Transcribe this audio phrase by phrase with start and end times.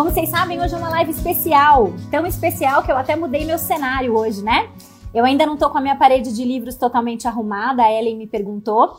[0.00, 1.92] Como vocês sabem, hoje é uma live especial.
[2.10, 4.70] Tão especial que eu até mudei meu cenário hoje, né?
[5.12, 7.82] Eu ainda não tô com a minha parede de livros totalmente arrumada.
[7.82, 8.96] A Ellen me perguntou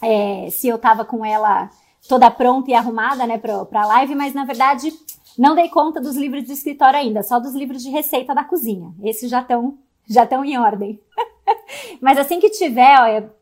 [0.00, 1.68] é, se eu tava com ela
[2.08, 4.92] toda pronta e arrumada, né, pra, pra live, mas na verdade
[5.36, 8.94] não dei conta dos livros de escritório ainda, só dos livros de receita da cozinha.
[9.02, 9.76] Esses já estão
[10.08, 11.00] já estão em ordem.
[12.00, 13.34] mas assim que tiver, olha,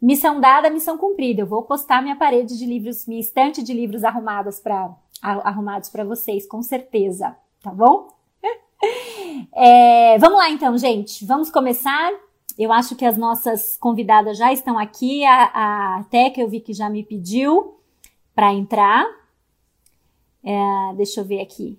[0.00, 1.42] missão dada, missão cumprida.
[1.42, 6.04] Eu vou postar minha parede de livros, minha estante de livros arrumadas para arrumados para
[6.04, 8.08] vocês, com certeza, tá bom?
[9.52, 11.24] É, vamos lá então, gente.
[11.24, 12.12] Vamos começar.
[12.58, 15.24] Eu acho que as nossas convidadas já estão aqui.
[15.24, 17.78] A, a Teca eu vi que já me pediu
[18.34, 19.06] para entrar.
[20.42, 21.78] É, deixa eu ver aqui.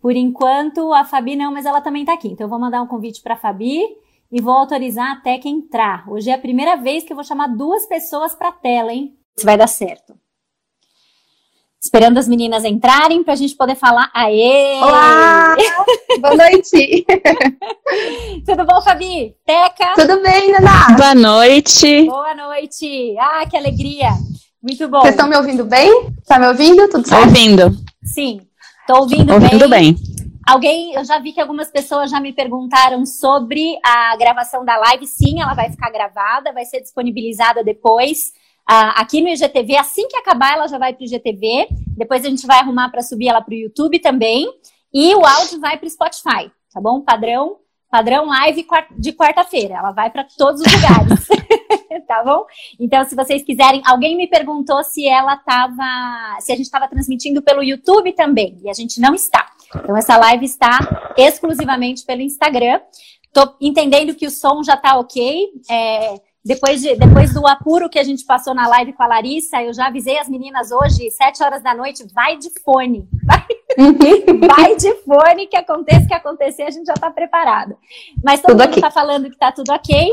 [0.00, 2.28] Por enquanto, a Fabi não, mas ela também está aqui.
[2.28, 3.80] Então, eu vou mandar um convite para a Fabi
[4.30, 6.10] e vou autorizar a Teca entrar.
[6.10, 9.16] Hoje é a primeira vez que eu vou chamar duas pessoas para a tela, hein?
[9.36, 10.18] Se vai dar certo.
[11.84, 14.10] Esperando as meninas entrarem para a gente poder falar.
[14.14, 14.80] Aê!
[14.80, 15.54] Olá!
[16.18, 17.04] Boa noite!
[18.46, 19.36] Tudo bom, Fabi?
[19.44, 19.92] Teca?
[19.94, 20.96] Tudo bem, Naná?
[20.96, 22.04] Boa noite!
[22.06, 23.14] Boa noite!
[23.20, 24.08] Ah, que alegria!
[24.62, 25.02] Muito bom!
[25.02, 26.10] Vocês estão me ouvindo bem?
[26.26, 26.88] Tá me ouvindo?
[26.88, 27.28] Tudo certo?
[27.28, 27.76] Ouvindo.
[28.02, 28.40] Sim,
[28.80, 29.92] estou ouvindo, ouvindo bem.
[29.92, 30.02] bem.
[30.46, 35.06] Alguém, eu já vi que algumas pessoas já me perguntaram sobre a gravação da live.
[35.06, 38.32] Sim, ela vai ficar gravada, vai ser disponibilizada depois
[38.66, 39.76] aqui no IGTV.
[39.76, 41.68] Assim que acabar, ela já vai para o IGTV.
[41.96, 44.46] Depois a gente vai arrumar para subir ela para o YouTube também.
[44.92, 47.00] E o áudio vai para o Spotify, tá bom?
[47.00, 47.56] Padrão,
[47.90, 49.74] padrão live de quarta-feira.
[49.74, 51.26] Ela vai para todos os lugares.
[52.06, 52.44] tá bom?
[52.78, 57.42] Então, se vocês quiserem, alguém me perguntou se ela estava, se a gente estava transmitindo
[57.42, 59.46] pelo YouTube também, e a gente não está.
[59.74, 60.78] Então, essa live está
[61.16, 62.80] exclusivamente pelo Instagram.
[63.32, 65.48] Tô entendendo que o som já tá ok.
[65.68, 69.62] É, depois, de, depois do apuro que a gente passou na live com a Larissa,
[69.62, 73.08] eu já avisei as meninas hoje, sete horas da noite, vai de fone.
[73.24, 73.46] Vai,
[74.46, 77.74] vai de fone, que aconteça o que acontecer, a gente já está preparada.
[78.22, 80.10] Mas todo tudo mundo está falando que está tudo ok.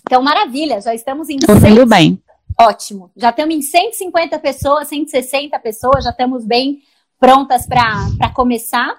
[0.00, 1.38] Então, maravilha, já estamos em.
[1.38, 1.86] Tudo 100...
[1.86, 2.22] bem.
[2.60, 3.12] Ótimo.
[3.16, 6.80] Já estamos em 150 pessoas, 160 pessoas, já estamos bem
[7.20, 8.94] prontas para começar.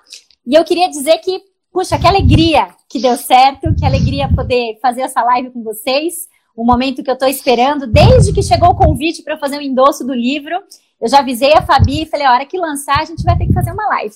[0.48, 1.42] E eu queria dizer que,
[1.74, 6.66] puxa, que alegria que deu certo, que alegria poder fazer essa live com vocês um
[6.66, 10.14] momento que eu estou esperando desde que chegou o convite para fazer o endosso do
[10.14, 10.56] livro.
[11.02, 13.48] Eu já avisei a Fabi e falei, a hora que lançar, a gente vai ter
[13.48, 14.16] que fazer uma live.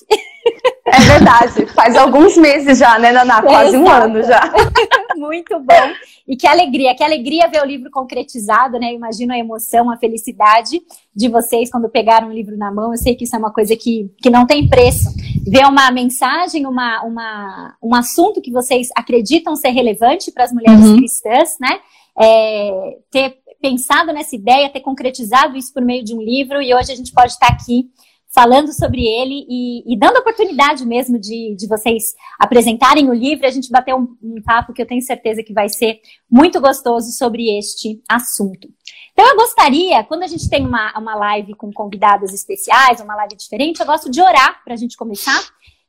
[0.86, 3.42] É verdade, faz alguns meses já, né, Naná?
[3.42, 3.84] Quase Exato.
[3.84, 4.40] um ano já.
[5.16, 5.92] Muito bom.
[6.26, 8.92] E que alegria, que alegria ver o livro concretizado, né?
[8.92, 10.80] Eu imagino a emoção, a felicidade
[11.14, 12.92] de vocês quando pegaram o livro na mão.
[12.92, 15.10] Eu sei que isso é uma coisa que, que não tem preço.
[15.46, 20.86] Ver uma mensagem, uma, uma, um assunto que vocês acreditam ser relevante para as mulheres
[20.86, 20.96] uhum.
[20.96, 21.80] cristãs, né?
[22.18, 26.92] É, ter pensado nessa ideia, ter concretizado isso por meio de um livro, e hoje
[26.92, 27.90] a gente pode estar aqui
[28.30, 33.50] falando sobre ele e, e dando oportunidade mesmo de, de, vocês apresentarem o livro, a
[33.50, 37.58] gente bater um, um papo que eu tenho certeza que vai ser muito gostoso sobre
[37.58, 38.68] este assunto.
[39.12, 43.34] Então, eu gostaria, quando a gente tem uma, uma live com convidadas especiais, uma live
[43.34, 45.40] diferente, eu gosto de orar para a gente começar.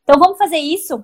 [0.03, 1.03] Então, vamos fazer isso,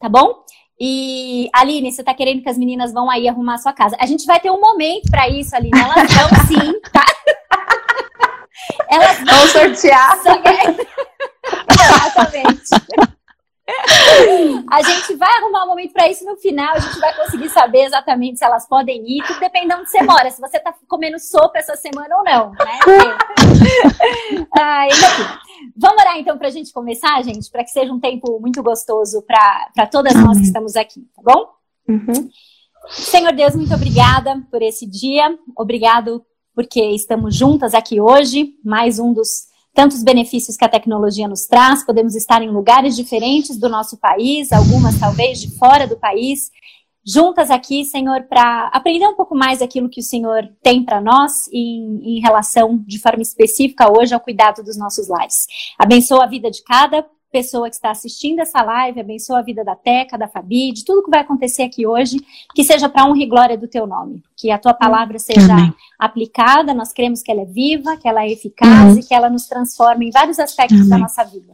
[0.00, 0.44] tá bom?
[0.80, 3.96] E, Aline, você tá querendo que as meninas vão aí arrumar a sua casa.
[4.00, 5.78] A gente vai ter um momento para isso, Aline.
[5.78, 7.04] Elas vão sim, tá?
[8.90, 10.18] Elas vão, sortear.
[11.70, 12.70] Exatamente.
[14.70, 17.84] A gente vai arrumar um momento para isso no final, a gente vai conseguir saber
[17.84, 21.18] exatamente se elas podem ir, tudo depende de onde você mora, se você tá comendo
[21.18, 22.78] sopa essa semana ou não, né?
[24.58, 25.43] Ai, enfim.
[25.76, 29.22] Vamos orar então para a gente começar, gente, para que seja um tempo muito gostoso
[29.22, 31.48] para todas nós que estamos aqui, tá bom?
[31.88, 32.30] Uhum.
[32.90, 36.24] Senhor Deus, muito obrigada por esse dia, obrigado
[36.54, 41.84] porque estamos juntas aqui hoje, mais um dos tantos benefícios que a tecnologia nos traz.
[41.84, 46.50] Podemos estar em lugares diferentes do nosso país, algumas talvez de fora do país,
[47.04, 51.48] juntas aqui, Senhor, para aprender um pouco mais aquilo que o Senhor tem para nós
[51.52, 55.46] em, em, relação, de forma específica, hoje ao cuidado dos nossos lares.
[55.78, 57.04] Abençoa a vida de cada
[57.34, 61.02] pessoa que está assistindo essa live, abençoa a vida da Teca, da Fabi, de tudo
[61.02, 62.18] que vai acontecer aqui hoje,
[62.54, 64.22] que seja para honra e glória do teu nome.
[64.36, 65.74] Que a tua palavra seja Amém.
[65.98, 69.48] aplicada, nós cremos que ela é viva, que ela é eficaz e que ela nos
[69.48, 70.90] transforma em vários aspectos Amém.
[70.90, 71.52] da nossa vida.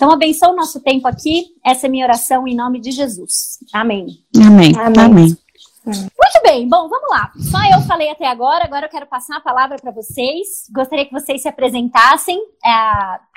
[0.00, 1.48] Então, abençoa o nosso tempo aqui.
[1.62, 3.58] Essa é minha oração em nome de Jesus.
[3.70, 4.24] Amém.
[4.34, 4.72] Amém.
[4.74, 5.04] Amém.
[5.04, 5.36] Amém.
[5.84, 7.30] Muito bem, bom, vamos lá.
[7.38, 10.70] Só eu falei até agora, agora eu quero passar a palavra para vocês.
[10.72, 12.40] Gostaria que vocês se apresentassem.
[12.64, 12.70] É,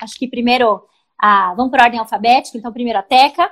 [0.00, 0.82] acho que primeiro
[1.20, 3.50] a, vamos por ordem alfabética, então primeiro a Teca,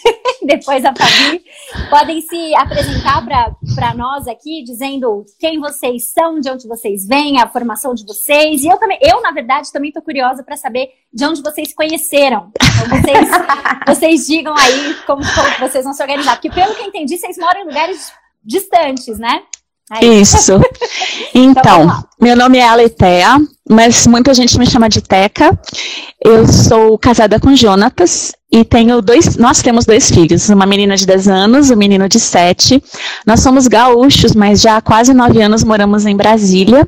[0.44, 1.42] depois a Fabi.
[1.88, 7.48] Podem se apresentar para nós aqui, dizendo quem vocês são, de onde vocês vêm, a
[7.48, 8.62] formação de vocês.
[8.62, 12.50] E eu também, eu, na verdade, também estou curiosa para saber de onde vocês conheceram.
[12.60, 13.28] Então, vocês,
[13.86, 16.34] vocês digam aí como, como vocês vão se organizar.
[16.34, 18.12] Porque, pelo que eu entendi, vocês moram em lugares
[18.44, 19.42] distantes, né?
[19.90, 20.20] Aí.
[20.20, 20.52] Isso.
[21.36, 23.38] Então, então meu nome é Aletea,
[23.68, 25.58] mas muita gente me chama de Teca.
[26.22, 31.04] Eu sou casada com Jonatas e tenho dois, nós temos dois filhos, uma menina de
[31.04, 32.80] 10 anos, um menino de 7.
[33.26, 36.86] Nós somos gaúchos, mas já há quase 9 anos moramos em Brasília.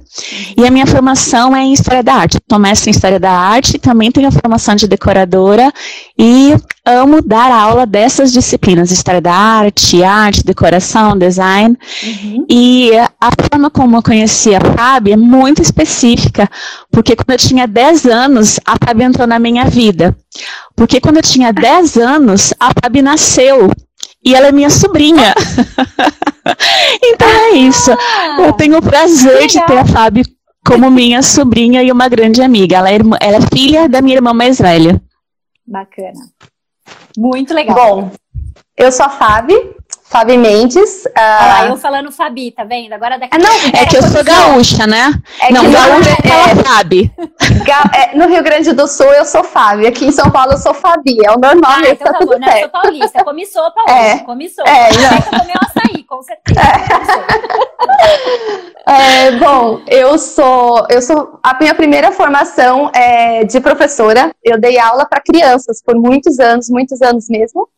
[0.57, 2.39] E a minha formação é em História da Arte.
[2.49, 5.73] Sou mestre em História da Arte, também tenho a formação de decoradora
[6.17, 11.77] e amo dar aula dessas disciplinas, História da Arte, Arte, Decoração, Design.
[12.05, 12.47] Uhum.
[12.49, 16.49] E a forma como eu conheci a Fábio é muito específica,
[16.91, 20.17] porque quando eu tinha 10 anos, a Fábio entrou na minha vida.
[20.75, 23.71] Porque quando eu tinha 10 anos, a Fabi nasceu.
[24.25, 25.35] E ela é minha sobrinha.
[27.03, 27.91] então é isso.
[28.39, 30.23] Eu tenho o prazer de ter a Fabi
[30.67, 32.77] como minha sobrinha e uma grande amiga.
[32.77, 35.01] Ela é, irmã, ela é filha da minha irmã mais velha.
[35.67, 36.31] Bacana.
[37.17, 38.03] Muito legal.
[38.03, 38.11] Bom,
[38.77, 39.55] eu sou a Fabi,
[40.09, 41.05] Fabi Mendes.
[41.07, 41.11] Uh...
[41.17, 42.93] Ah, eu falando Fabi, tá vendo?
[42.93, 45.13] Agora daqui ah, não, É que eu sou gaúcha, né?
[45.41, 47.13] É não, gaúcha é, fala Fabi.
[47.95, 50.73] É, no Rio Grande do Sul eu sou Fabi, aqui em São Paulo eu sou
[50.73, 52.59] Fabi, é o normal ah, então tá, tá bom, né?
[52.59, 53.19] Eu sou paulista,
[53.53, 54.71] sopa hoje, é, comi sopa.
[54.71, 55.09] É, não.
[55.09, 56.61] que eu tomei um açaí, com certeza.
[58.87, 59.27] É.
[59.27, 64.79] é, bom, eu sou, eu sou, a minha primeira formação é de professora, eu dei
[64.79, 67.69] aula para crianças por muitos anos, muitos anos mesmo.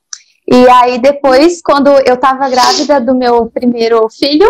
[0.50, 4.48] E aí depois, quando eu estava grávida do meu primeiro filho,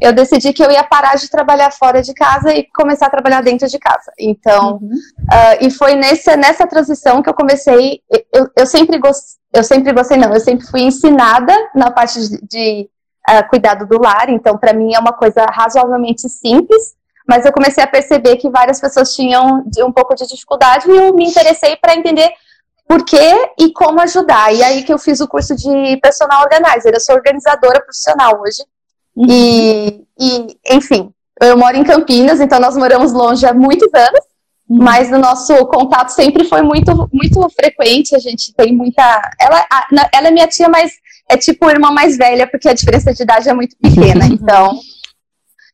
[0.00, 3.42] eu decidi que eu ia parar de trabalhar fora de casa e começar a trabalhar
[3.42, 4.12] dentro de casa.
[4.18, 4.90] Então, uhum.
[4.92, 8.00] uh, e foi nessa, nessa transição que eu comecei.
[8.32, 12.46] Eu, eu sempre gostei, eu sempre gostei, não, eu sempre fui ensinada na parte de,
[12.46, 12.90] de
[13.28, 14.28] uh, cuidado do lar.
[14.28, 16.96] Então, para mim é uma coisa razoavelmente simples.
[17.26, 21.14] Mas eu comecei a perceber que várias pessoas tinham um pouco de dificuldade e eu
[21.14, 22.32] me interessei para entender
[22.88, 24.52] por quê e como ajudar.
[24.52, 26.94] E aí que eu fiz o curso de personal organizer.
[26.94, 28.64] Eu sou organizadora profissional hoje.
[29.14, 29.26] Uhum.
[29.28, 34.20] E, e, enfim, eu moro em Campinas, então nós moramos longe há muitos anos.
[34.68, 34.82] Uhum.
[34.82, 38.16] Mas o nosso contato sempre foi muito, muito frequente.
[38.16, 39.02] A gente tem muita.
[39.38, 40.92] Ela, a, ela é minha tia, mas
[41.28, 44.24] é tipo irmã mais velha, porque a diferença de idade é muito pequena.
[44.32, 44.80] Então.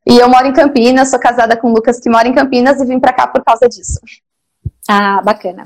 [0.07, 2.85] E eu moro em Campinas, sou casada com o Lucas que mora em Campinas e
[2.85, 3.99] vim para cá por causa disso.
[4.87, 5.65] Ah, bacana.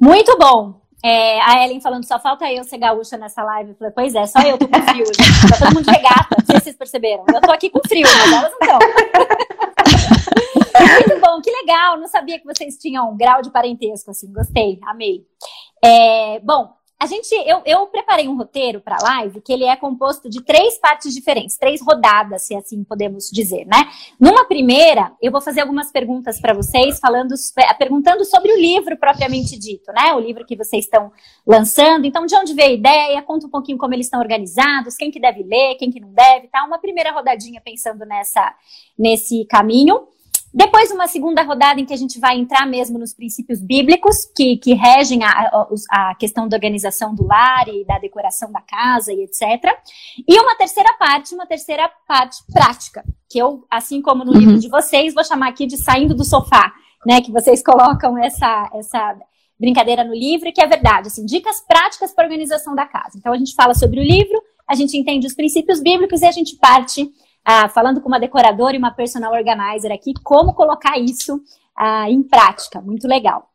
[0.00, 0.80] Muito bom.
[1.04, 3.70] É, a Ellen falando, só falta eu ser gaúcha nessa live.
[3.70, 5.50] Eu falei, pois é, só eu tô com frio, gente.
[5.50, 7.24] Tá todo mundo regata, não sei se vocês perceberam.
[7.28, 8.78] Eu tô aqui com frio, mas elas não estão.
[11.06, 11.98] Muito bom, que legal.
[11.98, 14.32] Não sabia que vocês tinham um grau de parentesco, assim.
[14.32, 15.26] Gostei, amei.
[15.84, 19.76] É, bom, a gente, eu, eu preparei um roteiro para a live que ele é
[19.76, 23.90] composto de três partes diferentes, três rodadas, se assim podemos dizer, né?
[24.18, 28.96] Numa primeira, eu vou fazer algumas perguntas para vocês, falando, é, perguntando sobre o livro
[28.96, 30.14] propriamente dito, né?
[30.14, 31.12] O livro que vocês estão
[31.46, 32.06] lançando.
[32.06, 33.22] Então, de onde veio a ideia?
[33.22, 36.48] Conta um pouquinho como eles estão organizados, quem que deve ler, quem que não deve,
[36.48, 36.64] tá?
[36.64, 38.54] Uma primeira rodadinha pensando nessa,
[38.96, 40.13] nesse caminho.
[40.54, 44.56] Depois, uma segunda rodada em que a gente vai entrar mesmo nos princípios bíblicos que,
[44.56, 45.50] que regem a,
[45.90, 49.42] a, questão da organização do lar e da decoração da casa e etc.
[50.28, 54.38] E uma terceira parte, uma terceira parte prática, que eu, assim como no uhum.
[54.38, 56.72] livro de vocês, vou chamar aqui de saindo do sofá,
[57.04, 57.20] né?
[57.20, 59.16] Que vocês colocam essa, essa
[59.58, 63.18] brincadeira no livro, que é verdade, assim, dicas práticas para organização da casa.
[63.18, 66.32] Então a gente fala sobre o livro, a gente entende os princípios bíblicos e a
[66.32, 67.10] gente parte
[67.44, 71.40] ah, falando com uma decoradora e uma personal organizer aqui, como colocar isso
[71.76, 72.80] ah, em prática.
[72.80, 73.50] Muito legal.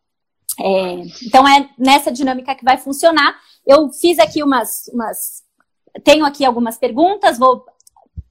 [0.60, 3.36] É, então é nessa dinâmica que vai funcionar.
[3.66, 5.44] Eu fiz aqui umas, umas
[6.04, 7.64] tenho aqui algumas perguntas, vou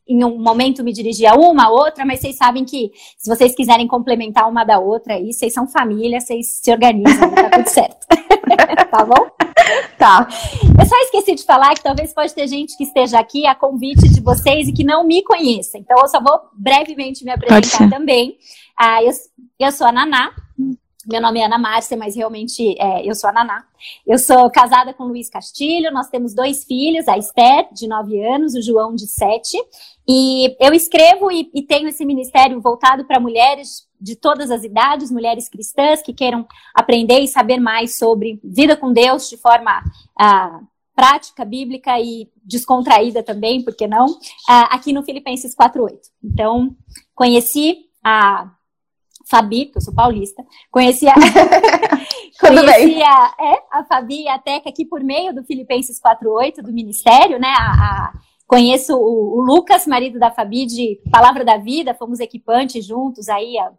[0.06, 3.54] em um momento me dirigir a uma, a outra, mas vocês sabem que se vocês
[3.54, 8.06] quiserem complementar uma da outra aí, vocês são família, vocês se organizam, tá tudo certo.
[8.90, 9.30] tá bom?
[9.98, 10.28] Tá.
[10.78, 14.08] Eu só esqueci de falar que talvez pode ter gente que esteja aqui a convite
[14.08, 15.78] de vocês e que não me conheça.
[15.78, 18.36] Então eu só vou brevemente me apresentar também.
[18.76, 19.12] Ah, eu,
[19.58, 20.32] eu sou a Naná,
[21.08, 23.64] meu nome é Ana Márcia, mas realmente é, eu sou a Naná.
[24.06, 28.22] Eu sou casada com o Luiz Castilho, nós temos dois filhos, a Esther, de 9
[28.26, 29.56] anos, o João, de 7.
[30.06, 35.11] E eu escrevo e, e tenho esse ministério voltado para mulheres de todas as idades,
[35.11, 39.83] mulheres cristãs que queiram aprender e saber mais sobre vida com Deus de forma
[40.21, 44.07] uh, prática, bíblica e descontraída também, por que não?
[44.07, 45.99] Uh, aqui no Filipenses 4.8.
[46.25, 46.76] Então,
[47.14, 48.50] conheci a
[49.28, 51.14] Fabi, porque eu sou paulista, conheci a,
[52.40, 56.73] conheci a, é, a Fabi e a Teca aqui por meio do Filipenses 4.8, do
[56.73, 57.55] Ministério, né?
[57.59, 58.12] A, a,
[58.47, 63.59] conheço o, o, Lucas, marido da Fabi, de Palavra da Vida, fomos equipantes juntos aí
[63.59, 63.71] há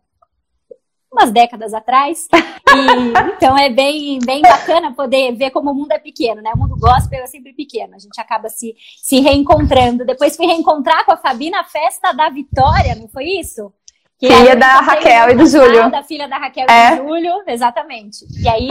[1.11, 2.27] umas décadas atrás.
[2.69, 6.51] E, então é bem, bem bacana poder ver como o mundo é pequeno, né?
[6.53, 10.05] O mundo gospel é sempre pequeno, a gente acaba se, se reencontrando.
[10.05, 13.73] Depois fui reencontrar com a Fabi na festa da Vitória, não foi isso?
[14.19, 15.89] Que filha da Raquel e do Júlio.
[15.89, 16.93] Da filha da Raquel é.
[16.93, 18.25] e do Júlio, exatamente.
[18.37, 18.67] E aí,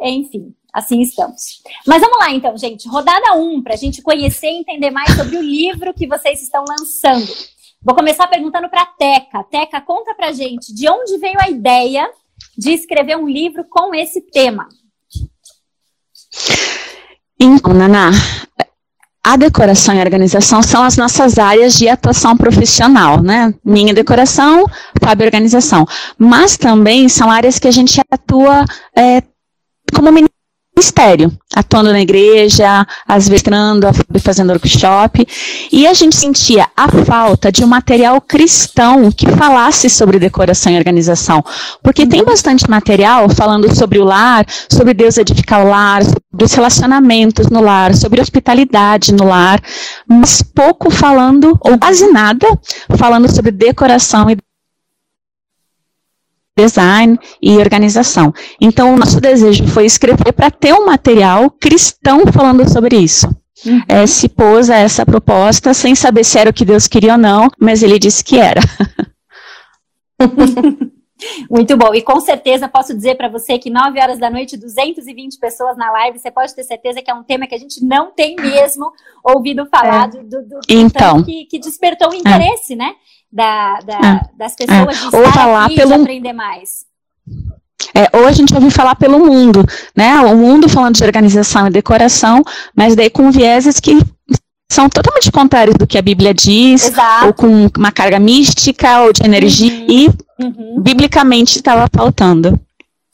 [0.00, 1.62] enfim, assim estamos.
[1.86, 2.88] Mas vamos lá então, gente.
[2.88, 6.42] Rodada 1, um, para a gente conhecer e entender mais sobre o livro que vocês
[6.42, 7.30] estão lançando.
[7.82, 9.42] Vou começar perguntando para Teca.
[9.44, 12.10] Teca, conta pra gente de onde veio a ideia
[12.56, 14.68] de escrever um livro com esse tema.
[17.40, 18.10] Então, Naná,
[19.24, 23.54] a decoração e a organização são as nossas áreas de atuação profissional, né?
[23.64, 24.66] Minha decoração,
[25.02, 25.86] Fábio Organização.
[26.18, 29.22] Mas também são áreas que a gente atua é,
[29.94, 30.08] como
[30.80, 33.86] ministério, atuando na igreja, às vezes entrando,
[34.18, 35.26] fazendo workshop,
[35.70, 40.78] e a gente sentia a falta de um material cristão que falasse sobre decoração e
[40.78, 41.44] organização,
[41.82, 46.54] porque tem bastante material falando sobre o lar, sobre Deus edificar o lar, sobre os
[46.54, 49.60] relacionamentos no lar, sobre hospitalidade no lar,
[50.08, 52.46] mas pouco falando, ou quase nada,
[52.96, 54.36] falando sobre decoração e
[56.56, 58.32] design e organização.
[58.60, 63.28] Então, o nosso desejo foi escrever para ter um material cristão falando sobre isso.
[63.64, 63.82] Uhum.
[63.88, 67.18] É, se pôs a essa proposta sem saber se era o que Deus queria ou
[67.18, 68.60] não, mas ele disse que era.
[71.50, 71.94] Muito bom.
[71.94, 75.90] E com certeza posso dizer para você que 9 horas da noite, 220 pessoas na
[75.92, 78.90] live, você pode ter certeza que é um tema que a gente não tem mesmo
[79.22, 80.08] ouvido falar é.
[80.08, 82.76] do, do, do então, que, que, despertou o interesse, é.
[82.76, 82.94] né?
[83.32, 84.20] Da, da é.
[84.36, 85.94] das pessoas de Ou falar aqui, pelo...
[85.94, 86.88] de aprender mais.
[87.94, 89.64] É, ou a gente ouve falar pelo mundo,
[89.96, 90.20] né?
[90.20, 92.42] O mundo falando de organização e decoração,
[92.74, 93.98] mas daí com vieses que
[94.70, 97.26] são totalmente contrários do que a Bíblia diz, Exato.
[97.26, 99.86] ou com uma carga mística ou de energia, uhum.
[99.88, 100.08] e
[100.40, 100.80] uhum.
[100.80, 102.58] biblicamente estava faltando.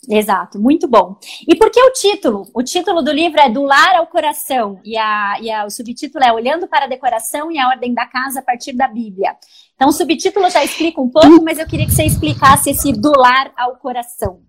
[0.09, 1.17] Exato, muito bom.
[1.49, 2.49] E por que o título?
[2.55, 6.25] O título do livro é Do Lar ao Coração, e, a, e a, o subtítulo
[6.25, 9.35] é Olhando para a Decoração e a Ordem da Casa a partir da Bíblia.
[9.77, 13.13] Então, o subtítulo já explica um pouco, mas eu queria que você explicasse esse do
[13.17, 14.41] lar ao coração.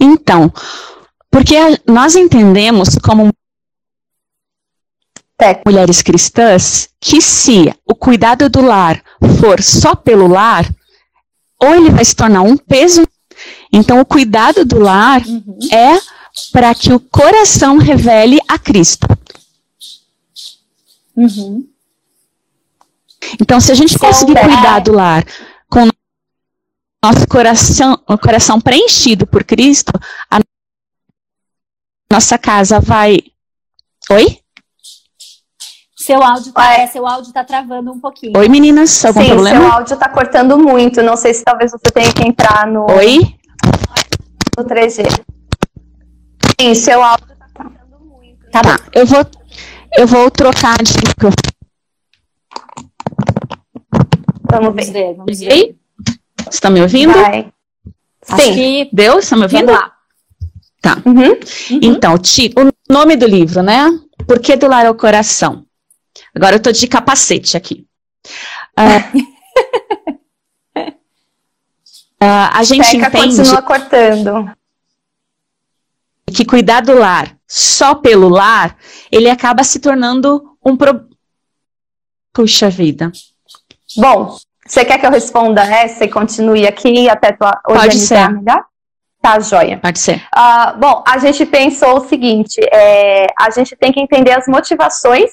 [0.00, 0.52] Então,
[1.30, 1.56] porque
[1.86, 3.30] nós entendemos como
[5.66, 9.02] mulheres cristãs que se o cuidado do lar
[9.38, 10.64] for só pelo lar,
[11.60, 13.06] ou ele vai se tornar um peso
[13.72, 15.58] então, o cuidado do lar uhum.
[15.72, 16.00] é
[16.52, 19.06] para que o coração revele a Cristo.
[21.14, 21.66] Uhum.
[23.40, 25.24] Então, se a gente conseguir cuidar do lar
[25.68, 25.88] com
[27.04, 29.92] nosso coração, o coração preenchido por Cristo,
[30.30, 30.40] a
[32.10, 33.18] nossa casa vai.
[34.10, 34.38] Oi?
[35.96, 38.38] Seu áudio tá, é, seu áudio tá travando um pouquinho.
[38.38, 39.60] Oi, meninas, algum Sim, problema?
[39.60, 41.02] seu áudio tá cortando muito.
[41.02, 42.86] Não sei se talvez você tenha que entrar no.
[42.92, 43.36] Oi?
[44.56, 45.04] no 3G.
[46.60, 48.50] Sim, seu áudio está cortando muito.
[48.50, 48.78] Tá, tá.
[48.92, 49.26] Eu vou,
[49.98, 51.55] eu vou trocar de microfone.
[54.60, 55.14] Vamos ver.
[55.14, 55.76] Vamos ver.
[56.38, 57.12] Você está me ouvindo?
[57.12, 57.52] Vai.
[58.22, 58.54] Sim.
[58.54, 58.90] Que...
[58.92, 59.18] Deu?
[59.18, 59.72] Está me ouvindo?
[59.72, 59.92] Lá.
[60.80, 61.02] Tá.
[61.04, 61.30] Uhum.
[61.30, 61.80] Uhum.
[61.82, 63.86] Então, o nome do livro, né?
[64.26, 65.66] Por que do lar ao coração?
[66.34, 67.86] Agora eu tô de capacete aqui.
[68.78, 69.36] Uh,
[72.18, 74.50] Uh, a gente Teca entende continua cortando.
[76.34, 78.76] que cuidar do lar só pelo lar,
[79.12, 81.08] ele acaba se tornando um pro...
[82.32, 83.12] Puxa vida.
[83.96, 88.30] Bom, você quer que eu responda essa e continue aqui até tua Pode ser.
[88.30, 88.64] melhor?
[89.22, 89.78] Tá, joia.
[89.78, 90.22] Pode ser.
[90.36, 95.30] Uh, bom, a gente pensou o seguinte: é, a gente tem que entender as motivações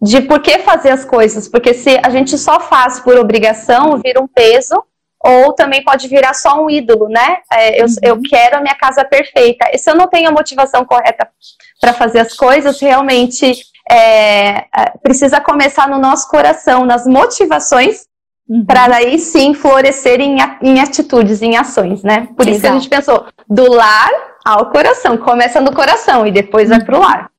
[0.00, 4.22] de por que fazer as coisas, porque se a gente só faz por obrigação, vira
[4.22, 4.80] um peso
[5.20, 7.38] ou também pode virar só um ídolo, né?
[7.52, 7.94] É, eu, uhum.
[8.02, 9.68] eu quero a minha casa perfeita.
[9.72, 11.28] E se eu não tenho a motivação correta
[11.80, 13.52] para fazer as coisas, realmente
[13.90, 14.64] é, é,
[15.02, 18.06] precisa começar no nosso coração, nas motivações,
[18.48, 18.64] uhum.
[18.64, 22.28] para aí sim florescer em, em, atitudes, em ações, né?
[22.36, 22.50] Por Exato.
[22.50, 24.10] isso que a gente pensou do lar
[24.44, 26.76] ao coração, começa no coração e depois uhum.
[26.76, 27.30] vai para o lar.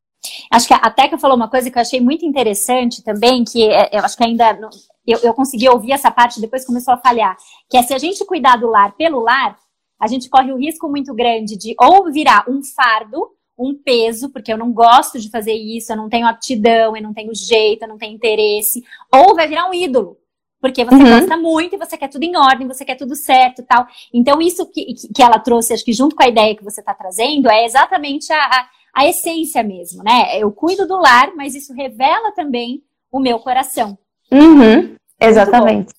[0.51, 3.89] Acho que a Teca falou uma coisa que eu achei muito interessante também, que é,
[3.93, 4.69] eu acho que ainda não,
[5.07, 7.35] eu, eu consegui ouvir essa parte depois começou a falhar,
[7.69, 9.57] que é se a gente cuidar do lar pelo lar,
[9.99, 14.53] a gente corre o risco muito grande de ou virar um fardo, um peso, porque
[14.53, 17.89] eu não gosto de fazer isso, eu não tenho aptidão, eu não tenho jeito, eu
[17.89, 18.81] não tenho interesse,
[19.13, 20.17] ou vai virar um ídolo,
[20.61, 21.19] porque você uhum.
[21.19, 23.87] gosta muito e você quer tudo em ordem, você quer tudo certo tal.
[24.13, 26.93] Então, isso que, que ela trouxe, acho que junto com a ideia que você está
[26.93, 30.37] trazendo, é exatamente a, a, a, essência mesmo, né?
[30.37, 33.97] Eu cuido do lar, mas isso revela também o meu coração.
[34.31, 34.95] Uhum.
[35.19, 35.93] Exatamente.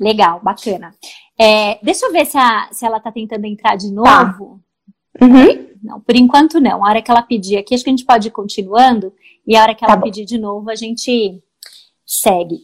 [0.00, 0.92] Legal, bacana.
[1.38, 3.94] É, deixa eu ver se, a, se ela está tentando entrar de tá.
[3.94, 4.60] novo.
[5.18, 5.24] Tá.
[5.24, 5.68] Uhum.
[5.82, 6.84] Não, por enquanto não.
[6.84, 9.12] A hora que ela pedir aqui, acho que a gente pode ir continuando.
[9.46, 11.40] E a hora que ela tá pedir de novo, a gente
[12.04, 12.58] segue.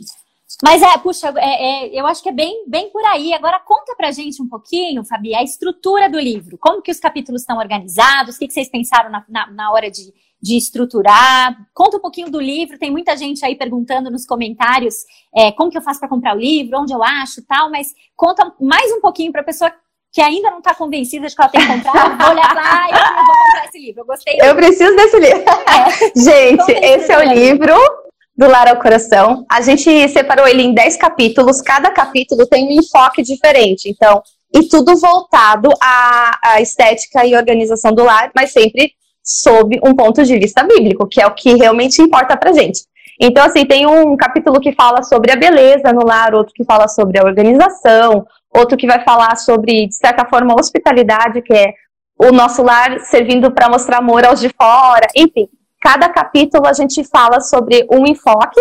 [0.62, 3.32] Mas é, puxa, é, é, eu acho que é bem, bem por aí.
[3.32, 6.58] Agora conta pra gente um pouquinho, Fabi, a estrutura do livro.
[6.58, 8.36] Como que os capítulos estão organizados?
[8.36, 11.56] O que, que vocês pensaram na, na, na hora de, de estruturar?
[11.72, 12.78] Conta um pouquinho do livro.
[12.78, 14.96] Tem muita gente aí perguntando nos comentários
[15.34, 18.52] é, como que eu faço para comprar o livro, onde eu acho tal, mas conta
[18.60, 19.72] mais um pouquinho para a pessoa
[20.12, 22.90] que ainda não está convencida de que ela tem que comprar, vou olhar lá e
[22.90, 24.00] eu vou comprar esse livro.
[24.02, 24.38] Eu gostei.
[24.42, 25.42] Eu preciso desse livro.
[25.42, 26.10] É.
[26.18, 27.99] Gente, esse é o livro
[28.40, 29.44] do Lar ao Coração.
[29.50, 33.90] A gente separou ele em 10 capítulos, cada capítulo tem um enfoque diferente.
[33.90, 34.22] Então,
[34.56, 38.92] e tudo voltado à, à estética e organização do lar, mas sempre
[39.22, 42.80] sob um ponto de vista bíblico, que é o que realmente importa pra gente.
[43.20, 46.88] Então, assim, tem um capítulo que fala sobre a beleza no lar, outro que fala
[46.88, 51.74] sobre a organização, outro que vai falar sobre, de certa forma, a hospitalidade, que é
[52.18, 55.46] o nosso lar servindo para mostrar amor aos de fora, enfim
[55.80, 58.60] cada capítulo a gente fala sobre um enfoque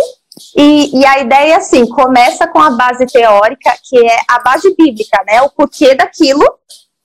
[0.56, 5.22] e, e, a ideia, assim, começa com a base teórica, que é a base bíblica,
[5.28, 5.42] né?
[5.42, 6.46] O porquê daquilo.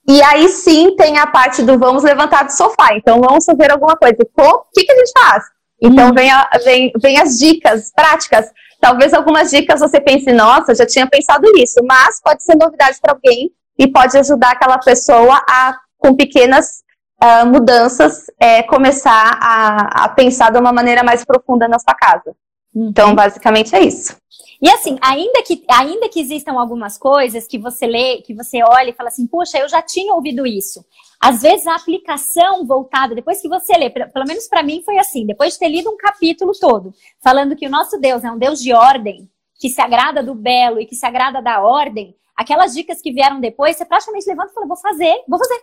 [0.06, 2.94] E aí sim tem a parte do vamos levantar do sofá.
[2.94, 4.16] Então vamos fazer alguma coisa.
[4.20, 5.44] o que, que a gente faz?
[5.82, 6.14] Então hum.
[6.14, 8.46] vem, a, vem, vem as dicas práticas.
[8.80, 13.14] Talvez algumas dicas você pense, nossa, já tinha pensado nisso, mas pode ser novidade para
[13.14, 16.83] alguém e pode ajudar aquela pessoa a, com pequenas
[17.22, 22.34] uh, mudanças, é, começar a, a, pensar de uma maneira mais profunda na sua casa.
[22.74, 22.88] Uhum.
[22.88, 24.16] Então, basicamente é isso.
[24.60, 28.90] E assim, ainda que, ainda que existam algumas coisas que você lê, que você olha
[28.90, 30.84] e fala assim, puxa, eu já tinha ouvido isso.
[31.20, 35.26] Às vezes a aplicação voltada, depois que você lê, pelo menos para mim foi assim,
[35.26, 38.60] depois de ter lido um capítulo todo, falando que o nosso Deus é um Deus
[38.60, 43.00] de ordem, que se agrada do belo e que se agrada da ordem, aquelas dicas
[43.00, 45.62] que vieram depois, você praticamente levanta e fala, vou fazer, vou fazer.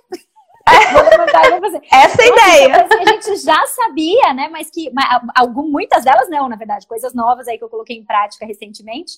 [0.93, 1.81] Vou levantar e vou fazer.
[1.91, 2.87] Essa é a ideia.
[2.87, 4.49] Que a gente já sabia, né?
[4.49, 4.91] Mas que
[5.35, 9.13] algum, muitas delas não, na verdade, coisas novas aí que eu coloquei em prática recentemente.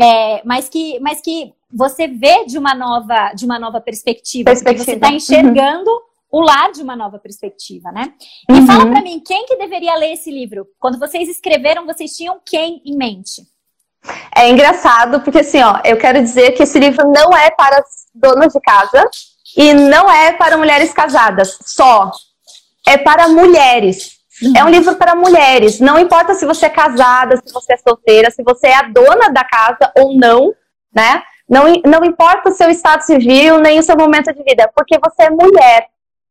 [0.00, 4.84] É, mas que, mas que você vê de uma nova, de uma nova perspectiva, perspectiva.
[4.84, 6.00] você está enxergando uhum.
[6.32, 8.12] o lar de uma nova perspectiva, né?
[8.48, 8.66] E uhum.
[8.66, 10.66] fala para mim, quem que deveria ler esse livro?
[10.78, 13.42] Quando vocês escreveram, vocês tinham quem em mente?
[14.34, 17.82] É engraçado, porque assim, ó, eu quero dizer que esse livro não é para
[18.14, 19.04] donas de casa,
[19.56, 22.10] e não é para mulheres casadas só.
[22.86, 24.18] É para mulheres.
[24.42, 24.52] Uhum.
[24.56, 25.80] É um livro para mulheres.
[25.80, 29.28] Não importa se você é casada, se você é solteira, se você é a dona
[29.30, 30.54] da casa ou não,
[30.94, 31.22] né?
[31.48, 35.24] Não, não importa o seu estado civil, nem o seu momento de vida, porque você
[35.24, 35.86] é mulher.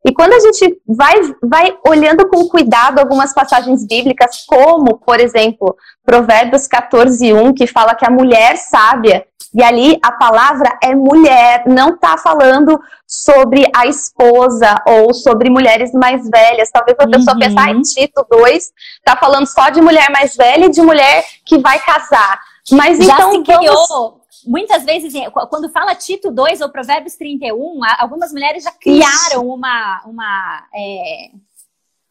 [0.05, 5.75] E quando a gente vai, vai olhando com cuidado algumas passagens bíblicas, como, por exemplo,
[6.05, 11.63] Provérbios 14, 1, que fala que a mulher sábia, e ali a palavra é mulher,
[11.67, 16.69] não está falando sobre a esposa ou sobre mulheres mais velhas.
[16.71, 17.39] Talvez a pessoa uhum.
[17.39, 21.57] pense, ah, Tito 2 está falando só de mulher mais velha e de mulher que
[21.59, 22.39] vai casar.
[22.71, 25.13] Mas Já então se criou, vamos muitas vezes,
[25.49, 31.31] quando fala Tito 2 ou Provérbios 31, algumas mulheres já criaram uma, uma, é,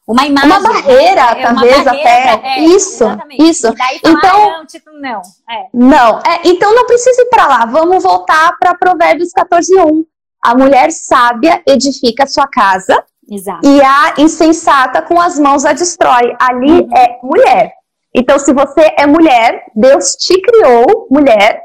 [0.07, 0.49] uma imagem.
[0.49, 1.41] Uma barreira, né?
[1.43, 2.47] talvez uma barreira, até.
[2.47, 3.49] É, isso, exatamente.
[3.49, 3.73] isso.
[3.73, 5.21] daí fala, então, ah, não, Tito não.
[5.49, 5.67] É.
[5.73, 7.65] Não, é, então não precisa ir para lá.
[7.65, 10.05] Vamos voltar para Provérbios 14, 1.
[10.43, 13.03] A mulher sábia edifica a sua casa.
[13.29, 13.67] Exato.
[13.67, 16.33] E a insensata com as mãos a destrói.
[16.39, 16.89] Ali uhum.
[16.95, 17.73] é mulher.
[18.15, 21.61] Então, se você é mulher, Deus te criou mulher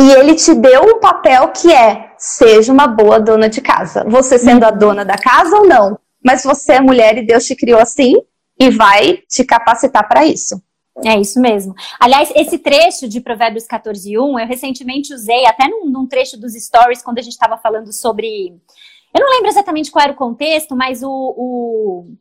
[0.00, 4.04] e ele te deu um papel que é seja uma boa dona de casa.
[4.08, 7.54] Você sendo a dona da casa ou não, mas você é mulher e Deus te
[7.54, 8.14] criou assim
[8.58, 10.62] e vai te capacitar para isso.
[11.04, 11.74] É isso mesmo.
[11.98, 16.54] Aliás, esse trecho de Provérbios 14, 1, eu recentemente usei até num, num trecho dos
[16.54, 18.56] stories, quando a gente estava falando sobre.
[19.12, 22.14] Eu não lembro exatamente qual era o contexto, mas o, o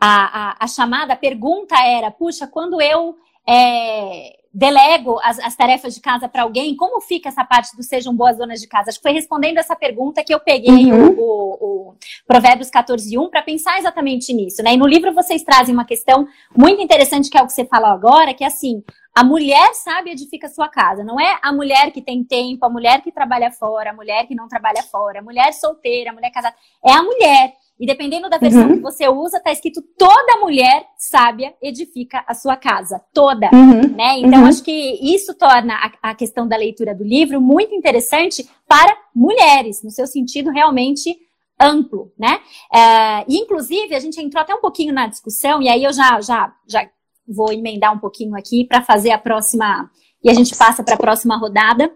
[0.00, 3.14] a, a, a chamada a pergunta era: puxa, quando eu
[3.48, 8.16] é, delego as, as tarefas de casa para alguém, como fica essa parte do sejam
[8.16, 8.88] boas donas de casa?
[8.88, 11.10] Acho que foi respondendo essa pergunta que eu peguei uhum.
[11.10, 11.94] o, o, o,
[12.26, 14.72] Provérbios 14, 1 para pensar exatamente nisso, né?
[14.72, 17.90] E no livro vocês trazem uma questão muito interessante, que é o que você falou
[17.90, 18.82] agora, que é assim,
[19.14, 21.04] a mulher sabe edifica a sua casa.
[21.04, 24.34] Não é a mulher que tem tempo, a mulher que trabalha fora, a mulher que
[24.34, 26.56] não trabalha fora, a mulher solteira, a mulher casada.
[26.82, 27.52] É a mulher.
[27.78, 28.76] E dependendo da versão uhum.
[28.76, 33.02] que você usa, tá escrito toda mulher sábia edifica a sua casa.
[33.12, 33.50] Toda.
[33.52, 33.94] Uhum.
[33.94, 34.20] Né?
[34.20, 34.46] Então, uhum.
[34.46, 39.82] acho que isso torna a, a, questão da leitura do livro muito interessante para mulheres,
[39.82, 41.16] no seu sentido realmente
[41.60, 42.38] amplo, né?
[42.72, 46.20] É, e, inclusive, a gente entrou até um pouquinho na discussão, e aí eu já,
[46.20, 46.86] já, já
[47.26, 49.90] vou emendar um pouquinho aqui para fazer a próxima,
[50.22, 51.90] e a gente passa para a próxima rodada.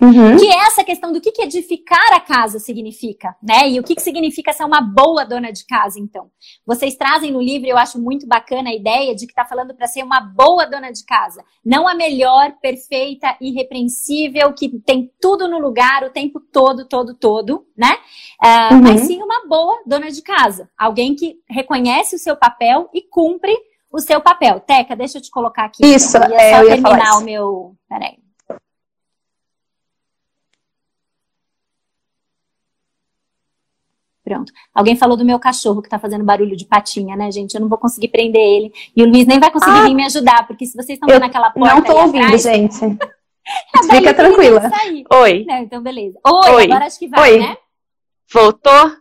[0.00, 0.36] Uhum.
[0.36, 3.68] Que é essa questão do que, que edificar a casa significa, né?
[3.68, 6.30] E o que, que significa ser uma boa dona de casa, então.
[6.66, 9.86] Vocês trazem no livro, eu acho muito bacana a ideia de que está falando para
[9.86, 11.44] ser uma boa dona de casa.
[11.64, 17.66] Não a melhor, perfeita, irrepreensível, que tem tudo no lugar o tempo todo, todo, todo,
[17.76, 17.96] né?
[18.42, 18.82] Uh, uhum.
[18.82, 20.68] Mas sim uma boa dona de casa.
[20.78, 23.56] Alguém que reconhece o seu papel e cumpre
[23.92, 24.60] o seu papel.
[24.60, 25.84] Teca, deixa eu te colocar aqui.
[25.84, 26.28] Isso, então.
[26.28, 27.74] eu ia é, só eu ia terminar o meu.
[27.88, 28.27] Peraí.
[34.28, 34.52] Pronto.
[34.74, 37.54] Alguém falou do meu cachorro que tá fazendo barulho de patinha, né, gente?
[37.54, 38.72] Eu não vou conseguir prender ele.
[38.94, 41.24] E o Luiz nem vai conseguir ah, vir me ajudar, porque se vocês estão vendo
[41.24, 41.74] aquela porta.
[41.74, 42.78] Não tô ouvindo, atrás, gente.
[43.90, 44.70] Fica tranquila.
[45.22, 45.44] Oi.
[45.48, 46.18] Não, então, beleza.
[46.26, 47.38] Oi, Oi, agora acho que vai, Oi.
[47.38, 47.56] né?
[48.30, 48.92] Voltou?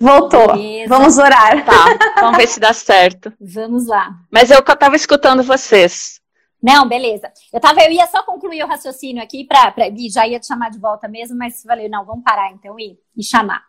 [0.00, 0.52] Voltou.
[0.54, 0.88] Beleza.
[0.88, 1.64] Vamos orar.
[1.64, 3.32] Tá, vamos ver se dá certo.
[3.40, 4.10] Vamos lá.
[4.28, 6.20] Mas eu tava escutando vocês.
[6.60, 7.30] Não, beleza.
[7.52, 9.74] Eu tava, eu ia só concluir o raciocínio aqui para
[10.10, 13.22] já ia te chamar de volta mesmo, mas falei, não, vamos parar então e, e
[13.22, 13.62] chamar.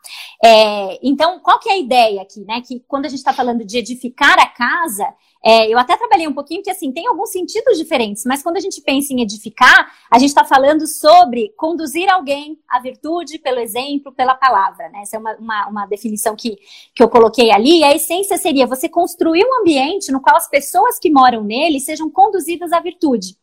[0.44, 2.62] É, então, qual que é a ideia aqui, né?
[2.62, 5.06] Que quando a gente está falando de edificar a casa,
[5.44, 8.60] é, eu até trabalhei um pouquinho, porque assim, tem alguns sentidos diferentes, mas quando a
[8.60, 14.12] gente pensa em edificar, a gente está falando sobre conduzir alguém à virtude pelo exemplo,
[14.12, 15.02] pela palavra, né?
[15.04, 16.58] Essa é uma, uma, uma, definição que,
[16.96, 17.80] que eu coloquei ali.
[17.80, 21.80] E a essência seria você construir um ambiente no qual as pessoas que moram nele
[21.80, 23.38] sejam conduzidas à virtude.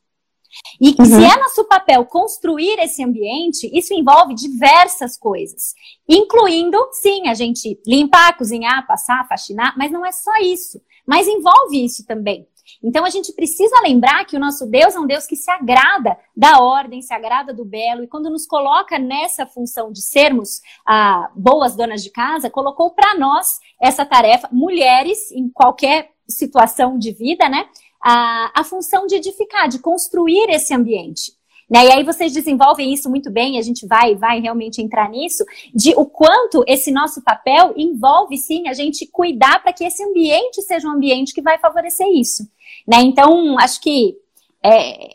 [0.81, 1.05] E uhum.
[1.05, 5.75] se é nosso papel construir esse ambiente, isso envolve diversas coisas,
[6.09, 10.81] incluindo, sim, a gente limpar, cozinhar, passar, faxinar, mas não é só isso.
[11.07, 12.47] Mas envolve isso também.
[12.83, 16.17] Então a gente precisa lembrar que o nosso Deus é um Deus que se agrada
[16.37, 21.31] da ordem, se agrada do belo, e quando nos coloca nessa função de sermos ah,
[21.35, 27.49] boas donas de casa, colocou para nós essa tarefa, mulheres em qualquer situação de vida,
[27.49, 27.69] né?
[28.03, 31.33] A, a função de edificar, de construir esse ambiente.
[31.73, 31.87] Né?
[31.87, 35.43] E aí vocês desenvolvem isso muito bem, a gente vai, vai realmente entrar nisso,
[35.75, 40.61] de o quanto esse nosso papel envolve sim a gente cuidar para que esse ambiente
[40.61, 42.43] seja um ambiente que vai favorecer isso.
[42.87, 42.99] Né?
[43.01, 44.17] Então, acho que
[44.63, 45.09] é,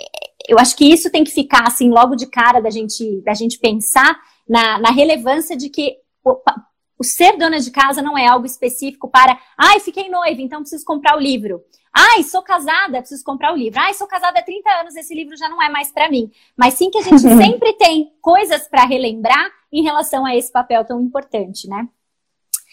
[0.48, 3.60] eu acho que isso tem que ficar assim logo de cara da gente, da gente
[3.60, 4.18] pensar
[4.50, 6.42] na, na relevância de que o,
[6.98, 10.84] o ser dona de casa não é algo específico para, ai, fiquei noiva, então preciso
[10.86, 11.62] comprar o livro.
[12.00, 13.80] Ai, sou casada, preciso comprar o livro.
[13.80, 16.30] Ai, sou casada há 30 anos, esse livro já não é mais para mim.
[16.56, 20.86] Mas sim que a gente sempre tem coisas para relembrar em relação a esse papel
[20.86, 21.88] tão importante, né?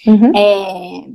[0.07, 0.33] Uhum.
[0.37, 1.09] É...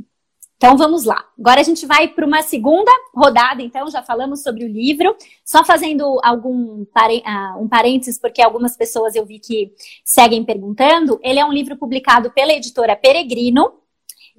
[0.58, 1.24] Então vamos lá.
[1.40, 5.16] Agora a gente vai para uma segunda rodada, então já falamos sobre o livro.
[5.46, 9.72] Só fazendo algum uh, um parênteses, porque algumas pessoas eu vi que
[10.04, 11.18] seguem perguntando.
[11.24, 13.72] Ele é um livro publicado pela editora Peregrino,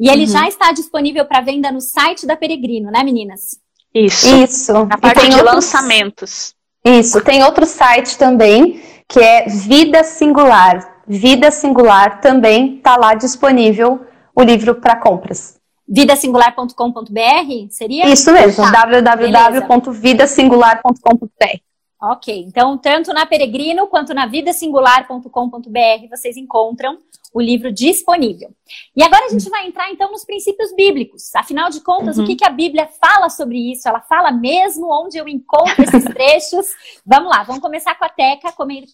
[0.01, 0.31] e ele uhum.
[0.31, 3.61] já está disponível para venda no site da Peregrino, né, meninas?
[3.95, 4.35] Isso.
[4.37, 4.73] Isso.
[4.87, 5.55] Na parte de outros...
[5.55, 6.55] lançamentos.
[6.85, 7.21] Isso.
[7.21, 11.03] Tem outro site também, que é Vida Singular.
[11.07, 14.01] Vida Singular também está lá disponível
[14.35, 15.61] o livro para compras.
[15.87, 18.09] Vidasingular.com.br seria?
[18.09, 18.87] Isso mesmo, tá.
[18.87, 21.61] www.vidasingular.com.br.
[22.03, 26.97] Ok, então tanto na Peregrino quanto na vidasingular.com.br vocês encontram
[27.33, 28.51] o livro disponível.
[28.97, 31.35] E agora a gente vai entrar então nos princípios bíblicos.
[31.35, 32.25] Afinal de contas, uhum.
[32.25, 33.89] o que, que a Bíblia fala sobre isso?
[33.89, 36.67] Ela fala mesmo onde eu encontro esses trechos.
[37.07, 38.53] vamos lá, vamos começar com a Teca,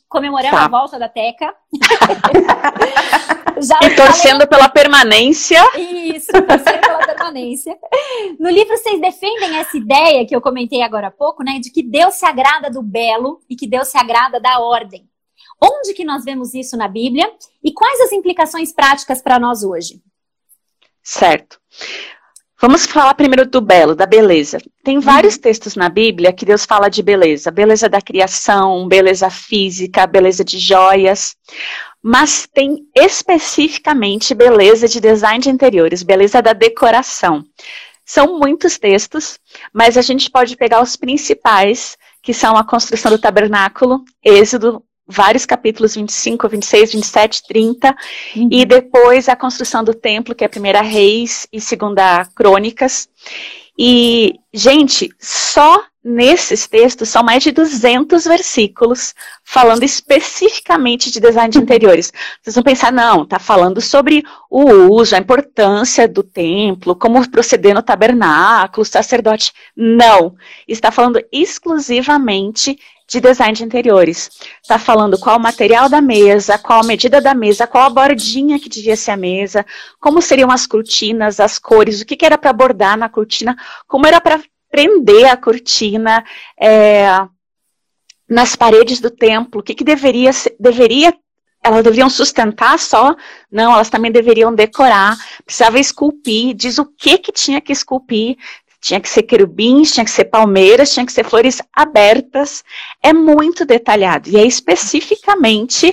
[0.09, 0.64] comemorando tá.
[0.64, 1.55] a volta da Teca.
[3.59, 4.46] Já e torcendo falei...
[4.49, 5.62] pela permanência.
[5.79, 7.77] Isso, torcendo pela permanência.
[8.38, 11.83] No livro vocês defendem essa ideia que eu comentei agora há pouco, né, de que
[11.83, 15.09] Deus se agrada do belo e que Deus se agrada da ordem.
[15.62, 17.31] Onde que nós vemos isso na Bíblia
[17.62, 20.01] e quais as implicações práticas para nós hoje?
[21.03, 21.59] Certo.
[22.61, 24.59] Vamos falar primeiro do belo, da beleza.
[24.83, 25.40] Tem vários uhum.
[25.42, 27.51] textos na Bíblia que Deus fala de beleza.
[27.51, 31.37] Beleza da criação, beleza física, beleza de joias.
[32.03, 37.45] Mas tem especificamente beleza de design de interiores, beleza da decoração.
[38.07, 39.38] São muitos textos,
[39.73, 45.47] mas a gente pode pegar os principais, que são a construção do tabernáculo, Êxodo, vários
[45.47, 47.97] capítulos 25, 26, 27, 30,
[48.37, 48.49] uhum.
[48.51, 53.09] e depois a construção do templo, que é a primeira Reis e segunda Crônicas.
[53.79, 61.59] E, gente, só nesses textos são mais de 200 versículos falando especificamente de design de
[61.61, 62.12] interiores.
[62.40, 67.75] Vocês vão pensar, não, está falando sobre o uso, a importância do templo, como proceder
[67.75, 69.53] no tabernáculo, sacerdote.
[69.77, 70.37] Não,
[70.69, 74.31] está falando exclusivamente de design de interiores.
[74.61, 78.59] Está falando qual o material da mesa, qual a medida da mesa, qual a bordinha
[78.59, 79.64] que devia ser a mesa,
[80.01, 84.07] como seriam as cortinas, as cores, o que, que era para bordar na cortina, como
[84.07, 84.40] era para
[84.71, 86.25] prender a cortina
[86.61, 87.07] é,
[88.29, 91.14] nas paredes do templo, o que, que deveria, deveria
[91.62, 93.16] elas deveriam sustentar só?
[93.51, 98.37] Não, elas também deveriam decorar, precisava esculpir, diz o que que tinha que esculpir,
[98.87, 102.62] tinha que ser querubins, tinha que ser palmeiras, tinha que ser flores abertas.
[103.03, 105.92] É muito detalhado e é especificamente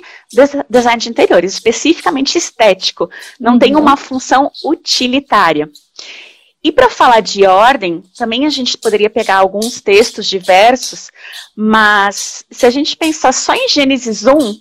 [0.70, 3.10] design de interiores, especificamente estético.
[3.40, 3.60] Não uhum.
[3.60, 5.72] tem uma função utilitária.
[6.64, 11.10] E para falar de ordem, também a gente poderia pegar alguns textos diversos,
[11.56, 14.56] mas se a gente pensar só em Gênesis 1,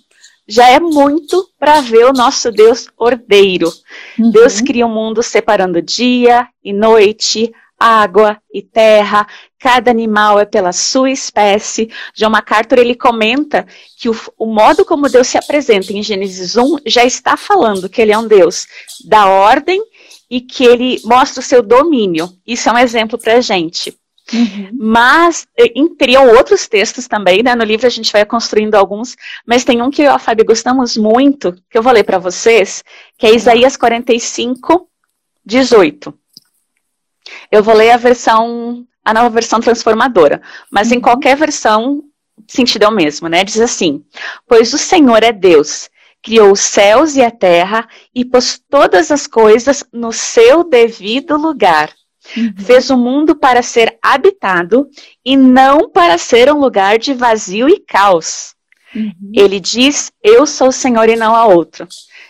[0.47, 3.71] já é muito para ver o nosso Deus ordeiro.
[4.17, 4.31] Uhum.
[4.31, 9.27] Deus cria o um mundo separando dia e noite, água e terra,
[9.59, 11.89] cada animal é pela sua espécie.
[12.15, 13.67] John MacArthur ele comenta
[13.99, 18.01] que o, o, modo como Deus se apresenta em Gênesis 1 já está falando que
[18.01, 18.65] ele é um Deus
[19.05, 19.83] da ordem
[20.29, 22.29] e que ele mostra o seu domínio.
[22.47, 23.93] Isso é um exemplo para a gente.
[24.31, 24.69] Uhum.
[24.79, 25.45] Mas
[25.97, 27.53] teriam outros textos também, né?
[27.53, 30.45] No livro a gente vai construindo alguns, mas tem um que eu e a Fábio
[30.45, 32.81] gostamos muito, que eu vou ler para vocês,
[33.17, 34.87] que é Isaías 45,
[35.45, 36.17] 18.
[37.51, 40.97] Eu vou ler a versão, a nova versão transformadora, mas uhum.
[40.97, 42.03] em qualquer versão,
[42.47, 43.43] sentido é o mesmo, né?
[43.43, 44.03] Diz assim:
[44.47, 45.89] Pois o Senhor é Deus,
[46.21, 51.91] criou os céus e a terra e pôs todas as coisas no seu devido lugar.
[52.37, 52.53] Uhum.
[52.57, 54.89] Fez o mundo para ser habitado
[55.25, 58.55] e não para ser um lugar de vazio e caos.
[58.95, 59.31] Uhum.
[59.33, 61.87] Ele diz: Eu sou o Senhor e não há outro.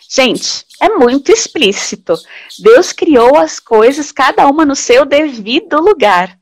[0.10, 2.13] Gente, é muito explícito.
[2.60, 6.38] Deus criou as coisas, cada uma no seu devido lugar.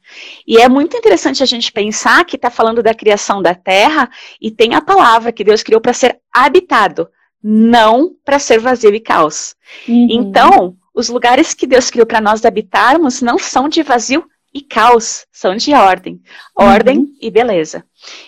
[0.46, 4.10] E é muito interessante a gente pensar que está falando da criação da terra
[4.42, 7.08] e tem a palavra que Deus criou para ser habitado,
[7.42, 9.56] não para ser vazio e caos.
[9.88, 10.08] Uhum.
[10.10, 15.26] Então, os lugares que Deus criou para nós habitarmos não são de vazio e caos,
[15.32, 16.20] são de ordem.
[16.56, 17.16] Ordem uhum.
[17.22, 17.86] e beleza.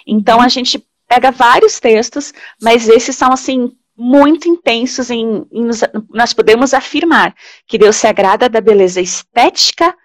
[0.07, 5.81] Então, a gente pega vários textos, mas esses são, assim, muito intensos em, em nos,
[6.09, 7.35] nós podemos afirmar
[7.67, 9.95] que Deus se agrada da beleza estética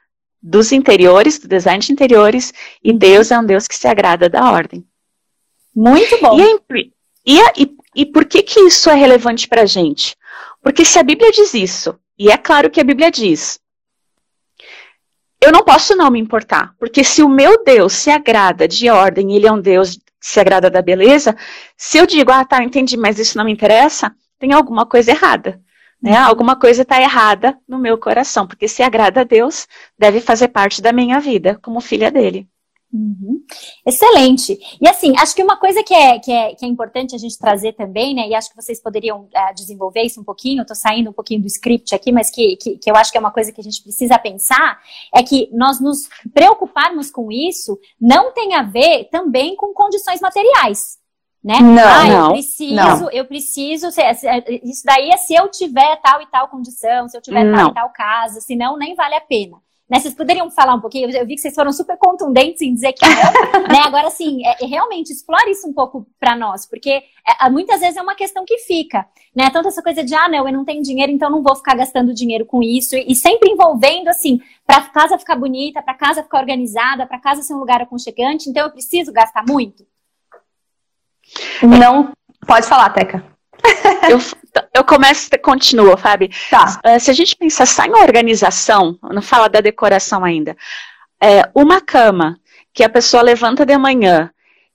[0.40, 2.98] dos interiores, do design de interiores, e uhum.
[2.98, 4.84] Deus é um Deus que se agrada da ordem.
[5.74, 6.38] Muito bom.
[6.38, 6.92] E,
[7.26, 10.16] e, e, e por que, que isso é relevante para a gente?
[10.62, 13.60] Porque se a Bíblia diz isso, e é claro que a Bíblia diz,
[15.40, 19.34] eu não posso não me importar, porque se o meu Deus se agrada de ordem,
[19.34, 21.36] ele é um Deus se agrada da beleza,
[21.76, 25.60] se eu digo, ah, tá, entendi, mas isso não me interessa, tem alguma coisa errada.
[26.00, 26.12] Né?
[26.12, 26.26] Uhum.
[26.26, 29.66] Alguma coisa está errada no meu coração, porque se agrada a Deus,
[29.98, 32.48] deve fazer parte da minha vida como filha dele.
[32.92, 33.42] Uhum.
[33.84, 34.58] Excelente.
[34.80, 37.38] E assim, acho que uma coisa que é, que, é, que é importante a gente
[37.38, 38.26] trazer também, né?
[38.28, 41.42] E acho que vocês poderiam uh, desenvolver isso um pouquinho, eu tô saindo um pouquinho
[41.42, 43.64] do script aqui, mas que, que, que eu acho que é uma coisa que a
[43.64, 44.80] gente precisa pensar,
[45.14, 50.96] é que nós nos preocuparmos com isso não tem a ver também com condições materiais.
[51.44, 51.60] Né?
[51.60, 53.10] Não, ah, eu não, preciso, não.
[53.10, 53.88] eu preciso,
[54.64, 57.54] isso daí é se eu tiver tal e tal condição, se eu tiver não.
[57.54, 59.56] tal e tal casa, senão nem vale a pena.
[59.88, 61.10] Né, vocês poderiam falar um pouquinho?
[61.10, 63.80] Eu vi que vocês foram super contundentes em dizer que não, né?
[63.86, 66.90] Agora, assim, é, realmente explore isso um pouco para nós, porque
[67.40, 69.48] é, muitas vezes é uma questão que fica, né?
[69.48, 72.12] Tanto essa coisa de, ah, não, eu não tenho dinheiro, então não vou ficar gastando
[72.12, 76.40] dinheiro com isso, e, e sempre envolvendo, assim, para casa ficar bonita, para casa ficar
[76.40, 79.86] organizada, para casa ser um lugar aconchegante, então eu preciso gastar muito?
[81.62, 82.12] Não,
[82.46, 83.37] pode falar, Teca.
[84.10, 84.18] eu,
[84.74, 86.28] eu começo e continuo, Fábio.
[86.50, 86.80] Tá.
[86.84, 90.56] Uh, se a gente pensar só em organização, não fala da decoração ainda,
[91.20, 92.38] é, uma cama
[92.72, 94.30] que a pessoa levanta de manhã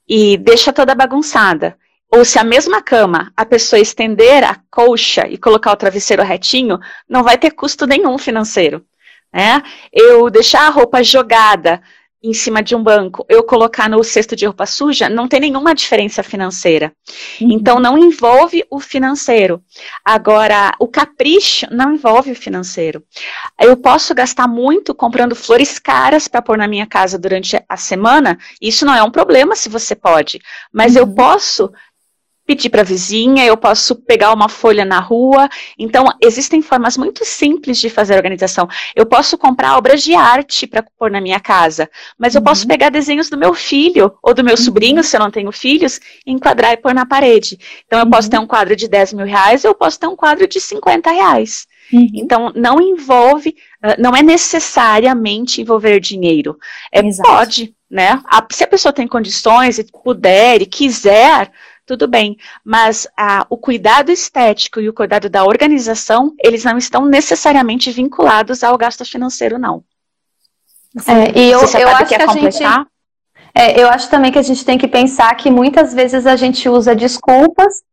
[0.07, 1.77] e deixa toda bagunçada,
[2.11, 6.79] ou se a mesma cama a pessoa estender a colcha e colocar o travesseiro retinho,
[7.09, 8.85] não vai ter custo nenhum financeiro.
[9.33, 9.63] Né?
[9.91, 11.81] Eu deixar a roupa jogada
[12.23, 15.75] em cima de um banco, eu colocar no cesto de roupa suja, não tem nenhuma
[15.75, 16.93] diferença financeira.
[17.41, 17.51] Uhum.
[17.51, 19.61] Então, não envolve o financeiro.
[20.05, 23.03] Agora, o capricho não envolve o financeiro.
[23.59, 28.37] Eu posso gastar muito comprando flores caras para pôr na minha casa durante a semana,
[28.61, 30.39] isso não é um problema se você pode.
[30.71, 31.01] Mas uhum.
[31.01, 31.69] eu posso
[32.45, 35.49] pedir para a vizinha, eu posso pegar uma folha na rua.
[35.77, 38.67] Então, existem formas muito simples de fazer a organização.
[38.95, 42.45] Eu posso comprar obras de arte para pôr na minha casa, mas eu uhum.
[42.45, 44.61] posso pegar desenhos do meu filho ou do meu uhum.
[44.61, 47.57] sobrinho, se eu não tenho filhos, enquadrar e pôr na parede.
[47.85, 48.11] Então, eu uhum.
[48.11, 51.11] posso ter um quadro de 10 mil reais, eu posso ter um quadro de 50
[51.11, 51.65] reais.
[51.91, 52.07] Uhum.
[52.13, 56.57] Então, não envolve, ah, não é necessariamente envolver dinheiro.
[56.91, 58.21] É, pode, né?
[58.51, 61.51] se a pessoa tem condições e puder e quiser,
[61.85, 62.37] tudo bem.
[62.63, 68.63] Mas ah, o cuidado estético e o cuidado da organização, eles não estão necessariamente vinculados
[68.63, 69.83] ao gasto financeiro, não.
[71.07, 72.63] É, e eu, eu acho que a gente.
[73.55, 76.67] É, eu acho também que a gente tem que pensar que muitas vezes a gente
[76.67, 77.83] usa desculpas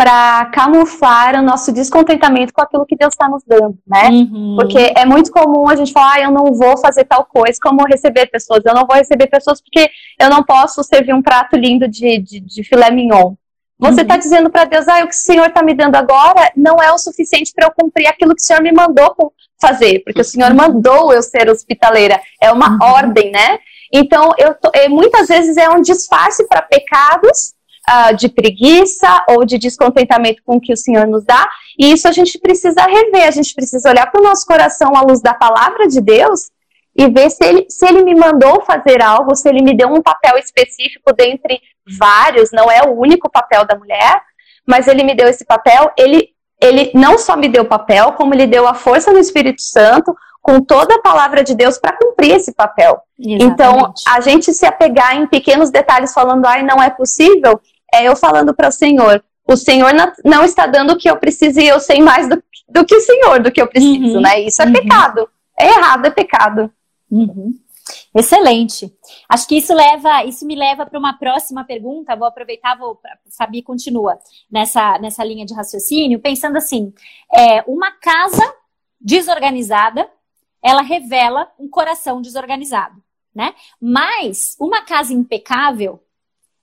[0.00, 4.08] para camuflar o nosso descontentamento com aquilo que Deus está nos dando, né?
[4.08, 4.56] Uhum.
[4.58, 7.84] Porque é muito comum a gente falar, ah, eu não vou fazer tal coisa, como
[7.84, 8.64] receber pessoas.
[8.64, 12.40] Eu não vou receber pessoas porque eu não posso servir um prato lindo de, de,
[12.40, 13.34] de filé mignon.
[13.80, 14.20] Você está uhum.
[14.20, 16.98] dizendo para Deus, ah, o que o Senhor está me dando agora não é o
[16.98, 20.56] suficiente para eu cumprir aquilo que o Senhor me mandou fazer, porque o Senhor uhum.
[20.56, 22.20] mandou eu ser hospitaleira.
[22.42, 22.92] É uma uhum.
[22.94, 23.58] ordem, né?
[23.92, 27.54] Então, eu tô, é, muitas vezes é um disfarce para pecados
[27.88, 32.06] uh, de preguiça ou de descontentamento com o que o Senhor nos dá, e isso
[32.06, 35.34] a gente precisa rever, a gente precisa olhar para o nosso coração à luz da
[35.34, 36.50] palavra de Deus
[36.96, 40.02] e ver se ele, se ele me mandou fazer algo, se ele me deu um
[40.02, 41.60] papel específico dentre
[41.98, 44.22] vários, não é o único papel da mulher,
[44.66, 46.28] mas ele me deu esse papel, ele,
[46.60, 50.14] ele não só me deu o papel, como ele deu a força no Espírito Santo,
[50.42, 53.00] com toda a palavra de Deus para cumprir esse papel.
[53.18, 53.44] Exatamente.
[53.44, 57.60] Então, a gente se apegar em pequenos detalhes falando, ai, não é possível,
[57.92, 59.92] é eu falando para o Senhor, o Senhor
[60.24, 63.00] não está dando o que eu preciso e eu sei mais do, do que o
[63.00, 64.20] Senhor, do que eu preciso, uhum.
[64.20, 64.40] né?
[64.40, 64.72] Isso é uhum.
[64.72, 65.28] pecado.
[65.58, 66.70] É errado, é pecado.
[67.10, 67.52] Uhum.
[68.14, 68.92] Excelente.
[69.28, 72.16] Acho que isso leva, isso me leva para uma próxima pergunta.
[72.16, 73.00] Vou aproveitar, vou,
[73.36, 74.18] Fabi continua
[74.50, 76.92] nessa, nessa linha de raciocínio, pensando assim:
[77.32, 78.42] é, uma casa
[79.00, 80.08] desorganizada,
[80.62, 83.02] ela revela um coração desorganizado,
[83.34, 83.54] né?
[83.80, 86.02] Mas uma casa impecável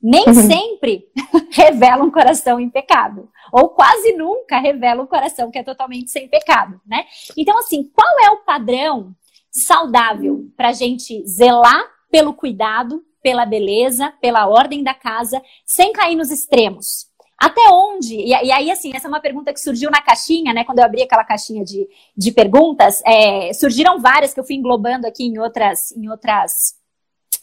[0.02, 0.34] nem uhum.
[0.34, 1.08] sempre
[1.52, 6.80] revela um coração impecável, ou quase nunca revela um coração que é totalmente sem pecado,
[6.86, 7.06] né?
[7.36, 9.16] Então, assim, qual é o padrão
[9.58, 16.16] saudável para a gente zelar pelo cuidado, pela beleza, pela ordem da casa, sem cair
[16.16, 17.08] nos extremos.
[17.38, 18.16] Até onde?
[18.16, 20.64] E, e, aí, assim, essa é uma pergunta que surgiu na caixinha, né?
[20.64, 25.06] Quando eu abri aquela caixinha de, de perguntas, é, surgiram várias que eu fui englobando
[25.06, 26.78] aqui em outras, em outras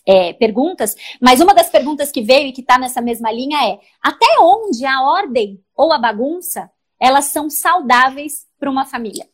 [0.06, 3.78] é, perguntas, mas uma das perguntas que veio e que está nessa mesma linha é:
[4.02, 9.28] até onde a ordem ou a bagunça elas são saudáveis para uma família?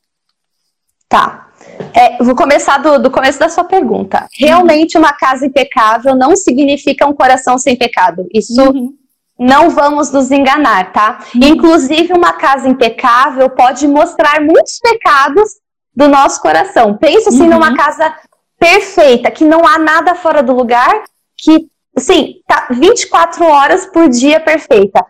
[1.10, 1.48] Tá.
[1.92, 4.28] É, vou começar do, do, começo da sua pergunta.
[4.38, 8.28] Realmente, uma casa impecável não significa um coração sem pecado.
[8.32, 8.94] Isso uhum.
[9.36, 11.18] não vamos nos enganar, tá?
[11.34, 11.48] Uhum.
[11.48, 15.56] Inclusive, uma casa impecável pode mostrar muitos pecados
[15.94, 16.96] do nosso coração.
[16.96, 17.54] Pensa assim uhum.
[17.54, 18.14] numa casa
[18.56, 21.02] perfeita, que não há nada fora do lugar,
[21.36, 21.66] que,
[21.98, 25.04] sim, tá 24 horas por dia perfeita.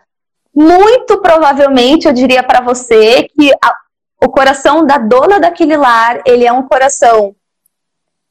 [0.53, 3.75] Muito provavelmente, eu diria para você que a,
[4.23, 7.35] o coração da dona daquele lar, ele é um coração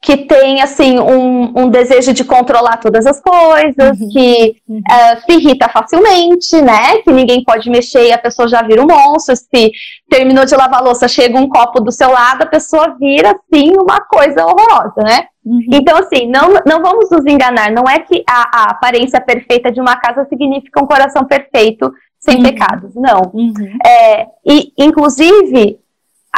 [0.02, 4.08] que tem assim um, um desejo de controlar todas as coisas, uhum.
[4.08, 4.78] que uhum.
[4.78, 6.98] Uh, se irrita facilmente, né?
[7.02, 9.36] Que ninguém pode mexer e a pessoa já vira um monstro.
[9.36, 9.70] Se
[10.08, 14.00] terminou de lavar louça, chega um copo do seu lado, a pessoa vira assim uma
[14.00, 15.26] coisa horrorosa, né?
[15.44, 15.60] Uhum.
[15.70, 17.70] Então, assim, não, não vamos nos enganar.
[17.70, 22.36] Não é que a, a, aparência perfeita de uma casa significa um coração perfeito sem
[22.36, 22.42] uhum.
[22.42, 22.94] pecados.
[22.94, 23.30] Não.
[23.34, 23.78] Uhum.
[23.84, 25.80] É, e, inclusive,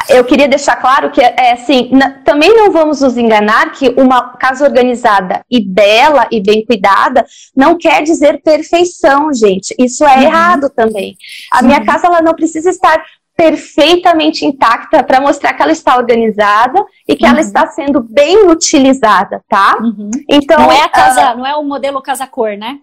[0.09, 1.90] eu queria deixar claro que é assim,
[2.25, 7.77] também não vamos nos enganar que uma casa organizada e bela e bem cuidada não
[7.77, 9.75] quer dizer perfeição, gente.
[9.79, 10.23] Isso é uhum.
[10.23, 11.16] errado também.
[11.53, 11.66] A uhum.
[11.66, 13.05] minha casa ela não precisa estar
[13.37, 17.31] perfeitamente intacta para mostrar que ela está organizada e que uhum.
[17.31, 19.79] ela está sendo bem utilizada, tá?
[19.81, 20.11] Uhum.
[20.29, 22.79] Então não é a casa, uh, não é o modelo casa cor, né?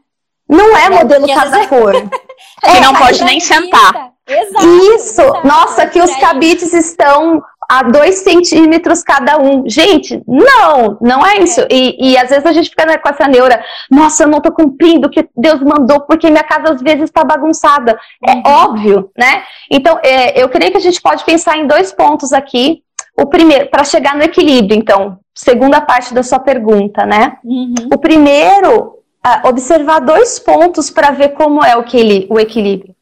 [0.49, 1.95] Não é, é modelo casa cor.
[1.95, 4.09] É, que não pode nem sentar.
[4.27, 5.21] Exato, Isso!
[5.21, 9.63] Exato, Nossa, que os cabides estão a dois centímetros cada um.
[9.69, 11.61] Gente, não, não é isso.
[11.61, 11.67] É.
[11.69, 14.51] E, e, às vezes a gente fica né, com essa neura, nossa, eu não tô
[14.51, 17.99] cumprindo o que Deus mandou, porque minha casa às vezes está bagunçada.
[18.27, 18.41] É uhum.
[18.45, 19.43] óbvio, né?
[19.69, 22.81] Então, é, eu creio que a gente pode pensar em dois pontos aqui.
[23.15, 27.37] O primeiro, para chegar no equilíbrio, então, segunda parte da sua pergunta, né?
[27.43, 27.75] Uhum.
[27.93, 28.98] O primeiro,
[29.43, 32.95] observar dois pontos para ver como é o, que, o equilíbrio.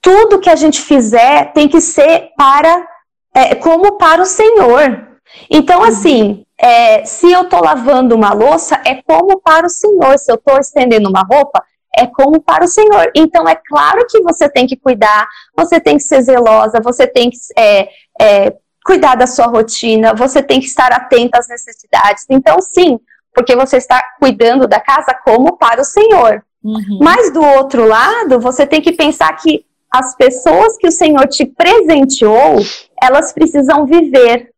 [0.00, 2.86] Tudo que a gente fizer tem que ser para
[3.34, 5.08] é, como para o Senhor.
[5.50, 5.86] Então, uhum.
[5.86, 10.18] assim, é, se eu estou lavando uma louça, é como para o Senhor.
[10.18, 11.62] Se eu estou estendendo uma roupa,
[11.96, 13.10] é como para o Senhor.
[13.14, 17.30] Então, é claro que você tem que cuidar, você tem que ser zelosa, você tem
[17.30, 17.88] que é,
[18.20, 22.26] é, cuidar da sua rotina, você tem que estar atenta às necessidades.
[22.28, 22.98] Então, sim,
[23.34, 26.44] porque você está cuidando da casa como para o Senhor.
[26.62, 26.98] Uhum.
[27.00, 31.44] Mas do outro lado, você tem que pensar que as pessoas que o Senhor te
[31.44, 32.56] presenteou,
[33.02, 34.50] elas precisam viver.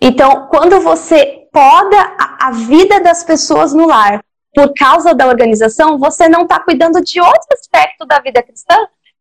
[0.00, 4.22] Então, quando você poda a, a vida das pessoas no lar
[4.54, 8.76] por causa da organização, você não está cuidando de outro aspecto da vida cristã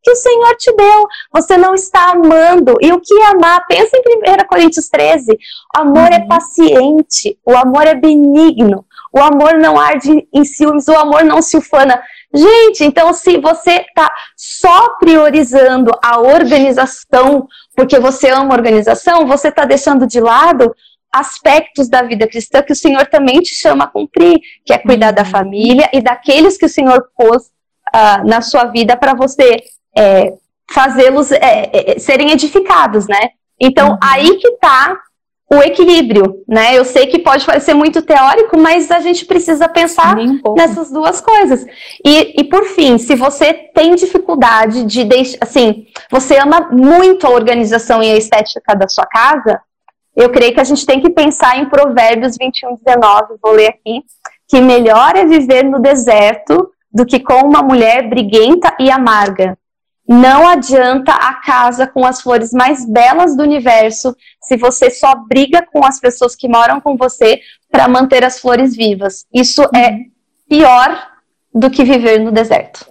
[0.06, 1.08] que o Senhor te deu.
[1.34, 2.78] Você não está amando.
[2.80, 3.66] E o que é amar?
[3.68, 5.38] Pensa em 1 Coríntios 13.
[5.76, 6.24] O amor é uhum.
[6.24, 11.41] é paciente, o amor é benigno, o amor não arde em ciúmes, o amor não
[11.41, 11.99] se ufana.
[12.32, 19.47] Gente, então se você está só priorizando a organização, porque você ama a organização, você
[19.47, 20.76] está deixando de lado
[21.12, 25.10] aspectos da vida cristã que o Senhor também te chama a cumprir, que é cuidar
[25.10, 25.16] uhum.
[25.16, 27.43] da família e daqueles que o Senhor pôs
[27.95, 29.64] uh, na sua vida para você
[29.98, 30.34] é,
[30.72, 33.30] fazê-los é, é, é, serem edificados, né?
[33.60, 33.98] Então, uhum.
[34.02, 34.98] aí que está
[35.52, 36.76] o equilíbrio, né?
[36.76, 41.22] Eu sei que pode parecer muito teórico, mas a gente precisa pensar um nessas duas
[41.22, 41.66] coisas.
[42.04, 47.30] E, e por fim, se você tem dificuldade de deixar, assim, você ama muito a
[47.30, 49.62] organização e a estética da sua casa,
[50.16, 54.02] eu creio que a gente tem que pensar em Provérbios 21, 19, vou ler aqui,
[54.48, 59.58] que melhor é viver no deserto do que com uma mulher briguenta e amarga.
[60.08, 65.66] Não adianta a casa com as flores mais belas do universo se você só briga
[65.72, 67.41] com as pessoas que moram com você
[67.72, 69.26] para manter as flores vivas.
[69.34, 70.06] Isso é
[70.47, 71.12] pior
[71.53, 72.86] do que viver no deserto.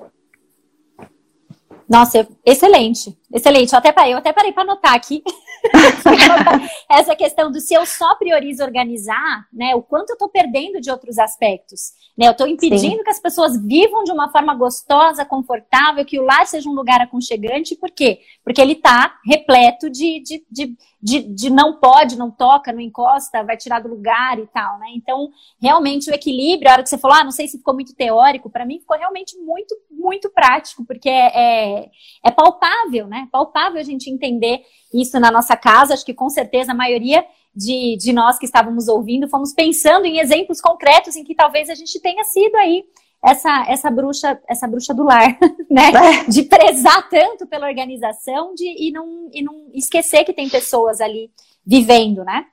[1.89, 3.73] Nossa, excelente, excelente.
[3.73, 5.23] Eu até parei, eu até parei para anotar aqui
[6.91, 10.91] essa questão do se eu só priorizo organizar, né, o quanto eu estou perdendo de
[10.91, 11.93] outros aspectos.
[12.17, 12.29] Né?
[12.29, 13.03] Eu estou impedindo Sim.
[13.03, 17.01] que as pessoas vivam de uma forma gostosa, confortável, que o lar seja um lugar
[17.01, 17.75] aconchegante.
[17.75, 18.21] Por quê?
[18.45, 23.43] Porque ele está repleto de, de, de, de, de não pode, não toca, não encosta,
[23.43, 24.87] vai tirar do lugar e tal, né?
[24.95, 25.29] Então,
[25.61, 28.49] realmente o equilíbrio, a hora que você falou, ah, não sei se ficou muito teórico,
[28.49, 29.75] para mim ficou realmente muito,
[30.05, 31.91] muito prático, porque é, é,
[32.25, 33.27] é palpável, né?
[33.33, 35.95] Palpável a gente entender isso na nossa casa.
[35.95, 37.25] Acho que com certeza a maioria
[37.57, 41.75] de, de nós que estávamos ouvindo fomos pensando em exemplos concretos em que talvez a
[41.75, 42.85] gente tenha sido aí
[43.25, 45.39] essa, essa bruxa essa bruxa do lar,
[45.71, 45.91] né?
[45.91, 46.25] É.
[46.31, 51.31] De prezar tanto pela organização de, e, não, e não esquecer que tem pessoas ali
[51.67, 52.47] vivendo, né?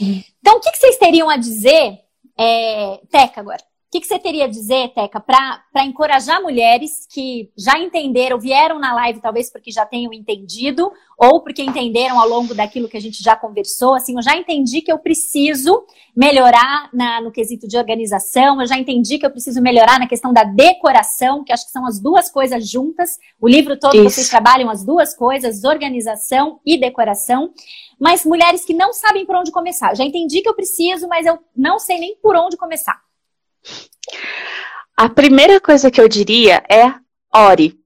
[0.00, 0.22] Hum.
[0.40, 2.00] Então, o que, que vocês teriam a dizer,
[2.38, 3.62] é, Teca, agora?
[3.94, 8.92] Que, que você teria a dizer, Teca, para encorajar mulheres que já entenderam, vieram na
[8.92, 13.22] live, talvez porque já tenham entendido, ou porque entenderam ao longo daquilo que a gente
[13.22, 15.86] já conversou, assim, eu já entendi que eu preciso
[16.16, 20.32] melhorar na, no quesito de organização, eu já entendi que eu preciso melhorar na questão
[20.32, 23.10] da decoração, que acho que são as duas coisas juntas.
[23.40, 24.10] O livro todo Isso.
[24.10, 27.52] vocês trabalham as duas coisas, organização e decoração.
[28.00, 29.94] Mas mulheres que não sabem por onde começar.
[29.94, 33.04] Já entendi que eu preciso, mas eu não sei nem por onde começar.
[34.96, 36.94] A primeira coisa que eu diria é
[37.34, 37.78] ore.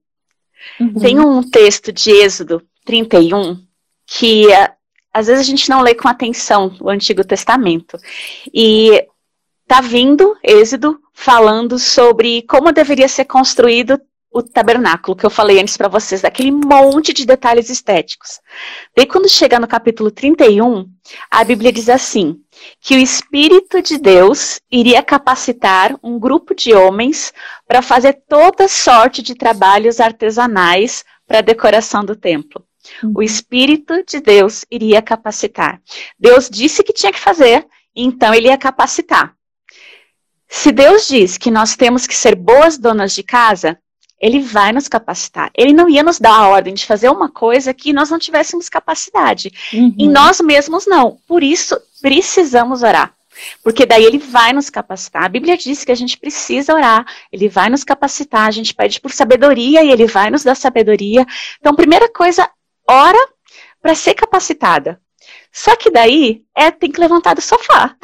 [0.79, 0.93] Uhum.
[0.95, 3.63] Tem um texto de Êxodo 31
[4.05, 4.71] que eh,
[5.13, 7.97] às vezes a gente não lê com atenção o Antigo Testamento.
[8.53, 9.05] E
[9.67, 13.99] tá vindo Êxodo falando sobre como deveria ser construído
[14.31, 18.39] o tabernáculo que eu falei antes para vocês, daquele monte de detalhes estéticos.
[18.95, 20.87] Daí quando chega no capítulo 31,
[21.31, 22.39] a Bíblia diz assim:
[22.81, 27.33] que o Espírito de Deus iria capacitar um grupo de homens
[27.67, 32.65] para fazer toda sorte de trabalhos artesanais para a decoração do templo.
[33.03, 33.13] Uhum.
[33.17, 35.81] O Espírito de Deus iria capacitar.
[36.17, 39.35] Deus disse que tinha que fazer, então ele ia capacitar.
[40.47, 43.77] Se Deus diz que nós temos que ser boas donas de casa,
[44.19, 45.49] ele vai nos capacitar.
[45.55, 48.69] Ele não ia nos dar a ordem de fazer uma coisa que nós não tivéssemos
[48.69, 49.51] capacidade.
[49.73, 49.95] Uhum.
[49.97, 51.17] E nós mesmos não.
[51.27, 53.13] Por isso, precisamos orar.
[53.63, 55.23] Porque daí ele vai nos capacitar.
[55.23, 58.99] A Bíblia diz que a gente precisa orar, ele vai nos capacitar, a gente pede
[58.99, 61.25] por sabedoria e ele vai nos dar sabedoria.
[61.59, 62.49] Então, primeira coisa,
[62.87, 63.29] ora
[63.81, 64.99] para ser capacitada.
[65.51, 67.95] Só que daí é tem que levantar do sofá.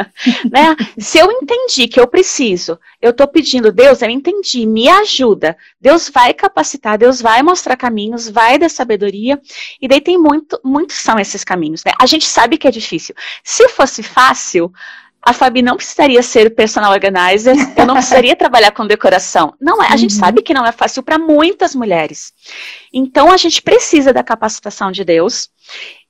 [0.50, 0.74] né?
[0.98, 5.56] Se eu entendi que eu preciso, eu estou pedindo, Deus, eu entendi, me ajuda.
[5.80, 9.40] Deus vai capacitar, Deus vai mostrar caminhos, vai dar sabedoria.
[9.80, 11.84] E daí tem muito, muitos são esses caminhos.
[11.84, 11.92] Né?
[12.00, 13.14] A gente sabe que é difícil.
[13.42, 14.72] Se fosse fácil,
[15.24, 19.54] a Fabi não precisaria ser personal organizer, eu não precisaria trabalhar com decoração.
[19.60, 19.98] Não é, a uhum.
[19.98, 22.32] gente sabe que não é fácil para muitas mulheres.
[22.92, 25.48] Então a gente precisa da capacitação de Deus,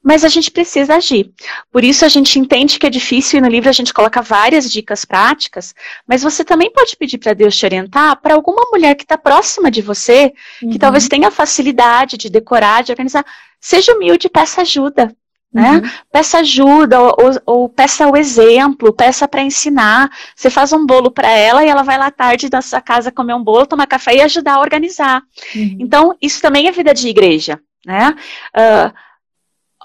[0.03, 1.33] mas a gente precisa agir.
[1.71, 4.71] Por isso a gente entende que é difícil e no livro a gente coloca várias
[4.71, 5.75] dicas práticas,
[6.07, 9.71] mas você também pode pedir para Deus te orientar para alguma mulher que está próxima
[9.71, 10.79] de você, que uhum.
[10.79, 13.25] talvez tenha facilidade de decorar, de organizar.
[13.61, 15.15] Seja humilde, peça ajuda.
[15.55, 15.77] Né?
[15.77, 15.91] Uhum.
[16.11, 20.11] Peça ajuda, ou, ou, ou, peça o exemplo, peça para ensinar.
[20.35, 23.35] Você faz um bolo para ela e ela vai lá tarde da sua casa comer
[23.35, 25.23] um bolo, tomar café e ajudar a organizar.
[25.55, 25.77] Uhum.
[25.79, 27.61] Então, isso também é vida de igreja.
[27.87, 28.17] Né?
[28.57, 28.93] Uh,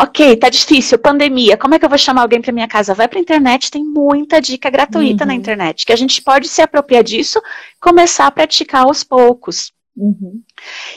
[0.02, 2.96] ok, tá difícil, pandemia, como é que eu vou chamar alguém para minha casa?
[2.96, 5.28] Vai para a internet, tem muita dica gratuita uhum.
[5.28, 7.40] na internet, que a gente pode se apropriar disso
[7.80, 9.72] começar a praticar aos poucos.
[9.96, 10.42] Uhum.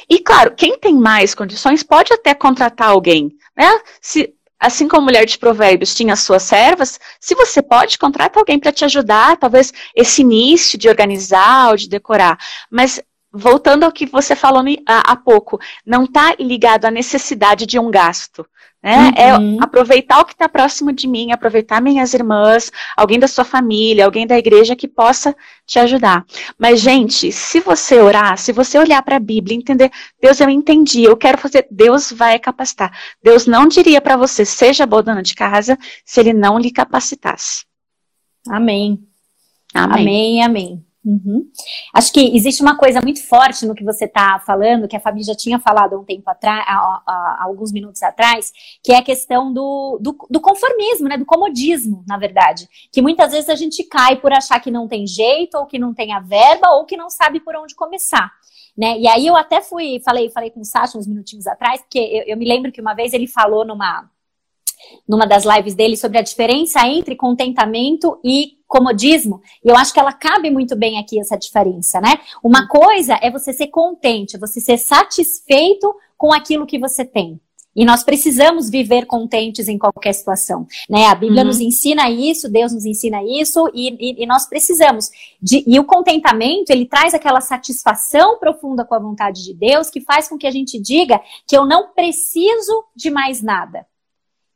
[0.09, 3.69] E claro, quem tem mais condições pode até contratar alguém, né?
[4.01, 4.33] Se
[4.63, 8.71] assim como a mulher de provérbios tinha suas servas, se você pode, contrata alguém para
[8.71, 12.39] te ajudar, talvez esse início de organizar ou de decorar.
[12.71, 13.03] Mas
[13.33, 18.47] voltando ao que você falou há pouco, não está ligado à necessidade de um gasto.
[18.83, 19.13] Né?
[19.17, 19.59] É uhum.
[19.61, 24.05] É aproveitar o que está próximo de mim, aproveitar minhas irmãs, alguém da sua família,
[24.05, 26.27] alguém da igreja que possa te ajudar.
[26.59, 31.05] Mas, gente, se você orar, se você olhar para a Bíblia, entender, Deus, eu entendi,
[31.05, 32.93] eu quero fazer, Deus vai capacitar.
[33.23, 37.65] Deus não diria para você, seja boa dona de casa, se ele não lhe capacitasse.
[38.49, 38.99] Amém.
[39.73, 40.43] Amém, amém.
[40.43, 40.92] amém.
[41.05, 41.51] Uhum.
[41.93, 45.25] Acho que existe uma coisa muito forte no que você está falando, que a Fabi
[45.25, 48.53] já tinha falado há um tempo atrás, há, há, alguns minutos atrás,
[48.85, 51.19] que é a questão do, do, do, conformismo, né?
[51.19, 52.69] Do comodismo, na verdade.
[52.93, 55.93] Que muitas vezes a gente cai por achar que não tem jeito, ou que não
[55.93, 58.31] tem a verba, ou que não sabe por onde começar.
[58.77, 58.99] Né?
[58.99, 62.23] E aí eu até fui, falei, falei com o Sasha uns minutinhos atrás, porque eu,
[62.29, 64.09] eu me lembro que uma vez ele falou numa
[65.09, 69.43] numa das lives dele sobre a diferença entre contentamento e comodismo.
[69.63, 72.19] E eu acho que ela cabe muito bem aqui essa diferença, né?
[72.43, 77.41] Uma coisa é você ser contente, você ser satisfeito com aquilo que você tem.
[77.75, 81.07] E nós precisamos viver contentes em qualquer situação, né?
[81.07, 81.49] A Bíblia uhum.
[81.49, 85.11] nos ensina isso, Deus nos ensina isso, e, e, e, nós precisamos.
[85.41, 90.03] De, e o contentamento, ele traz aquela satisfação profunda com a vontade de Deus, que
[90.03, 93.87] faz com que a gente diga que eu não preciso de mais nada.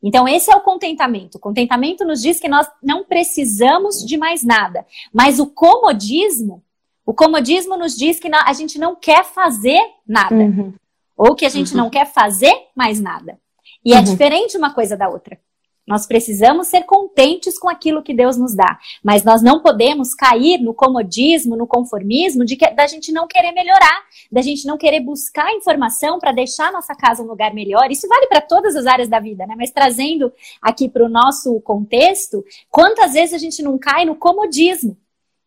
[0.06, 1.34] Então, esse é o contentamento.
[1.34, 4.86] O contentamento nos diz que nós não precisamos de mais nada.
[5.12, 6.62] Mas o comodismo,
[7.04, 10.32] o comodismo nos diz que a gente não quer fazer nada.
[10.32, 10.72] Uhum.
[11.16, 11.78] Ou que a gente uhum.
[11.78, 13.36] não quer fazer mais nada.
[13.84, 14.02] E é uhum.
[14.02, 15.40] é diferente uma coisa da outra.
[15.86, 20.58] Nós precisamos ser contentes com aquilo que Deus nos dá, mas nós não podemos cair
[20.58, 25.00] no comodismo, no conformismo de que, da gente não querer melhorar, da gente não querer
[25.00, 27.90] buscar informação para deixar nossa casa um lugar melhor.
[27.90, 29.54] Isso vale para todas as áreas da vida, né?
[29.56, 34.96] Mas trazendo aqui para o nosso contexto, quantas vezes a gente não cai no comodismo?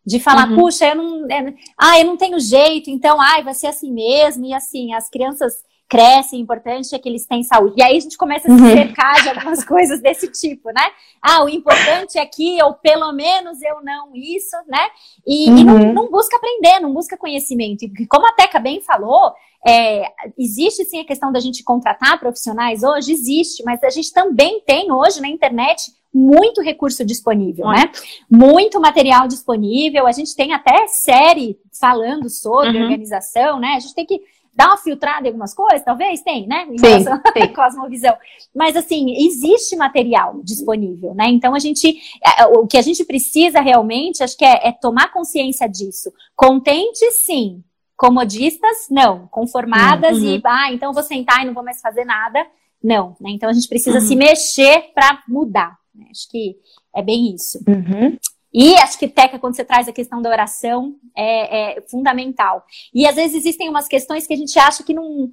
[0.04, 0.56] De falar, uhum.
[0.56, 4.46] puxa, eu não, é, ah, eu não tenho jeito, então, ai, vai ser assim mesmo,
[4.46, 7.74] e assim, as crianças crescem, o importante é que eles têm saúde.
[7.76, 8.70] E aí a gente começa a se uhum.
[8.70, 10.86] cercar de algumas coisas desse tipo, né?
[11.20, 14.88] Ah, o importante é que eu, pelo menos, eu não isso, né?
[15.26, 15.58] E, uhum.
[15.58, 15.92] e não, uhum.
[15.92, 17.82] não, busca aprender, não busca conhecimento.
[17.82, 19.34] E como a Teca bem falou,
[19.66, 20.04] é,
[20.38, 24.92] existe sim a questão da gente contratar profissionais hoje, existe, mas a gente também tem
[24.92, 27.90] hoje na internet muito recurso disponível, né?
[28.28, 30.06] Muito material disponível.
[30.06, 32.84] A gente tem até série falando sobre uhum.
[32.84, 33.74] organização, né?
[33.76, 34.20] A gente tem que
[34.52, 36.22] Dá uma filtrada em algumas coisas, talvez?
[36.22, 36.66] Tem, né?
[36.68, 37.52] Em Sim, tem.
[37.54, 38.14] cosmovisão.
[38.54, 41.28] Mas, assim, existe material disponível, né?
[41.28, 45.12] Então, a gente, é, o que a gente precisa realmente, acho que é, é tomar
[45.12, 46.12] consciência disso.
[46.34, 47.62] Contente, sim.
[47.96, 49.28] Comodistas, não.
[49.28, 50.36] Conformadas uhum.
[50.36, 52.44] e, ah, então vou sentar e não vou mais fazer nada.
[52.82, 53.30] Não, né?
[53.30, 54.06] Então, a gente precisa uhum.
[54.06, 55.78] se mexer para mudar.
[55.94, 56.06] Né?
[56.10, 56.56] Acho que
[56.94, 57.58] é bem isso.
[57.68, 58.18] Uhum.
[58.52, 62.64] E acho que, Teca, quando você traz a questão da oração, é, é, fundamental.
[62.92, 65.30] E às vezes existem umas questões que a gente acha que não.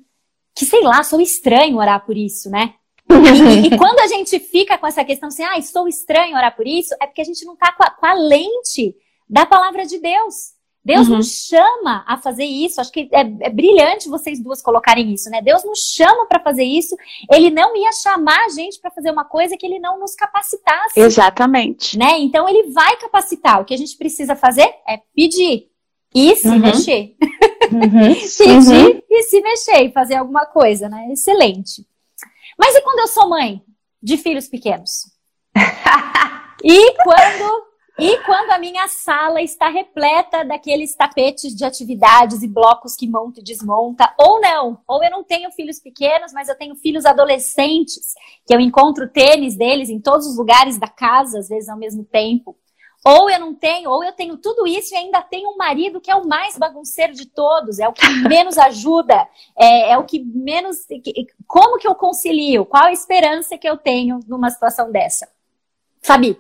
[0.56, 2.76] que sei lá, sou estranho orar por isso, né?
[3.10, 6.68] E, e, quando a gente fica com essa questão assim, ah, sou estranho orar por
[6.68, 8.96] isso, é porque a gente não está com, com, a lente
[9.28, 10.57] da palavra de Deus.
[10.88, 11.18] Deus uhum.
[11.18, 12.80] nos chama a fazer isso.
[12.80, 15.42] Acho que é, é, brilhante vocês duas colocarem isso, né?
[15.42, 16.96] Deus nos chama para fazer isso.
[17.30, 20.98] Ele não ia chamar a gente para fazer uma coisa que ele não nos capacitasse.
[20.98, 21.98] Exatamente.
[21.98, 22.20] Né?
[22.20, 23.62] Então ele vai capacitar.
[23.62, 25.68] O que a gente precisa fazer é pedir
[26.16, 26.60] e se uhum.
[26.60, 27.16] mexer.
[27.72, 28.16] Uhum.
[28.38, 29.02] pedir uhum.
[29.10, 31.10] e se mexer e fazer alguma coisa, né?
[31.12, 31.86] Excelente.
[32.58, 33.62] Mas e quando eu sou mãe?
[34.02, 35.12] de filhos pequenos.
[36.64, 37.67] e quando
[38.00, 43.40] e quando a minha sala está repleta daqueles tapetes de atividades e blocos que monta
[43.40, 48.14] e desmonta, ou não, ou eu não tenho filhos pequenos, mas eu tenho filhos adolescentes,
[48.46, 52.04] que eu encontro tênis deles em todos os lugares da casa, às vezes ao mesmo
[52.04, 52.56] tempo.
[53.04, 56.12] Ou eu não tenho, ou eu tenho tudo isso e ainda tenho um marido que
[56.12, 59.28] é o mais bagunceiro de todos, é o que menos ajuda,
[59.58, 60.86] é, é o que menos.
[61.48, 62.66] Como que eu concilio?
[62.66, 65.28] Qual a esperança que eu tenho numa situação dessa?
[66.02, 66.38] Fabi.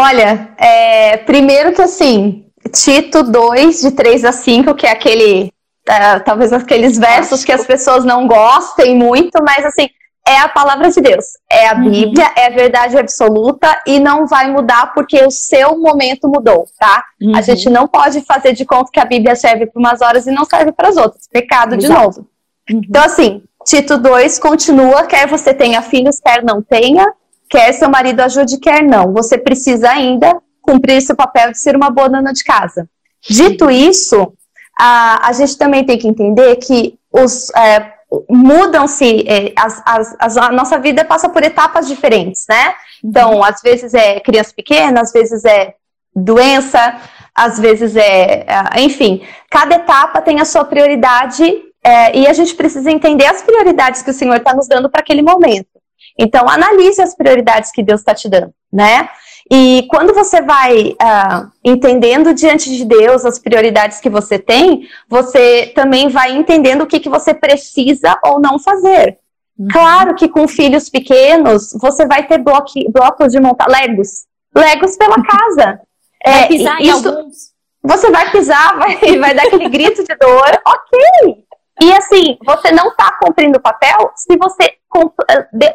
[0.00, 5.52] Olha, é, primeiro que assim, Tito 2, de 3 a 5, que é aquele.
[5.88, 9.88] É, talvez aqueles versos que as pessoas não gostem muito, mas assim,
[10.26, 11.90] é a palavra de Deus, é a uhum.
[11.90, 12.32] Bíblia, uhum.
[12.36, 17.02] é a verdade absoluta e não vai mudar porque o seu momento mudou, tá?
[17.20, 17.34] Uhum.
[17.34, 20.30] A gente não pode fazer de conta que a Bíblia serve para umas horas e
[20.30, 21.26] não serve para as outras.
[21.28, 21.80] Pecado Exato.
[21.80, 22.28] de novo.
[22.70, 22.80] Uhum.
[22.88, 27.06] Então, assim, Tito 2 continua, quer você tenha filhos, quer não tenha,
[27.50, 29.12] quer seu marido ajude, quer não.
[29.12, 32.88] Você precisa ainda cumprir esse papel de ser uma boa dona de casa.
[33.28, 34.32] Dito isso,
[34.78, 37.92] a, a gente também tem que entender que os, é,
[38.28, 42.74] mudam-se, é, as, as, as, a nossa vida passa por etapas diferentes, né?
[43.04, 43.44] Então, uhum.
[43.44, 45.74] às vezes é criança pequena, às vezes é
[46.14, 47.00] doença,
[47.34, 51.44] às vezes é, é enfim, cada etapa tem a sua prioridade
[51.82, 55.00] é, e a gente precisa entender as prioridades que o Senhor está nos dando para
[55.00, 55.79] aquele momento.
[56.18, 59.08] Então, analise as prioridades que Deus está te dando, né?
[59.50, 65.72] E quando você vai uh, entendendo diante de Deus as prioridades que você tem, você
[65.74, 69.18] também vai entendendo o que, que você precisa ou não fazer.
[69.58, 69.68] Uhum.
[69.72, 74.24] Claro que com filhos pequenos, você vai ter bloque, blocos de montar legos.
[74.54, 75.80] Legos pela casa.
[76.24, 77.50] Vai é, pisar isso.
[77.82, 81.44] Você vai pisar, vai, vai dar aquele grito de dor, ok.
[81.80, 84.74] E assim, você não está cumprindo o papel se você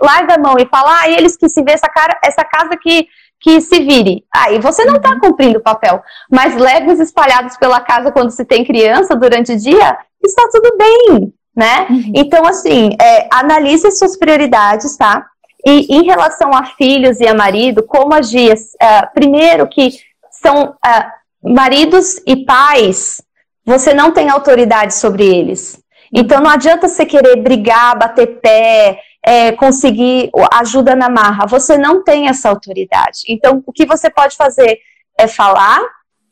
[0.02, 3.08] larga a mão e fala, ah, eles que se vê essa, cara, essa casa que,
[3.40, 4.24] que se vire.
[4.34, 5.20] Aí você não está uhum.
[5.20, 6.04] cumprindo o papel.
[6.32, 11.34] Mas legos espalhados pela casa quando se tem criança durante o dia, está tudo bem,
[11.56, 11.88] né?
[11.90, 12.12] Uhum.
[12.16, 15.26] Então, assim, é, analise suas prioridades, tá?
[15.66, 18.54] E em relação a filhos e a marido, como agir?
[18.54, 19.90] Uh, primeiro que
[20.30, 23.20] são uh, maridos e pais,
[23.66, 25.84] você não tem autoridade sobre eles.
[26.18, 31.46] Então não adianta você querer brigar, bater pé, é, conseguir ajuda na marra.
[31.46, 33.24] Você não tem essa autoridade.
[33.28, 34.80] Então o que você pode fazer
[35.18, 35.82] é falar,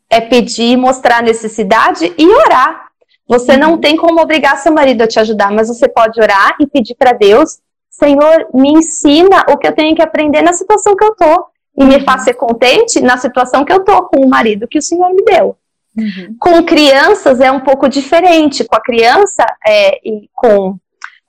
[0.09, 2.87] é pedir, mostrar a necessidade e orar.
[3.27, 3.81] Você não uhum.
[3.81, 7.11] tem como obrigar seu marido a te ajudar, mas você pode orar e pedir para
[7.11, 7.59] Deus,
[7.89, 11.45] Senhor, me ensina o que eu tenho que aprender na situação que eu tô
[11.77, 12.03] e me uhum.
[12.05, 15.23] faça ser contente na situação que eu tô com o marido que o Senhor me
[15.23, 15.57] deu.
[15.97, 16.35] Uhum.
[16.39, 18.63] Com crianças é um pouco diferente.
[18.63, 20.77] Com a criança é, e com uh,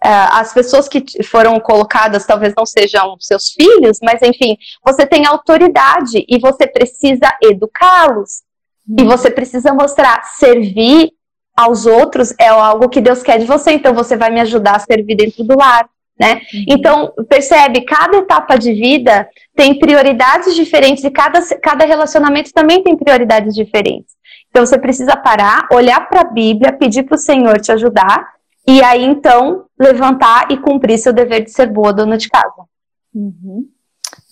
[0.03, 6.25] as pessoas que foram colocadas talvez não sejam seus filhos, mas enfim, você tem autoridade
[6.29, 8.43] e você precisa educá-los.
[8.89, 8.97] Uhum.
[9.01, 11.13] E você precisa mostrar, servir
[11.57, 14.81] aos outros é algo que Deus quer de você, então você vai me ajudar a
[14.81, 15.89] servir dentro do lar.
[16.19, 16.35] Né?
[16.35, 16.65] Uhum.
[16.69, 22.97] Então, percebe, cada etapa de vida tem prioridades diferentes e cada, cada relacionamento também tem
[22.97, 24.15] prioridades diferentes.
[24.55, 28.35] Então você precisa parar, olhar para a Bíblia, pedir para o Senhor te ajudar
[28.65, 32.63] e aí então levantar e cumprir seu dever de ser boa dona de casa.
[33.13, 33.69] Uhum.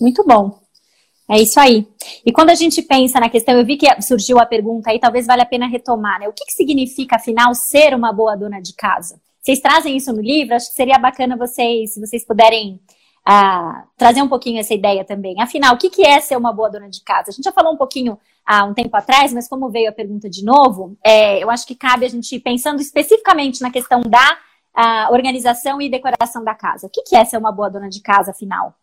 [0.01, 0.61] Muito bom.
[1.29, 1.89] É isso aí.
[2.25, 5.27] E quando a gente pensa na questão, eu vi que surgiu a pergunta aí, talvez
[5.27, 6.29] valha a pena retomar, né?
[6.29, 9.21] O que, que significa, afinal, ser uma boa dona de casa?
[9.41, 10.55] Vocês trazem isso no livro?
[10.55, 12.79] Acho que seria bacana vocês, se vocês puderem
[13.29, 15.35] uh, trazer um pouquinho essa ideia também.
[15.41, 17.31] Afinal, o que, que é ser uma boa dona de casa?
[17.31, 20.29] A gente já falou um pouquinho há um tempo atrás, mas como veio a pergunta
[20.29, 24.39] de novo, é, eu acho que cabe a gente, pensando especificamente na questão da
[25.11, 26.87] organização e decoração da casa.
[26.87, 28.75] O que, que é ser uma boa dona de casa, afinal?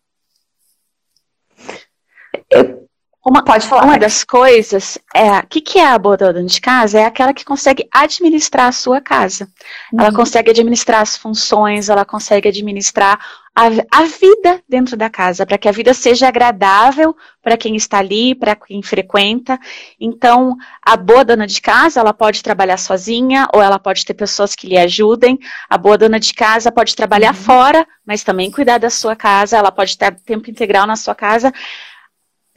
[2.49, 2.88] Eu,
[3.25, 3.83] uma, Pode falar.
[3.83, 6.99] Uma das coisas é o que, que é a boa dona de casa?
[6.99, 9.47] É aquela que consegue administrar a sua casa.
[9.91, 9.99] Uhum.
[9.99, 13.19] Ela consegue administrar as funções, ela consegue administrar
[13.53, 17.13] a, a vida dentro da casa, para que a vida seja agradável
[17.43, 19.59] para quem está ali, para quem frequenta.
[19.99, 24.55] Então, a boa dona de casa, ela pode trabalhar sozinha ou ela pode ter pessoas
[24.55, 25.37] que lhe ajudem.
[25.69, 27.41] A boa dona de casa pode trabalhar uhum.
[27.41, 29.57] fora, mas também cuidar da sua casa.
[29.57, 31.51] Ela pode ter tempo integral na sua casa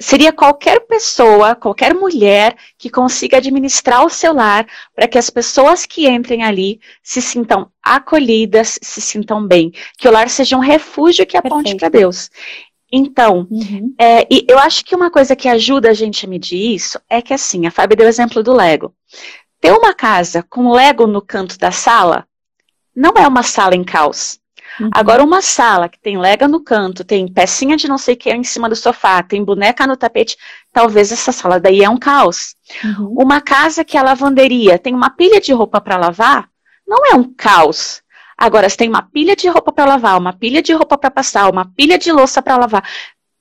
[0.03, 5.87] seria qualquer pessoa, qualquer mulher que consiga administrar o seu lar para que as pessoas
[5.87, 11.27] que entrem ali se sintam acolhidas, se sintam bem, que o lar seja um refúgio
[11.27, 12.31] que aponte para Deus.
[12.93, 13.95] Então, uhum.
[13.99, 17.23] é, e eu acho que uma coisa que ajuda a gente a medir isso é
[17.23, 18.95] que assim, a Fábio deu o exemplo do Lego.
[19.59, 22.27] Ter uma casa com Lego no canto da sala
[22.95, 24.42] não é uma sala em caos.
[24.81, 24.91] Uhum.
[24.95, 28.31] Agora, uma sala que tem lega no canto, tem pecinha de não sei o que
[28.31, 30.37] em cima do sofá, tem boneca no tapete,
[30.73, 32.55] talvez essa sala daí é um caos.
[32.85, 33.15] Uhum.
[33.19, 36.49] Uma casa que a lavanderia tem uma pilha de roupa para lavar,
[36.87, 38.03] não é um caos.
[38.37, 41.51] Agora, se tem uma pilha de roupa para lavar, uma pilha de roupa para passar,
[41.51, 42.85] uma pilha de louça para lavar,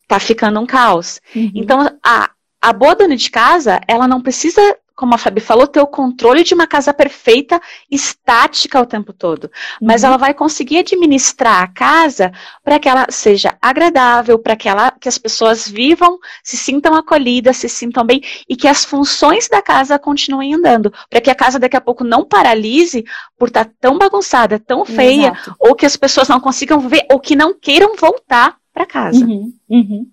[0.08, 1.20] tá ficando um caos.
[1.36, 1.52] Uhum.
[1.56, 2.30] Então, a,
[2.62, 4.62] a boa dona de casa, ela não precisa
[5.02, 9.50] como a Fabi falou, ter o controle de uma casa perfeita, estática o tempo todo.
[9.82, 10.10] Mas uhum.
[10.10, 12.32] ela vai conseguir administrar a casa
[12.64, 17.58] para que ela seja agradável, para que, ela, que as pessoas vivam, se sintam acolhidas,
[17.58, 20.94] se sintam bem e que as funções da casa continuem andando.
[21.10, 23.04] Para que a casa daqui a pouco não paralise
[23.40, 25.56] por estar tá tão bagunçada, tão feia, Exato.
[25.58, 29.26] ou que as pessoas não consigam ver, ou que não queiram voltar para casa.
[29.26, 29.52] Uhum.
[29.68, 30.06] Uhum.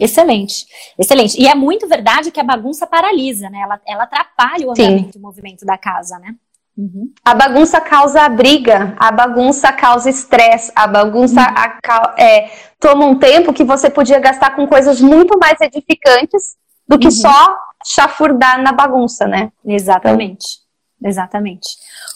[0.00, 0.66] Excelente,
[0.98, 1.40] excelente.
[1.40, 3.60] E é muito verdade que a bagunça paralisa, né?
[3.60, 6.34] Ela, ela atrapalha o andamento e o movimento da casa, né?
[6.76, 7.12] Uhum.
[7.24, 11.56] A bagunça causa briga, a bagunça causa estresse, a bagunça uhum.
[11.56, 16.56] a, é, toma um tempo que você podia gastar com coisas muito mais edificantes
[16.88, 17.12] do que uhum.
[17.12, 19.52] só chafurdar na bagunça, né?
[19.64, 20.58] Exatamente,
[20.98, 21.10] então.
[21.10, 21.68] exatamente.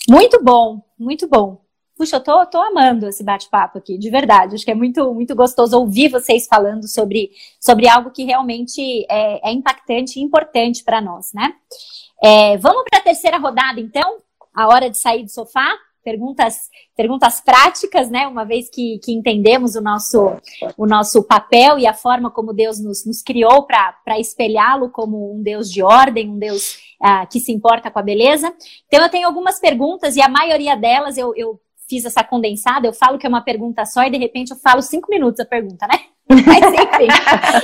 [0.08, 1.60] Muito bom, muito bom.
[1.99, 4.55] Puxa, eu tô, tô amando esse bate-papo aqui, de verdade.
[4.55, 9.51] Acho que é muito, muito gostoso ouvir vocês falando sobre, sobre algo que realmente é,
[9.51, 11.53] é impactante e importante para nós, né?
[12.22, 14.18] É, vamos para a terceira rodada, então?
[14.55, 15.76] A hora de sair do sofá?
[16.05, 18.28] Perguntas, perguntas práticas, né?
[18.28, 20.36] Uma vez que, que entendemos o nosso,
[20.76, 25.42] o nosso papel e a forma como Deus nos, nos criou para espelhá-lo como um
[25.42, 28.55] Deus de ordem, um Deus ah, que se importa com a beleza.
[28.86, 32.93] Então, eu tenho algumas perguntas e a maioria delas eu, eu fiz essa condensada, eu
[32.93, 35.86] falo que é uma pergunta só e de repente eu falo cinco minutos a pergunta,
[35.86, 35.99] né?
[36.28, 37.09] Mas enfim,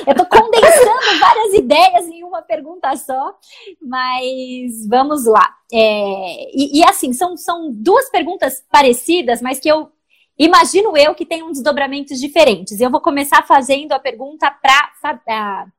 [0.06, 3.34] eu tô condensando várias ideias em uma pergunta só,
[3.82, 5.46] mas vamos lá.
[5.70, 9.90] É, e, e, assim, são, são duas perguntas parecidas, mas que eu
[10.38, 12.80] imagino eu que tem um desdobramentos diferentes.
[12.80, 15.70] Eu vou começar fazendo a pergunta para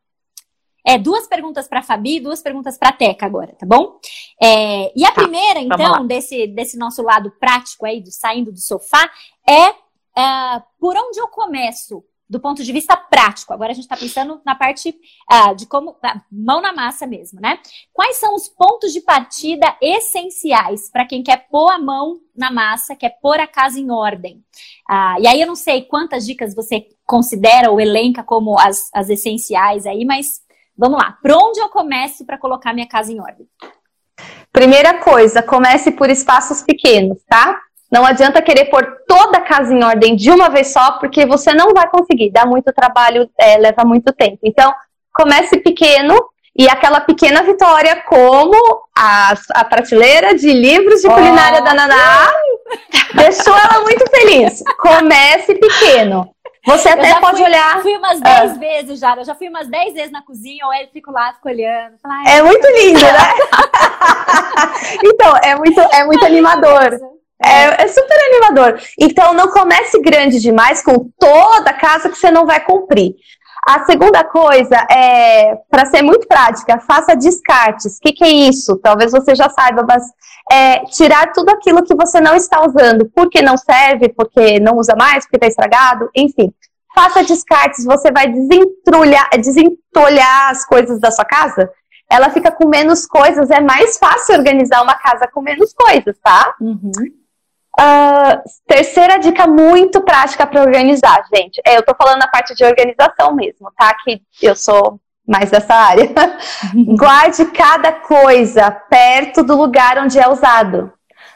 [0.85, 3.99] é, duas perguntas para a Fabi, duas perguntas para a Teca agora, tá bom?
[4.41, 8.59] É, e a tá, primeira, então, desse, desse nosso lado prático aí, do saindo do
[8.59, 9.09] sofá,
[9.47, 9.69] é,
[10.17, 13.53] é por onde eu começo do ponto de vista prático.
[13.53, 14.89] Agora a gente está pensando na parte
[15.31, 15.91] uh, de como.
[15.91, 17.59] Uh, mão na massa mesmo, né?
[17.93, 22.95] Quais são os pontos de partida essenciais para quem quer pôr a mão na massa,
[22.95, 24.43] quer pôr a casa em ordem?
[24.89, 29.09] Uh, e aí eu não sei quantas dicas você considera ou elenca como as, as
[29.09, 30.44] essenciais aí, mas
[30.77, 33.47] Vamos lá, por onde eu começo para colocar minha casa em ordem?
[34.51, 37.59] Primeira coisa, comece por espaços pequenos, tá?
[37.91, 41.53] Não adianta querer pôr toda a casa em ordem de uma vez só, porque você
[41.53, 44.39] não vai conseguir, dá muito trabalho, é, leva muito tempo.
[44.43, 44.73] Então,
[45.13, 46.13] comece pequeno
[46.57, 48.55] e aquela pequena vitória, como
[48.97, 51.63] a, a prateleira de livros de culinária oh.
[51.63, 52.31] da Naná,
[53.13, 54.61] deixou ela muito feliz.
[54.77, 56.34] Comece pequeno.
[56.65, 57.81] Você até pode fui, olhar.
[57.81, 58.53] Fui umas 10 ah.
[58.55, 59.15] vezes já.
[59.15, 61.95] Eu já fui umas 10 vezes na cozinha, ou ele fico lá, fico olhando.
[62.27, 63.33] é muito lindo, né?
[65.03, 66.99] então, é muito, é muito animador.
[67.43, 68.79] É, é, super animador.
[68.99, 73.15] Então, não comece grande demais com toda a casa que você não vai cumprir.
[73.67, 77.97] A segunda coisa é, para ser muito prática, faça descartes.
[77.97, 78.77] O que, que, é isso?
[78.77, 80.03] Talvez você já saiba, mas
[80.51, 84.95] é tirar tudo aquilo que você não está usando, porque não serve, porque não usa
[84.95, 86.53] mais, porque está estragado, enfim.
[86.93, 91.69] Faça descartes, você vai desentrulhar, desentolhar as coisas da sua casa.
[92.09, 96.55] Ela fica com menos coisas, é mais fácil organizar uma casa com menos coisas, tá?
[96.61, 96.91] Uhum.
[97.77, 101.59] Uh, terceira dica muito prática para organizar, gente.
[101.65, 103.93] É, eu tô falando na parte de organização mesmo, tá?
[104.03, 106.11] Que eu sou mais dessa área.
[106.97, 110.91] Guarde cada coisa perto do lugar onde é usado.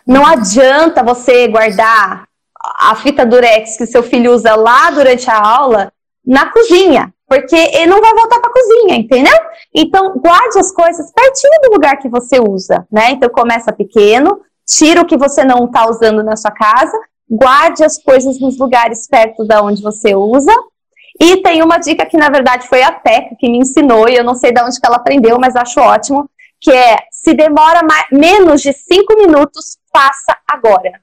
[0.05, 2.27] Não adianta você guardar
[2.79, 5.91] a fita durex que seu filho usa lá durante a aula
[6.25, 9.33] na cozinha, porque ele não vai voltar para a cozinha, entendeu?
[9.73, 13.11] Então, guarde as coisas pertinho do lugar que você usa, né?
[13.11, 18.01] Então, começa pequeno, tira o que você não está usando na sua casa, guarde as
[18.01, 20.53] coisas nos lugares perto da onde você usa.
[21.20, 24.24] E tem uma dica que, na verdade, foi a Teca que me ensinou, e eu
[24.24, 26.30] não sei de onde que ela aprendeu, mas acho ótimo,
[26.61, 31.01] que é, se demora mais, menos de cinco minutos, faça agora.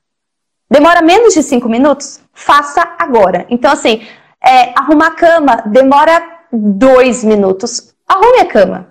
[0.70, 2.20] Demora menos de cinco minutos?
[2.32, 3.46] Faça agora.
[3.48, 4.06] Então, assim,
[4.42, 7.94] é, arrumar a cama demora dois minutos.
[8.08, 8.88] Arrume a cama.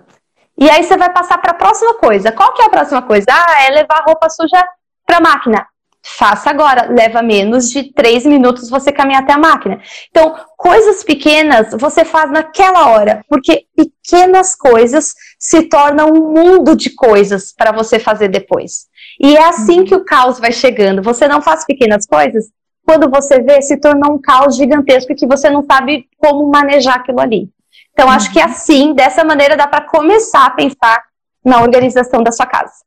[0.58, 2.32] E aí você vai passar para a próxima coisa.
[2.32, 3.26] Qual que é a próxima coisa?
[3.30, 4.64] Ah, é levar roupa suja
[5.04, 5.66] para a máquina.
[6.08, 9.80] Faça agora, leva menos de três minutos você caminhar até a máquina.
[10.08, 16.90] Então, coisas pequenas você faz naquela hora, porque pequenas coisas se tornam um mundo de
[16.90, 18.86] coisas para você fazer depois.
[19.20, 19.84] E é assim uhum.
[19.84, 21.02] que o caos vai chegando.
[21.02, 22.46] Você não faz pequenas coisas,
[22.86, 27.20] quando você vê, se tornou um caos gigantesco que você não sabe como manejar aquilo
[27.20, 27.50] ali.
[27.92, 28.44] Então, acho que uhum.
[28.44, 31.02] assim, dessa maneira, dá para começar a pensar
[31.44, 32.85] na organização da sua casa.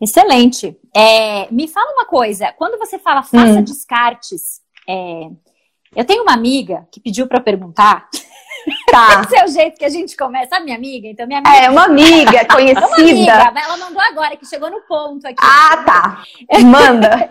[0.00, 0.78] Excelente.
[0.94, 3.62] É, me fala uma coisa, quando você fala faça hum.
[3.62, 5.30] descartes, é,
[5.94, 8.08] eu tenho uma amiga que pediu para perguntar.
[8.90, 9.22] Tá.
[9.22, 10.48] Esse é o jeito que a gente começa.
[10.48, 11.06] Sabe minha amiga?
[11.06, 11.56] Então, minha amiga...
[11.56, 12.82] É, uma amiga conhecida.
[12.86, 15.36] uma amiga, ela mandou agora, que chegou no ponto aqui.
[15.38, 16.24] Ah, tá.
[16.64, 17.28] Manda.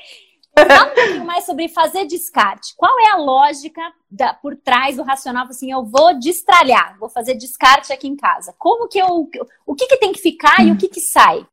[0.58, 2.74] Fala um pouquinho mais sobre fazer descarte.
[2.78, 5.46] Qual é a lógica da, por trás do racional?
[5.48, 8.56] Assim, eu vou destralhar, vou fazer descarte aqui em casa.
[8.58, 9.30] Como que eu.
[9.66, 11.46] O que, que tem que ficar e o que, que sai?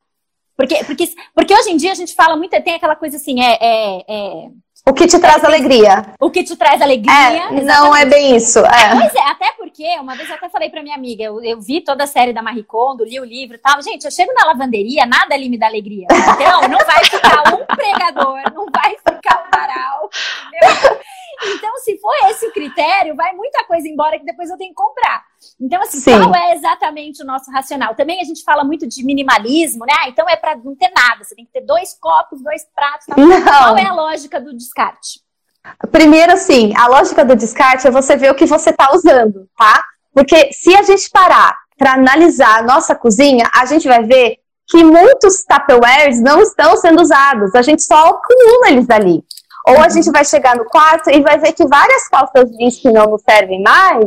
[0.56, 3.58] Porque, porque, porque hoje em dia a gente fala muito, tem aquela coisa assim, é,
[3.60, 4.48] é, é
[4.84, 6.04] o que te traz alegria.
[6.20, 7.12] O que te traz alegria.
[7.12, 8.58] É, não é bem isso.
[8.58, 8.96] É.
[8.98, 11.80] Pois é, até porque, uma vez eu até falei pra minha amiga, eu, eu vi
[11.80, 13.80] toda a série da Marie Kondo, li o livro e tal.
[13.80, 16.08] Gente, eu chego na lavanderia, nada ali me dá alegria.
[16.10, 18.96] Então, não vai ficar um pregador, não vai
[20.46, 21.00] Entendeu?
[21.44, 25.24] Então, se for esse critério, vai muita coisa embora que depois eu tenho que comprar.
[25.60, 26.18] Então, assim, Sim.
[26.18, 27.94] qual é exatamente o nosso racional?
[27.94, 29.92] Também a gente fala muito de minimalismo, né?
[30.00, 33.06] Ah, então é para não ter nada, você tem que ter dois copos, dois pratos.
[33.08, 33.42] Não.
[33.42, 35.20] Qual é a lógica do descarte?
[35.90, 39.84] Primeiro, assim, a lógica do descarte é você ver o que você está usando, tá?
[40.12, 44.38] Porque se a gente parar para analisar a nossa cozinha, a gente vai ver
[44.68, 47.54] que muitos Tupperwares não estão sendo usados.
[47.54, 49.24] A gente só acumula eles ali.
[49.66, 52.90] Ou a gente vai chegar no quarto e vai ver que várias calças jeans que
[52.90, 54.06] não nos servem mais,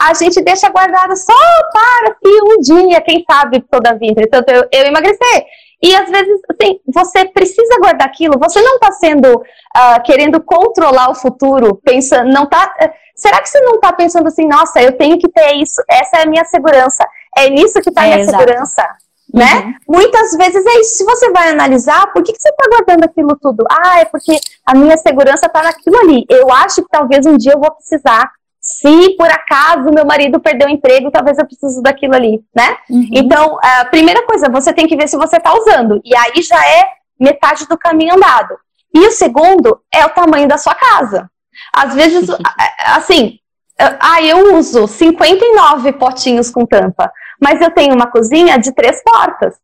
[0.00, 1.34] a gente deixa guardada só
[1.72, 5.46] para que um dia, quem sabe, toda vida, entretanto, eu, eu emagrecer.
[5.82, 11.10] E às vezes, assim, você precisa guardar aquilo, você não está sendo, uh, querendo controlar
[11.10, 12.72] o futuro, pensando, não tá.
[12.80, 16.18] Uh, será que você não está pensando assim, nossa, eu tenho que ter isso, essa
[16.18, 17.04] é a minha segurança,
[17.36, 18.38] é nisso que está a é, minha exato.
[18.38, 18.88] segurança?
[19.32, 19.74] Né?
[19.88, 19.96] Uhum.
[19.96, 20.96] Muitas vezes é isso.
[20.96, 23.64] Se você vai analisar, por que, que você está guardando aquilo tudo?
[23.70, 26.26] Ah, é porque a minha segurança está naquilo ali.
[26.28, 28.30] Eu acho que talvez um dia eu vou precisar.
[28.60, 32.76] Se por acaso meu marido perdeu o emprego, talvez eu precise daquilo ali, né?
[32.88, 33.08] Uhum.
[33.12, 36.00] Então, a primeira coisa, você tem que ver se você está usando.
[36.04, 36.84] E aí já é
[37.18, 38.56] metade do caminho andado.
[38.94, 41.28] E o segundo é o tamanho da sua casa.
[41.74, 42.28] Às vezes,
[42.84, 43.38] assim,
[43.78, 47.10] ah, eu uso 59 potinhos com tampa
[47.42, 49.56] mas eu tenho uma cozinha de três portas.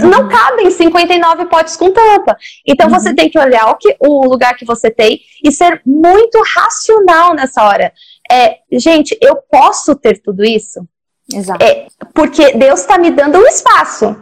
[0.00, 0.08] Uhum.
[0.08, 2.36] Não cabem 59 potes com tampa.
[2.66, 2.92] Então uhum.
[2.92, 7.34] você tem que olhar o, que, o lugar que você tem e ser muito racional
[7.34, 7.92] nessa hora.
[8.30, 10.86] É, gente, eu posso ter tudo isso?
[11.32, 11.64] Exato.
[11.64, 14.16] É, porque Deus está me dando um espaço.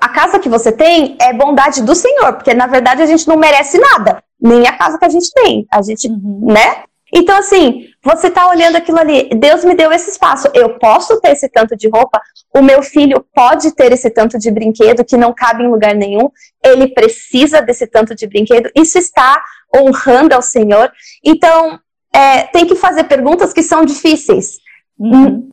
[0.00, 3.36] A casa que você tem é bondade do Senhor, porque na verdade a gente não
[3.36, 5.66] merece nada, nem a casa que a gente tem.
[5.70, 6.52] A gente, uhum.
[6.52, 6.84] né?
[7.12, 11.30] Então, assim, você está olhando aquilo ali, Deus me deu esse espaço, eu posso ter
[11.30, 12.20] esse tanto de roupa,
[12.54, 16.30] o meu filho pode ter esse tanto de brinquedo que não cabe em lugar nenhum,
[16.62, 19.42] ele precisa desse tanto de brinquedo, isso está
[19.74, 20.92] honrando ao Senhor.
[21.24, 21.80] Então,
[22.12, 24.58] é, tem que fazer perguntas que são difíceis.
[24.98, 25.50] Uhum.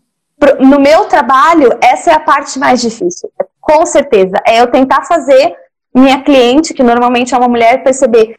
[0.59, 4.35] No meu trabalho, essa é a parte mais difícil, com certeza.
[4.45, 5.55] É eu tentar fazer
[5.93, 8.37] minha cliente, que normalmente é uma mulher, perceber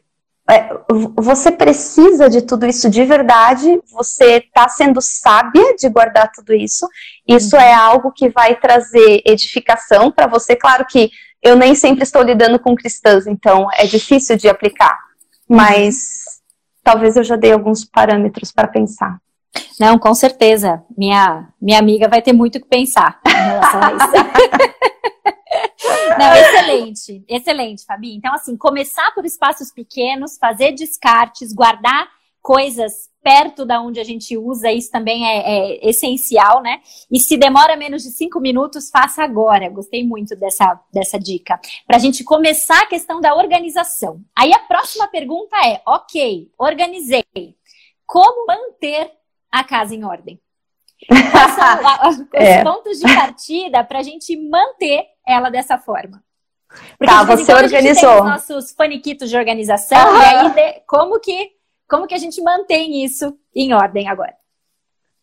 [1.17, 6.87] você precisa de tudo isso de verdade, você está sendo sábia de guardar tudo isso.
[7.27, 7.63] Isso uhum.
[7.63, 10.57] é algo que vai trazer edificação para você.
[10.57, 14.99] Claro que eu nem sempre estou lidando com cristãs, então é difícil de aplicar,
[15.49, 15.57] uhum.
[15.57, 16.41] mas
[16.83, 19.19] talvez eu já dei alguns parâmetros para pensar.
[19.79, 20.83] Não, com certeza.
[20.97, 24.92] Minha, minha amiga vai ter muito o que pensar em relação a isso.
[26.19, 28.15] Não, excelente, excelente, Fabi.
[28.15, 32.09] Então, assim, começar por espaços pequenos, fazer descartes, guardar
[32.41, 36.81] coisas perto da onde a gente usa, isso também é, é, essencial, né?
[37.11, 39.71] E se demora menos de cinco minutos, faça agora.
[39.71, 41.59] Gostei muito dessa, dessa dica.
[41.87, 44.21] Para a gente começar a questão da organização.
[44.37, 47.25] Aí a próxima pergunta é: ok, organizei.
[48.05, 49.13] Como manter
[49.51, 50.41] a casa em ordem?
[51.07, 52.63] Quais são os é.
[52.63, 56.23] pontos de partida para a gente manter ela dessa forma?
[56.99, 57.71] Porque tá, você organizou.
[57.79, 61.51] A gente tem os nossos paniquitos de organização, e aí de, como, que,
[61.89, 64.35] como que a gente mantém isso em ordem agora?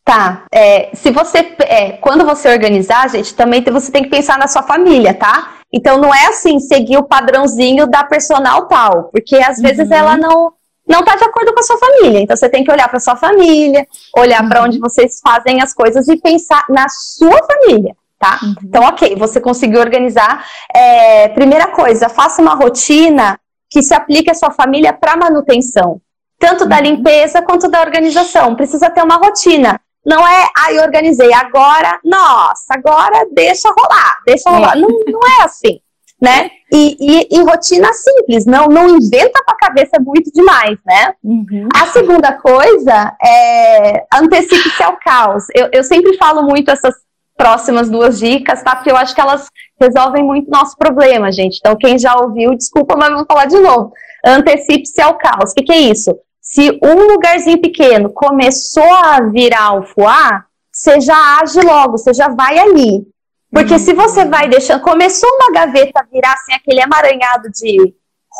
[0.04, 4.48] Tá, é, se você, é, quando você organizar, gente, também você tem que pensar na
[4.48, 5.58] sua família, tá?
[5.72, 9.96] Então não é assim, seguir o padrãozinho da personal tal, porque às vezes uhum.
[9.96, 10.52] ela não,
[10.88, 12.22] não está de acordo com a sua família.
[12.22, 13.86] Então você tem que olhar para sua família,
[14.18, 14.50] olhar uhum.
[14.50, 17.96] para onde vocês fazem as coisas e pensar na sua família.
[18.20, 18.38] Tá?
[18.44, 18.54] Uhum.
[18.66, 20.46] Então, ok, você conseguiu organizar.
[20.76, 23.40] É, primeira coisa, faça uma rotina
[23.70, 26.02] que se aplique à sua família para manutenção,
[26.38, 26.84] tanto da uhum.
[26.84, 28.56] limpeza quanto da organização.
[28.56, 29.80] Precisa ter uma rotina.
[30.06, 34.76] Não é, ah, eu organizei agora, nossa, agora deixa rolar, deixa rolar.
[34.76, 34.80] É.
[34.80, 35.80] Não, não é assim.
[36.22, 36.50] né?
[36.74, 41.14] E, e, e, rotina simples, não, não inventa pra cabeça muito demais, né?
[41.24, 41.68] Uhum.
[41.74, 45.46] A segunda coisa é antecipe-se ao caos.
[45.56, 46.96] Eu, eu sempre falo muito essas
[47.40, 48.76] próximas duas dicas, tá?
[48.76, 49.48] Porque eu acho que elas
[49.80, 51.58] resolvem muito nosso problema, gente.
[51.58, 53.94] Então, quem já ouviu, desculpa, mas vou falar de novo.
[54.26, 55.52] Antecipe-se ao caos.
[55.52, 56.14] O que, que é isso?
[56.42, 62.28] Se um lugarzinho pequeno começou a virar o fuá, você já age logo, você já
[62.28, 63.08] vai ali.
[63.50, 63.80] Porque uhum.
[63.80, 67.94] se você vai deixando, começou uma gaveta a virar assim, aquele emaranhado de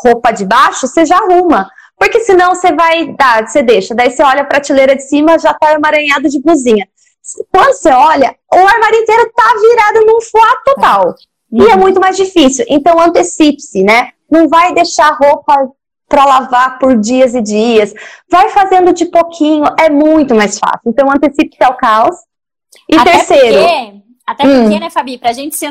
[0.04, 1.70] roupa de baixo, você já arruma.
[1.96, 5.54] Porque senão você vai dar, você deixa, daí você olha a prateleira de cima, já
[5.54, 6.86] tá emaranhado de blusinha.
[7.52, 11.14] Quando você olha, o armário inteiro tá virado num fuá total.
[11.52, 12.64] E é muito mais difícil.
[12.68, 14.10] Então antecipe-se, né?
[14.30, 15.70] Não vai deixar roupa
[16.08, 17.92] para lavar por dias e dias.
[18.28, 20.82] Vai fazendo de pouquinho, é muito mais fácil.
[20.86, 22.16] Então antecipe-se ao caos.
[22.88, 23.58] E Até terceiro.
[23.58, 24.00] Porque
[24.30, 24.78] até porque, hum.
[24.78, 25.66] né, Fabi, pra gente se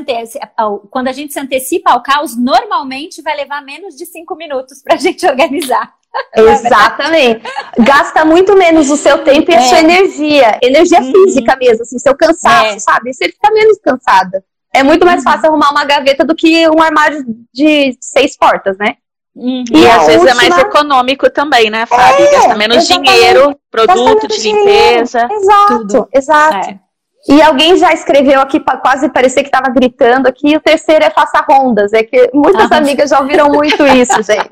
[0.91, 4.97] quando a gente se antecipa ao caos, normalmente vai levar menos de cinco minutos pra
[4.97, 5.93] gente organizar.
[6.36, 7.41] Exatamente.
[7.80, 9.62] Gasta muito menos o seu tempo e a é.
[9.62, 10.60] sua energia.
[10.62, 11.12] Energia uhum.
[11.12, 12.80] física mesmo, assim, seu cansaço, é.
[12.80, 13.14] sabe?
[13.14, 14.43] Você fica menos cansada.
[14.74, 15.32] É muito mais uhum.
[15.32, 18.95] fácil arrumar uma gaveta do que um armário de seis portas, né?
[19.36, 19.64] Uhum.
[19.72, 20.43] E, e às vezes última...
[20.43, 22.24] é mais econômico também, né, Fabi?
[22.24, 23.12] É, Gasta menos exatamente.
[23.12, 25.28] dinheiro, produto de limpeza.
[25.32, 26.10] Exato, tudo.
[26.14, 26.80] exato.
[27.28, 31.39] E alguém já escreveu aqui, quase parecia que estava gritando aqui, o terceiro é faça
[31.41, 31.91] rondas.
[31.91, 32.78] É que muitas ah.
[32.78, 34.49] amigas já ouviram muito isso, gente.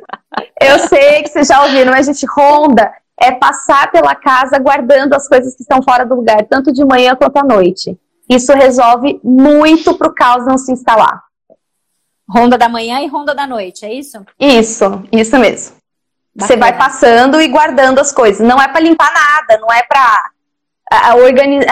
[0.61, 5.27] Eu sei que vocês já ouviram, mas, gente, ronda é passar pela casa guardando as
[5.27, 7.97] coisas que estão fora do lugar, tanto de manhã quanto à noite.
[8.29, 11.23] Isso resolve muito para o caos não se instalar.
[12.29, 14.23] Ronda da manhã e ronda da noite, é isso?
[14.37, 15.77] Isso, isso mesmo.
[16.35, 16.47] Bacana.
[16.47, 18.45] Você vai passando e guardando as coisas.
[18.45, 20.29] Não é para limpar nada, não é para
[20.89, 21.13] a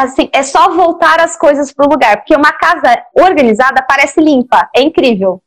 [0.04, 4.70] assim, é só voltar as coisas para o lugar, porque uma casa organizada parece limpa,
[4.76, 5.42] é incrível.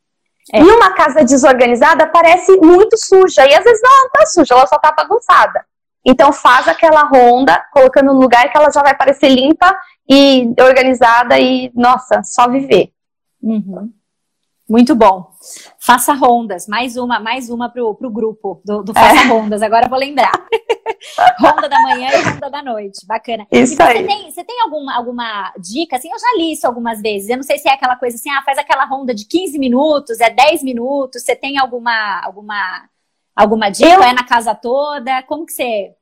[0.51, 0.59] É.
[0.59, 4.67] E uma casa desorganizada parece muito suja, e às vezes não, não tá suja, ela
[4.67, 5.63] só tá bagunçada.
[6.03, 9.77] Então faz aquela ronda, colocando no lugar que ela já vai parecer limpa
[10.09, 12.91] e organizada e, nossa, só viver.
[13.41, 13.91] Uhum.
[14.69, 15.31] Muito bom.
[15.79, 19.27] Faça rondas, mais uma, mais uma pro, pro grupo do, do Faça é.
[19.27, 20.31] Rondas, agora eu vou lembrar.
[21.41, 23.47] ronda da manhã e ronda da noite, bacana.
[23.51, 24.05] Isso você aí.
[24.05, 27.43] Tem, você tem alguma, alguma dica, assim, eu já li isso algumas vezes, eu não
[27.43, 30.61] sei se é aquela coisa assim, ah, faz aquela ronda de 15 minutos, é 10
[30.61, 32.87] minutos, você tem alguma, alguma,
[33.35, 34.03] alguma dica, eu...
[34.03, 35.95] é na casa toda, como que você...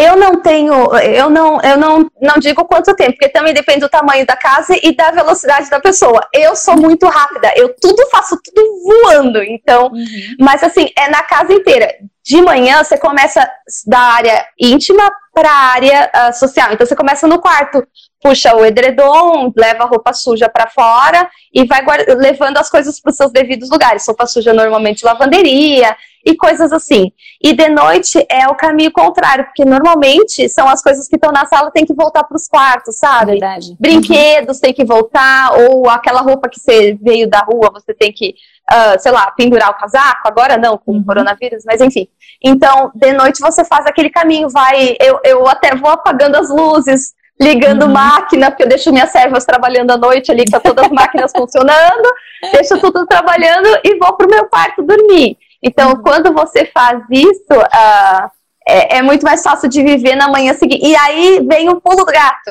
[0.00, 3.88] Eu não tenho, eu não, eu não, não digo quanto tempo, porque também depende do
[3.88, 6.20] tamanho da casa e da velocidade da pessoa.
[6.32, 10.36] Eu sou muito rápida, eu tudo faço tudo voando, então, uhum.
[10.38, 11.92] mas assim, é na casa inteira.
[12.24, 13.50] De manhã você começa
[13.86, 16.72] da área íntima para a área uh, social.
[16.72, 17.86] Então você começa no quarto,
[18.22, 21.82] puxa o edredom, leva a roupa suja para fora e vai
[22.18, 24.06] levando as coisas para os seus devidos lugares.
[24.06, 27.12] Roupa suja normalmente lavanderia, e coisas assim.
[27.42, 31.46] E de noite é o caminho contrário, porque normalmente são as coisas que estão na
[31.46, 33.32] sala tem que voltar para os quartos, sabe?
[33.32, 33.76] Verdade.
[33.78, 34.62] Brinquedos uhum.
[34.62, 38.34] tem que voltar, ou aquela roupa que você veio da rua, você tem que,
[38.70, 40.26] uh, sei lá, pendurar o casaco.
[40.26, 40.98] Agora não, com uhum.
[41.00, 42.08] o coronavírus, mas enfim.
[42.42, 44.96] Então, de noite você faz aquele caminho, vai.
[45.00, 47.92] Eu, eu até vou apagando as luzes, ligando uhum.
[47.92, 52.12] máquina, porque eu deixo minhas servas trabalhando à noite ali com todas as máquinas funcionando,
[52.52, 55.36] deixo tudo trabalhando e vou pro meu quarto dormir.
[55.62, 56.02] Então, uhum.
[56.02, 58.30] quando você faz isso, uh,
[58.68, 60.86] é, é, muito mais fácil de viver na manhã seguinte.
[60.86, 62.50] E aí vem o pulo do gato.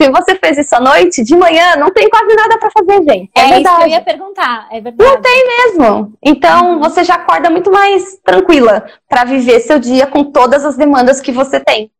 [0.00, 3.30] Se você fez isso à noite, de manhã não tem quase nada para fazer, gente.
[3.34, 3.62] É, é verdade.
[3.62, 5.10] isso que eu ia perguntar, é verdade.
[5.10, 6.12] Não tem mesmo.
[6.22, 6.80] Então, uhum.
[6.80, 11.32] você já acorda muito mais tranquila para viver seu dia com todas as demandas que
[11.32, 11.90] você tem.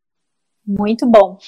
[0.66, 1.38] Muito bom.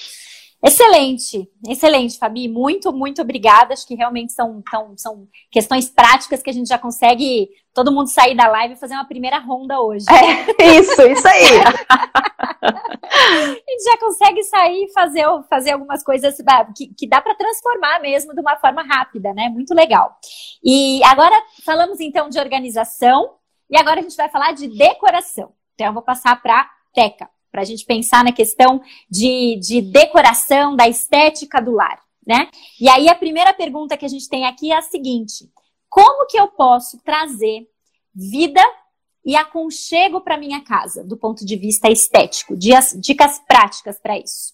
[0.63, 2.47] Excelente, excelente, Fabi.
[2.47, 3.73] Muito, muito obrigada.
[3.73, 8.07] Acho que realmente são, são, são questões práticas que a gente já consegue todo mundo
[8.07, 10.05] sair da live e fazer uma primeira ronda hoje.
[10.09, 11.43] É, isso, isso aí.
[12.63, 16.35] a gente já consegue sair e fazer, fazer algumas coisas
[16.75, 19.49] que, que dá para transformar mesmo de uma forma rápida, né?
[19.49, 20.17] Muito legal.
[20.63, 23.35] E agora falamos então de organização
[23.69, 25.53] e agora a gente vai falar de decoração.
[25.75, 30.75] Então eu vou passar para Teca para a gente pensar na questão de, de decoração,
[30.75, 32.49] da estética do lar, né?
[32.79, 35.49] E aí a primeira pergunta que a gente tem aqui é a seguinte:
[35.89, 37.67] como que eu posso trazer
[38.13, 38.61] vida
[39.25, 42.55] e aconchego para minha casa, do ponto de vista estético?
[42.55, 44.53] Dicas, dicas práticas para isso.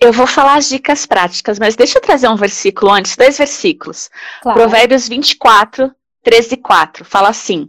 [0.00, 4.10] Eu vou falar as dicas práticas, mas deixa eu trazer um versículo antes, dois versículos.
[4.40, 4.58] Claro.
[4.58, 7.04] Provérbios 24, 13 e 4.
[7.04, 7.68] Fala assim: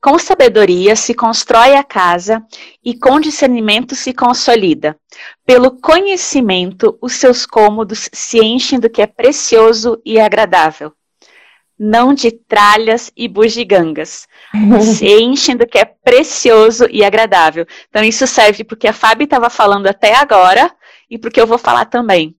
[0.00, 2.42] com sabedoria se constrói a casa
[2.82, 4.98] e com discernimento se consolida.
[5.44, 10.92] Pelo conhecimento, os seus cômodos se enchem do que é precioso e agradável.
[11.78, 14.28] não de tralhas e bugigangas.
[14.82, 17.66] Se enchem do que é precioso e agradável.
[17.88, 20.70] Então, isso serve porque a Fábio estava falando até agora
[21.08, 22.36] e porque eu vou falar também.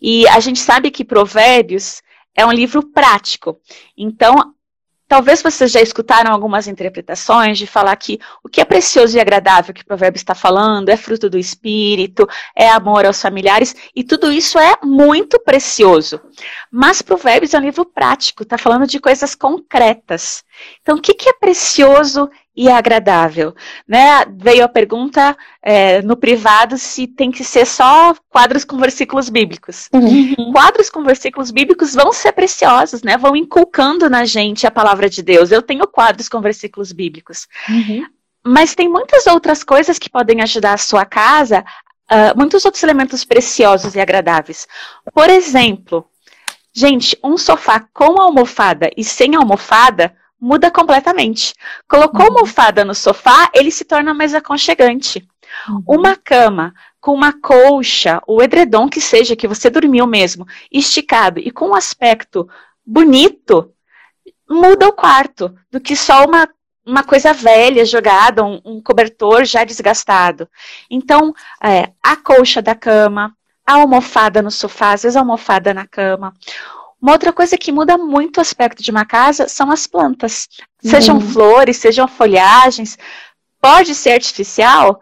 [0.00, 2.00] E a gente sabe que Provérbios
[2.36, 3.58] é um livro prático.
[3.98, 4.54] Então,
[5.08, 9.72] Talvez vocês já escutaram algumas interpretações de falar que o que é precioso e agradável
[9.72, 14.32] que o provérbio está falando é fruto do espírito, é amor aos familiares, e tudo
[14.32, 16.20] isso é muito precioso.
[16.70, 20.42] Mas Provérbios é um livro prático, está falando de coisas concretas.
[20.82, 23.54] Então, o que, que é precioso e agradável.
[23.86, 24.24] Né?
[24.36, 29.90] Veio a pergunta é, no privado se tem que ser só quadros com versículos bíblicos.
[29.92, 30.52] Uhum.
[30.52, 33.18] Quadros com versículos bíblicos vão ser preciosos, né?
[33.18, 35.52] Vão inculcando na gente a palavra de Deus.
[35.52, 37.46] Eu tenho quadros com versículos bíblicos.
[37.68, 38.06] Uhum.
[38.44, 41.64] Mas tem muitas outras coisas que podem ajudar a sua casa,
[42.10, 44.66] uh, muitos outros elementos preciosos e agradáveis.
[45.12, 46.06] Por exemplo,
[46.72, 51.54] gente, um sofá com almofada e sem almofada muda completamente.
[51.88, 52.38] Colocou uhum.
[52.38, 55.26] almofada no sofá, ele se torna mais aconchegante.
[55.68, 55.82] Uhum.
[55.86, 61.50] Uma cama com uma colcha, o edredom que seja, que você dormiu mesmo, esticado e
[61.50, 62.48] com um aspecto
[62.84, 63.72] bonito,
[64.48, 66.48] muda o quarto do que só uma,
[66.84, 70.48] uma coisa velha jogada, um, um cobertor já desgastado.
[70.90, 71.32] Então,
[71.62, 76.32] é, a colcha da cama, a almofada no sofá, às vezes a almofada na cama,
[77.00, 80.48] uma outra coisa que muda muito o aspecto de uma casa são as plantas.
[80.82, 81.20] Sejam uhum.
[81.20, 82.98] flores, sejam folhagens.
[83.60, 85.00] Pode ser artificial?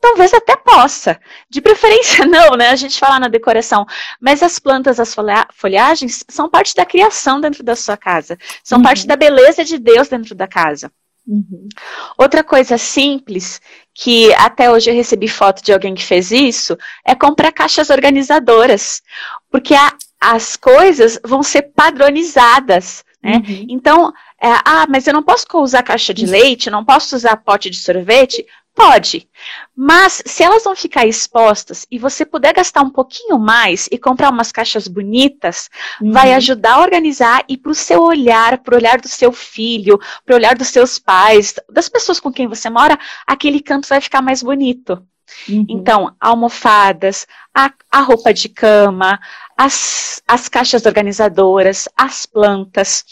[0.00, 1.18] Talvez até possa.
[1.48, 2.70] De preferência não, né?
[2.70, 3.86] A gente fala na decoração.
[4.20, 5.14] Mas as plantas, as
[5.54, 8.36] folhagens, são parte da criação dentro da sua casa.
[8.62, 8.84] São uhum.
[8.84, 10.90] parte da beleza de Deus dentro da casa.
[11.26, 11.68] Uhum.
[12.16, 13.60] Outra coisa simples,
[13.94, 19.02] que até hoje eu recebi foto de alguém que fez isso, é comprar caixas organizadoras.
[19.50, 23.04] Porque a, as coisas vão ser padronizadas.
[23.22, 23.42] Né?
[23.46, 23.66] Uhum.
[23.68, 27.70] Então, é, ah, mas eu não posso usar caixa de leite, não posso usar pote
[27.70, 28.46] de sorvete.
[28.74, 29.28] Pode,
[29.76, 34.30] mas se elas vão ficar expostas e você puder gastar um pouquinho mais e comprar
[34.30, 35.68] umas caixas bonitas,
[36.00, 36.12] uhum.
[36.12, 39.98] vai ajudar a organizar e para o seu olhar, para o olhar do seu filho,
[40.24, 42.96] para o olhar dos seus pais, das pessoas com quem você mora,
[43.26, 45.04] aquele canto vai ficar mais bonito.
[45.48, 45.66] Uhum.
[45.68, 49.18] Então, almofadas, a, a, roupa de cama,
[49.56, 53.04] as, as caixas organizadoras, as plantas.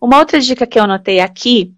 [0.00, 1.72] Uma outra dica que eu anotei aqui: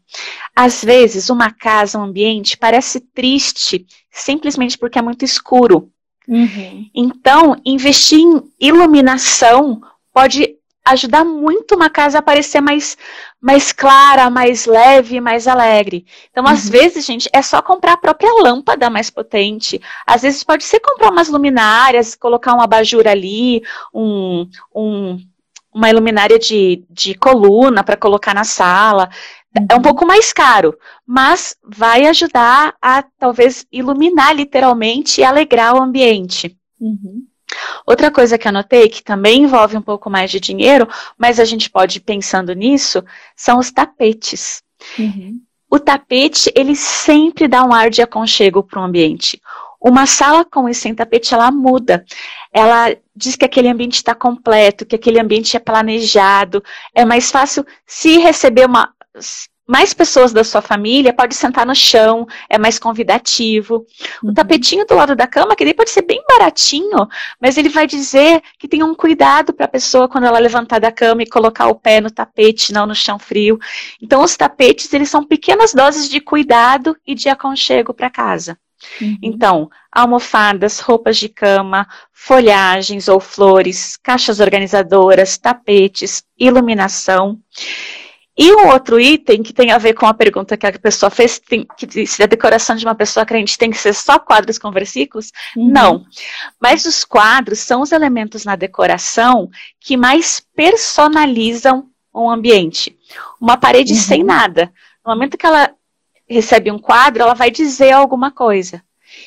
[0.55, 5.91] às vezes, uma casa, um ambiente parece triste simplesmente porque é muito escuro.
[6.27, 6.89] Uhum.
[6.95, 9.81] Então, investir em iluminação
[10.13, 12.97] pode ajudar muito uma casa a parecer mais,
[13.41, 16.05] mais clara, mais leve, mais alegre.
[16.31, 16.51] Então, uhum.
[16.51, 19.81] às vezes, gente, é só comprar a própria lâmpada mais potente.
[20.07, 23.63] Às vezes pode ser comprar umas luminárias, colocar um abajur ali,
[23.93, 25.19] um, um
[25.75, 29.11] uma iluminária de, de coluna para colocar na sala.
[29.59, 29.67] Uhum.
[29.69, 35.83] É um pouco mais caro, mas vai ajudar a talvez iluminar literalmente e alegrar o
[35.83, 36.57] ambiente.
[36.81, 37.25] Uhum.
[37.87, 40.89] Outra coisa que anotei, que também envolve um pouco mais de dinheiro,
[41.19, 43.03] mas a gente pode ir pensando nisso,
[43.37, 44.63] são os tapetes.
[44.99, 45.41] Uhum.
[45.71, 49.41] O tapete, ele sempre dá um ar de aconchego para o ambiente.
[49.81, 52.05] Uma sala com e sem tapete, ela muda.
[52.53, 56.63] Ela diz que aquele ambiente está completo, que aquele ambiente é planejado.
[56.95, 58.95] É mais fácil se receber uma
[59.67, 63.87] mais pessoas da sua família, pode sentar no chão, é mais convidativo.
[64.23, 64.31] Uhum.
[64.31, 67.09] O tapetinho do lado da cama, que ele pode ser bem baratinho,
[67.41, 70.93] mas ele vai dizer que tem um cuidado para a pessoa quando ela levantar da
[70.93, 73.59] cama e colocar o pé no tapete, não no chão frio.
[74.03, 78.59] Então, os tapetes, eles são pequenas doses de cuidado e de aconchego para casa.
[79.01, 79.19] Uhum.
[79.23, 87.39] Então, almofadas, roupas de cama, folhagens ou flores, caixas organizadoras, tapetes, iluminação.
[88.37, 91.39] E um outro item que tem a ver com a pergunta que a pessoa fez,
[91.39, 94.73] tem, que se a decoração de uma pessoa crente tem que ser só quadros com
[94.73, 95.31] versículos?
[95.57, 95.71] Uhum.
[95.71, 96.05] Não.
[96.61, 99.49] Mas os quadros são os elementos na decoração
[99.81, 102.97] que mais personalizam um ambiente.
[103.41, 103.99] Uma parede uhum.
[103.99, 104.73] sem nada.
[105.05, 105.71] No momento que ela
[106.29, 108.83] recebe um quadro, ela vai dizer alguma coisa.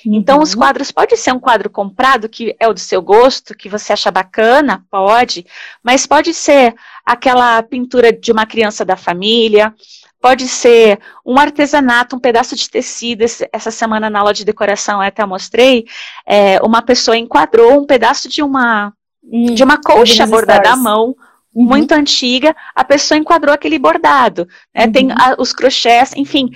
[0.05, 0.59] Então, os uhum.
[0.59, 4.11] quadros pode ser um quadro comprado que é o do seu gosto, que você acha
[4.11, 5.45] bacana, pode,
[5.83, 6.75] mas pode ser
[7.05, 9.73] aquela pintura de uma criança da família,
[10.21, 13.24] pode ser um artesanato, um pedaço de tecido.
[13.51, 15.86] Essa semana na aula de decoração eu até mostrei,
[16.25, 18.93] é, uma pessoa enquadrou um pedaço de uma
[19.24, 21.15] hum, de uma colcha bordada à mão,
[21.53, 21.65] uhum.
[21.65, 24.47] muito antiga, a pessoa enquadrou aquele bordado.
[24.74, 24.86] Né?
[24.86, 24.91] Uhum.
[24.91, 26.51] Tem a, os crochês, enfim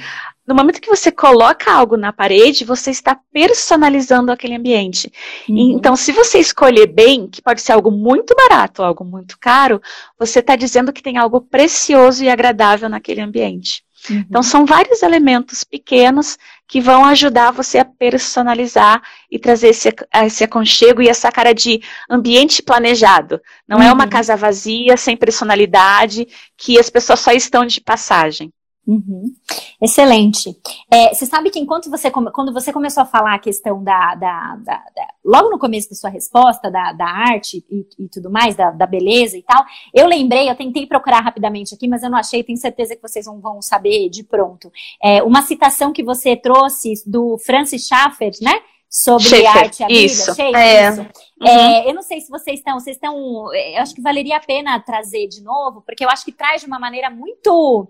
[0.51, 5.09] no momento que você coloca algo na parede, você está personalizando aquele ambiente.
[5.47, 5.75] Uhum.
[5.77, 9.81] Então, se você escolher bem, que pode ser algo muito barato, algo muito caro,
[10.19, 13.81] você está dizendo que tem algo precioso e agradável naquele ambiente.
[14.09, 14.25] Uhum.
[14.29, 16.37] Então, são vários elementos pequenos
[16.67, 19.01] que vão ajudar você a personalizar
[19.31, 19.87] e trazer esse,
[20.25, 23.39] esse aconchego e essa cara de ambiente planejado.
[23.65, 23.83] Não uhum.
[23.83, 24.09] é uma uhum.
[24.09, 28.51] casa vazia, sem personalidade, que as pessoas só estão de passagem.
[28.87, 29.33] Uhum.
[29.81, 30.55] Excelente.
[30.91, 34.55] É, você sabe que enquanto você quando você começou a falar a questão da, da,
[34.57, 38.55] da, da logo no começo da sua resposta da, da arte e, e tudo mais,
[38.55, 39.63] da, da, beleza e tal,
[39.93, 43.25] eu lembrei, eu tentei procurar rapidamente aqui, mas eu não achei, tenho certeza que vocês
[43.25, 44.71] não vão saber de pronto.
[45.01, 48.61] É, uma citação que você trouxe do Francis Schaeffer, né?
[48.91, 49.99] Sobre Schaefer, arte e a vida.
[50.01, 50.35] Isso.
[50.35, 50.89] Schaefer, é.
[50.89, 51.01] isso.
[51.01, 51.47] Uhum.
[51.47, 53.15] É, eu não sei se vocês estão, vocês estão,
[53.55, 56.67] eu acho que valeria a pena trazer de novo, porque eu acho que traz de
[56.67, 57.87] uma maneira muito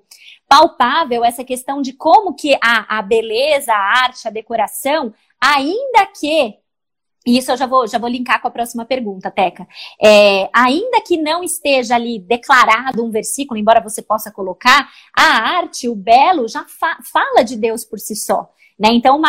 [0.48, 5.12] palpável essa questão de como que a, a beleza, a arte, a decoração,
[5.42, 6.56] ainda que
[7.26, 9.68] e isso eu já vou, já vou linkar com a próxima pergunta, Teca.
[10.04, 15.24] É, ainda que não esteja ali declarado um versículo, embora você possa colocar, a
[15.58, 18.50] arte, o belo, já fa fala de Deus por si só.
[18.80, 18.90] Né?
[18.94, 19.24] Então, uh,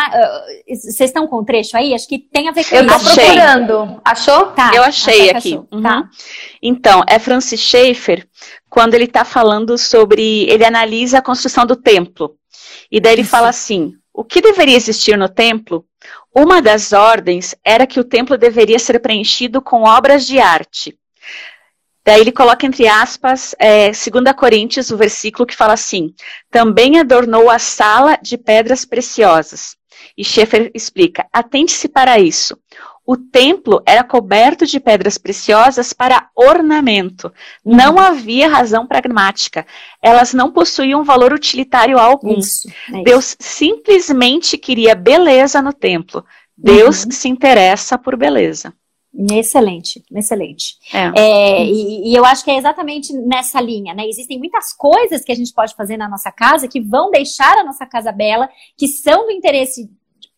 [0.67, 1.93] vocês estão com o trecho aí?
[1.93, 2.93] Acho que tem a ver com eu isso.
[2.93, 4.01] Eu tô procurando.
[4.03, 4.47] Achou?
[4.47, 5.55] Tá, eu achei aqui.
[5.71, 5.81] Uhum.
[5.81, 6.09] Tá.
[6.61, 8.27] Então, é Francis Schaeffer,
[8.69, 10.43] quando ele está falando sobre.
[10.49, 12.35] Ele analisa a construção do templo.
[12.91, 13.31] E daí ele isso.
[13.31, 15.85] fala assim: o que deveria existir no templo?
[16.35, 20.97] Uma das ordens era que o templo deveria ser preenchido com obras de arte.
[22.05, 24.01] Daí ele coloca entre aspas, é, 2
[24.35, 26.13] Coríntios, o versículo que fala assim:
[26.51, 29.75] também adornou a sala de pedras preciosas.
[30.17, 32.57] E Schaeffer explica: atente-se para isso.
[33.05, 37.31] O templo era coberto de pedras preciosas para ornamento.
[37.63, 37.75] Uhum.
[37.75, 39.65] Não havia razão pragmática.
[40.01, 42.39] Elas não possuíam valor utilitário algum.
[42.39, 46.23] Isso, é Deus simplesmente queria beleza no templo.
[46.57, 47.11] Deus uhum.
[47.11, 48.73] se interessa por beleza.
[49.15, 50.75] Excelente, excelente.
[50.91, 51.21] É.
[51.21, 54.07] É, e, e, eu acho que é exatamente nessa linha, né?
[54.07, 57.63] Existem muitas coisas que a gente pode fazer na nossa casa que vão deixar a
[57.63, 59.87] nossa casa bela, que são do interesse,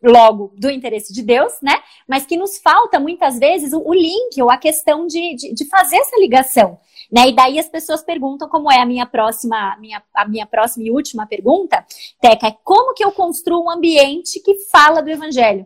[0.04, 1.82] logo, do interesse de Deus, né?
[2.06, 5.66] Mas que nos falta muitas vezes o, o link ou a questão de, de, de,
[5.70, 6.78] fazer essa ligação.
[7.10, 7.30] Né?
[7.30, 10.92] E daí as pessoas perguntam como é a minha próxima, minha, a minha próxima e
[10.92, 11.86] última pergunta,
[12.20, 15.66] Teca, é como que eu construo um ambiente que fala do evangelho?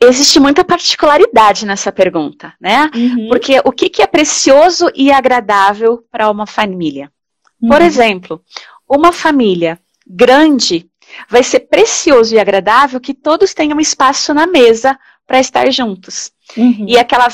[0.00, 2.90] Existe muita particularidade nessa pergunta, né?
[2.94, 3.28] Uhum.
[3.28, 7.10] Porque o que, que, é precioso e agradável para uma família?
[7.60, 7.70] Uhum.
[7.70, 8.42] Por exemplo,
[8.88, 10.88] uma família grande
[11.28, 16.30] vai ser precioso e agradável que todos tenham espaço na mesa para estar juntos.
[16.56, 16.86] Uhum.
[16.88, 17.28] E aquela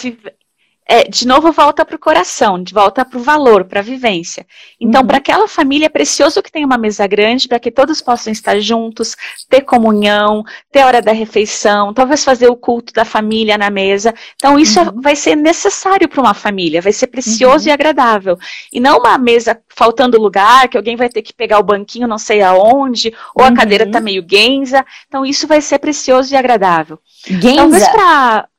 [0.87, 4.47] é, de novo volta para o coração, de volta para o valor, para a vivência.
[4.81, 5.07] Então, uhum.
[5.07, 8.59] para aquela família é precioso que tenha uma mesa grande, para que todos possam estar
[8.59, 9.17] juntos,
[9.49, 14.13] ter comunhão, ter hora da refeição, talvez fazer o culto da família na mesa.
[14.35, 15.01] Então, isso uhum.
[15.01, 17.71] vai ser necessário para uma família, vai ser precioso uhum.
[17.71, 18.37] e agradável.
[18.73, 22.19] E não uma mesa faltando lugar, que alguém vai ter que pegar o banquinho não
[22.19, 24.05] sei aonde, ou a cadeira está uhum.
[24.05, 24.85] meio genza.
[25.07, 26.99] Então, isso vai ser precioso e agradável.
[27.25, 27.57] Genza?
[27.57, 28.49] Talvez para.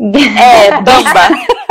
[0.00, 1.28] É, bamba.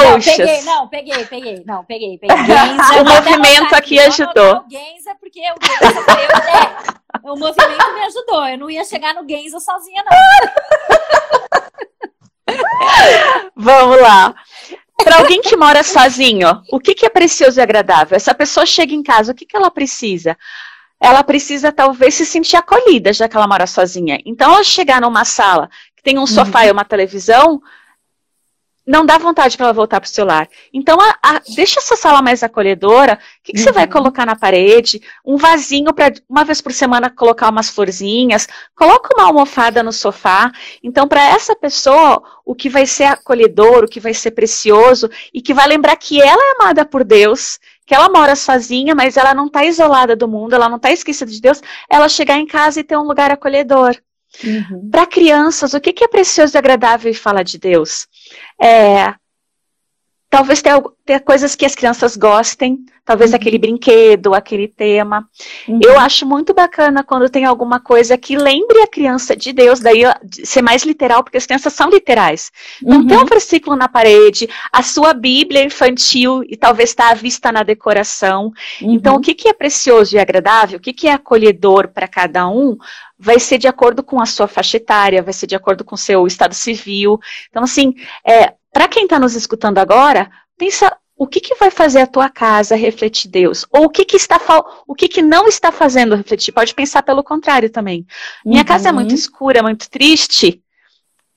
[0.00, 0.38] Gaúchas.
[0.38, 1.62] Não, peguei, não, peguei, peguei.
[1.66, 2.36] Não, peguei, peguei.
[2.46, 4.58] Genza, o movimento aqui ajudou.
[4.58, 6.76] O Genza, porque o Genza foi eu, é,
[7.32, 8.46] o movimento me ajudou.
[8.46, 10.16] Eu não ia chegar no Genza sozinha, não.
[13.56, 14.34] Vamos lá.
[15.04, 18.16] Para alguém que mora sozinho, o que, que, é precioso e agradável?
[18.16, 20.36] Essa pessoa chega em casa, o que, que ela precisa?
[21.00, 24.20] Ela precisa talvez se sentir acolhida, já que ela mora sozinha.
[24.24, 26.66] Então, ela chegar numa sala que tem um sofá uhum.
[26.66, 27.60] e uma televisão,
[28.86, 30.48] não dá vontade para ela voltar para o celular.
[30.72, 33.14] Então, a, a, deixa essa sala mais acolhedora.
[33.14, 33.64] O que, que uhum.
[33.64, 33.90] você vai uhum.
[33.90, 35.00] colocar na parede?
[35.24, 38.48] Um vasinho para uma vez por semana colocar umas florzinhas.
[38.74, 40.50] Coloca uma almofada no sofá.
[40.82, 45.40] Então, para essa pessoa, o que vai ser acolhedor, o que vai ser precioso e
[45.40, 49.32] que vai lembrar que ela é amada por Deus, que ela mora sozinha, mas ela
[49.32, 52.80] não está isolada do mundo, ela não está esquecida de Deus, ela chegar em casa
[52.80, 53.96] e ter um lugar acolhedor.
[54.42, 54.88] Uhum.
[54.90, 58.06] Para crianças, o que, que, é precioso e agradável e fala de Deus?
[58.60, 59.14] É,
[60.32, 63.36] talvez tenha, tenha, coisas que as crianças gostem, talvez uhum.
[63.36, 65.28] aquele brinquedo, aquele tema.
[65.68, 65.78] Uhum.
[65.84, 70.00] Eu acho muito bacana quando tem alguma coisa que lembre a criança de Deus, daí
[70.42, 72.50] ser mais literal, porque as crianças são literais.
[72.80, 73.06] Não uhum.
[73.06, 77.62] tem um versículo na parede, a sua Bíblia infantil e talvez está à vista na
[77.62, 78.52] decoração.
[78.80, 79.22] Então, o uhum.
[79.22, 82.78] que, que é precioso e agradável, o que, que é acolhedor para cada um,
[83.18, 85.98] vai ser de acordo com a sua faixa etária, vai ser de acordo com o
[85.98, 87.20] seu estado civil.
[87.50, 87.94] Então, assim,
[88.26, 92.28] é, para quem está nos escutando agora, pensa o que, que vai fazer a tua
[92.28, 93.64] casa refletir Deus?
[93.70, 94.40] Ou o que, que está
[94.86, 96.52] o que, que não está fazendo refletir?
[96.52, 98.04] Pode pensar pelo contrário também.
[98.44, 98.66] Minha uhum.
[98.66, 99.16] casa é muito uhum.
[99.16, 100.60] escura, muito triste.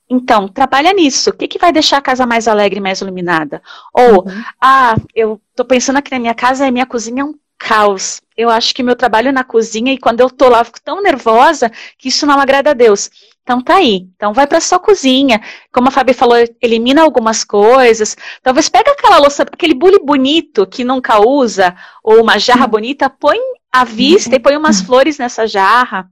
[0.09, 1.29] Então, trabalha nisso.
[1.29, 3.61] O que, que vai deixar a casa mais alegre, mais iluminada?
[3.93, 4.43] Ou, uhum.
[4.61, 8.21] ah, eu tô pensando aqui na minha casa e minha cozinha é um caos.
[8.37, 11.01] Eu acho que meu trabalho na cozinha e quando eu tô lá, eu fico tão
[11.01, 13.09] nervosa que isso não agrada a Deus.
[13.45, 14.07] Então tá aí.
[14.15, 15.39] Então vai para sua cozinha.
[15.71, 18.17] Como a Fabi falou, elimina algumas coisas.
[18.41, 23.37] Talvez pega aquela louça, aquele bule bonito que nunca usa, ou uma jarra bonita, põe
[23.71, 26.09] à vista e põe umas flores nessa jarra.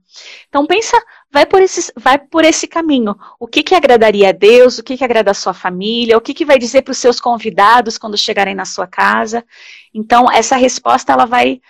[0.48, 0.96] Então pensa,
[1.28, 3.16] vai por esse, vai por esse caminho.
[3.40, 4.78] O que que agradaria a Deus?
[4.78, 6.16] O que que agrada a sua família?
[6.16, 9.44] O que que vai dizer para os seus convidados quando chegarem na sua casa?
[9.92, 11.60] Então essa resposta ela vai,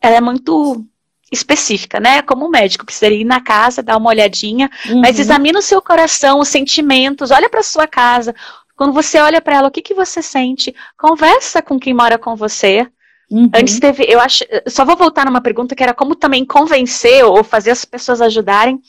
[0.00, 0.82] ela é muito
[1.30, 2.22] específica, né?
[2.22, 5.00] Como um médico precisaria ir na casa, dar uma olhadinha, uhum.
[5.00, 8.34] mas examina o seu coração, os sentimentos, olha para sua casa.
[8.76, 10.74] Quando você olha para ela, o que, que você sente?
[10.98, 12.86] Conversa com quem mora com você.
[13.30, 13.50] Uhum.
[13.54, 17.44] Antes teve, eu acho, só vou voltar numa pergunta que era como também convencer ou
[17.44, 18.80] fazer as pessoas ajudarem.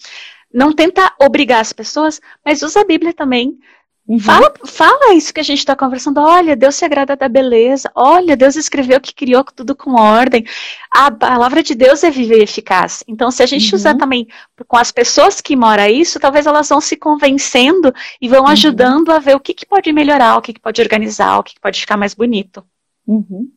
[0.51, 3.57] Não tenta obrigar as pessoas, mas usa a Bíblia também.
[4.07, 4.19] Uhum.
[4.19, 6.19] Fala, fala isso que a gente está conversando.
[6.19, 7.89] Olha, Deus se agrada da beleza.
[7.95, 10.45] Olha, Deus escreveu que criou tudo com ordem.
[10.91, 13.03] A palavra de Deus é viver e eficaz.
[13.07, 13.75] Então, se a gente uhum.
[13.75, 14.27] usar também
[14.67, 18.49] com as pessoas que moram isso, talvez elas vão se convencendo e vão uhum.
[18.49, 21.53] ajudando a ver o que, que pode melhorar, o que, que pode organizar, o que,
[21.53, 22.65] que pode ficar mais bonito.
[23.07, 23.49] Uhum.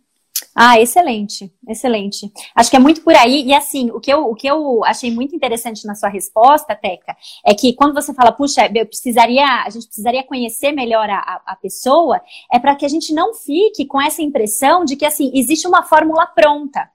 [0.57, 2.33] Ah, excelente, excelente.
[2.55, 3.43] Acho que é muito por aí.
[3.45, 7.17] E assim, o que eu, o que eu achei muito interessante na sua resposta, Teca,
[7.45, 11.57] é que quando você fala, puxa, eu precisaria, a gente precisaria conhecer melhor a, a
[11.57, 12.21] pessoa,
[12.53, 15.83] é para que a gente não fique com essa impressão de que assim, existe uma
[15.83, 16.89] fórmula pronta.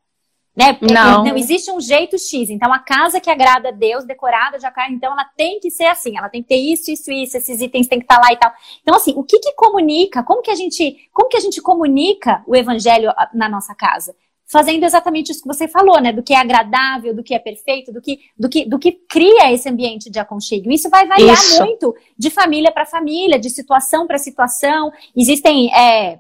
[0.60, 0.78] Né?
[0.82, 1.24] Não.
[1.24, 2.50] não existe um jeito X.
[2.50, 5.86] Então, a casa que agrada a Deus, decorada de acordo, então ela tem que ser
[5.86, 8.34] assim, ela tem que ter isso, isso, isso, esses itens tem que estar tá lá
[8.34, 8.52] e tal.
[8.82, 10.22] Então, assim, o que que comunica?
[10.22, 14.14] Como que a gente, como que a gente comunica o evangelho ah, na nossa casa?
[14.52, 16.12] Fazendo exatamente isso que você falou, né?
[16.12, 19.54] Do que é agradável, do que é perfeito, do que, do que, do que cria
[19.54, 20.70] esse ambiente de aconchego.
[20.72, 21.64] Isso vai variar isso.
[21.64, 24.92] muito de família para família, de situação para situação.
[25.16, 26.20] Existem é,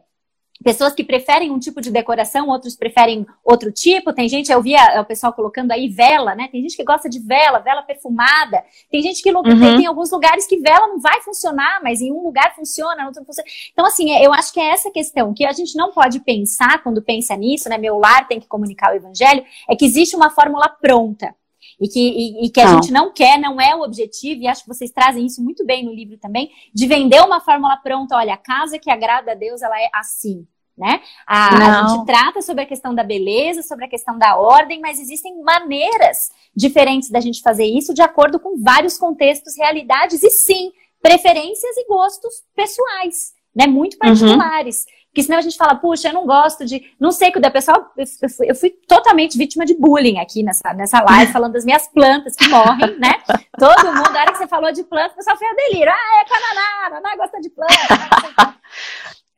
[0.64, 4.14] pessoas que preferem um tipo de decoração, outros preferem outro tipo.
[4.14, 6.50] Tem gente, eu via o pessoal colocando aí vela, né?
[6.52, 8.64] Tem gente que gosta de vela, vela perfumada.
[8.92, 9.44] Tem gente que uhum.
[9.44, 13.08] tem, tem, alguns lugares que vela não vai funcionar, mas em um lugar funciona, no
[13.08, 13.48] outro não funciona.
[13.72, 17.02] Então, assim, eu acho que é essa questão que a gente não pode pensar quando
[17.02, 17.78] pensa nisso, né?
[17.78, 21.34] Meu lar tem que comunicar o evangelho, é que existe uma fórmula pronta.
[21.80, 22.74] E que, e, e que a não.
[22.74, 25.86] gente não quer, não é o objetivo, e acho que vocês trazem isso muito bem
[25.86, 28.18] no livro também, de vender uma fórmula pronta.
[28.18, 30.46] Olha, a casa que agrada a Deus, ela é assim.
[30.78, 31.02] Né?
[31.28, 34.98] A, a, gente trata sobre a questão da beleza, sobre a questão da ordem, mas
[34.98, 40.72] existem maneiras diferentes da gente fazer isso de acordo com vários contextos, realidades e sim,
[41.02, 43.68] preferências e gostos pessoais, né?
[43.68, 44.00] Muito uhum.
[44.00, 44.86] particulares.
[44.86, 44.99] Uhum.
[45.20, 46.94] Porque senão a gente fala, puxa, eu não gosto de.
[46.98, 47.92] Não sei que o pessoal.
[47.98, 51.88] Eu fui, eu fui totalmente vítima de bullying aqui nessa, nessa live, falando das minhas
[51.90, 53.16] plantas que morrem, né?
[53.58, 55.92] Todo mundo, na hora que você falou de planta, o pessoal foi a delírio.
[55.92, 58.56] Ah, é Cananá, Naná gosta de planta.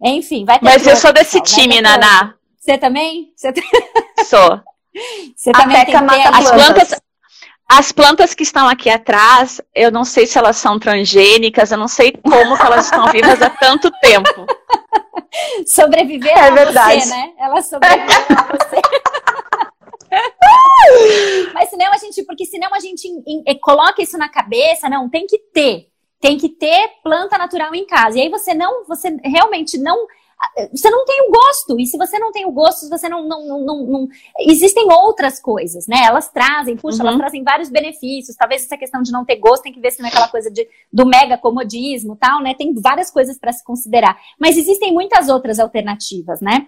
[0.04, 0.66] Enfim, vai ter.
[0.66, 2.36] Mas eu sou desse pessoal, time, Naná.
[2.60, 3.34] Você também?
[3.36, 3.52] Você
[4.26, 4.62] Sou.
[5.36, 7.02] Você também tem as plantas.
[7.68, 11.88] As plantas que estão aqui atrás, eu não sei se elas são transgênicas, eu não
[11.88, 14.46] sei como elas estão vivas há tanto tempo.
[15.68, 17.02] Sobreviver é a verdade.
[17.02, 17.34] você, né?
[17.38, 18.82] Elas sobreviveram a você.
[21.54, 25.10] Mas senão a gente, porque senão a gente in, in, coloca isso na cabeça, não,
[25.10, 25.88] tem que ter.
[26.20, 28.18] Tem que ter planta natural em casa.
[28.18, 30.06] E aí você não, você realmente não
[30.74, 31.80] você não tem o gosto.
[31.80, 34.08] E se você não tem o gosto, você não, não, não, não, não...
[34.40, 36.04] existem outras coisas, né?
[36.06, 37.08] Elas trazem, puxa, uhum.
[37.08, 38.36] elas trazem vários benefícios.
[38.36, 40.50] Talvez essa questão de não ter gosto tem que ver se não é aquela coisa
[40.50, 42.54] de, do mega comodismo, tal, né?
[42.54, 44.18] Tem várias coisas para se considerar.
[44.40, 46.68] Mas existem muitas outras alternativas, né?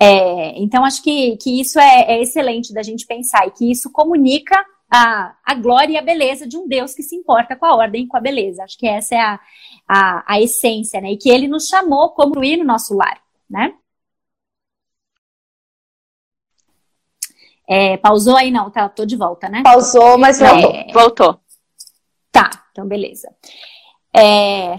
[0.00, 3.90] É, então acho que, que isso é, é excelente da gente pensar e que isso
[3.90, 4.54] comunica
[4.90, 8.04] a, a glória e a beleza de um Deus que se importa com a ordem
[8.04, 8.64] e com a beleza.
[8.64, 9.40] Acho que essa é a,
[9.88, 11.12] a, a essência, né?
[11.12, 13.74] E que ele nos chamou como ir no nosso lar, né?
[17.68, 18.50] É, pausou aí?
[18.50, 19.62] Não, tá, tô de volta, né?
[19.62, 20.70] Pausou, mas voltou.
[20.70, 21.40] É, voltou.
[22.30, 23.28] Tá, então beleza.
[24.14, 24.78] É,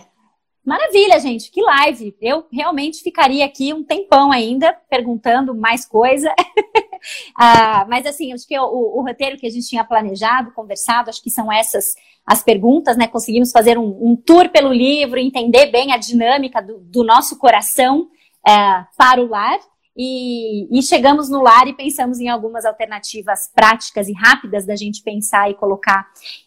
[0.67, 2.13] Maravilha, gente, que live.
[2.19, 6.35] Eu realmente ficaria aqui um tempão ainda perguntando mais coisa.
[7.35, 11.21] ah, mas assim, acho que o, o, roteiro que a gente tinha planejado, conversado, acho
[11.21, 11.95] que são essas
[12.25, 13.07] as perguntas, né?
[13.07, 18.09] Conseguimos fazer um, um tour pelo livro, entender bem a dinâmica do, do nosso coração
[18.45, 19.59] é, para o lar.
[19.99, 25.01] E, e, chegamos no lar e pensamos em algumas alternativas práticas e rápidas da gente
[25.01, 26.05] pensar e colocar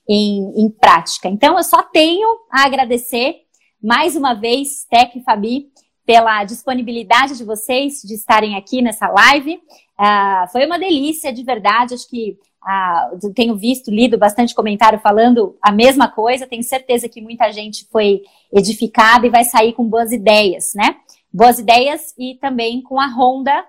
[0.08, 1.28] em, em prática.
[1.28, 3.40] Então, eu só tenho a agradecer
[3.82, 5.68] mais uma vez, Tec e Fabi,
[6.06, 9.60] pela disponibilidade de vocês de estarem aqui nessa live.
[10.00, 11.92] Uh, foi uma delícia, de verdade.
[11.92, 16.46] Acho que uh, tenho visto, lido bastante comentário falando a mesma coisa.
[16.46, 20.96] Tenho certeza que muita gente foi edificada e vai sair com boas ideias, né?
[21.30, 23.62] Boas ideias e também com a Honda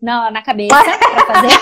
[0.00, 1.58] na, na cabeça para fazer.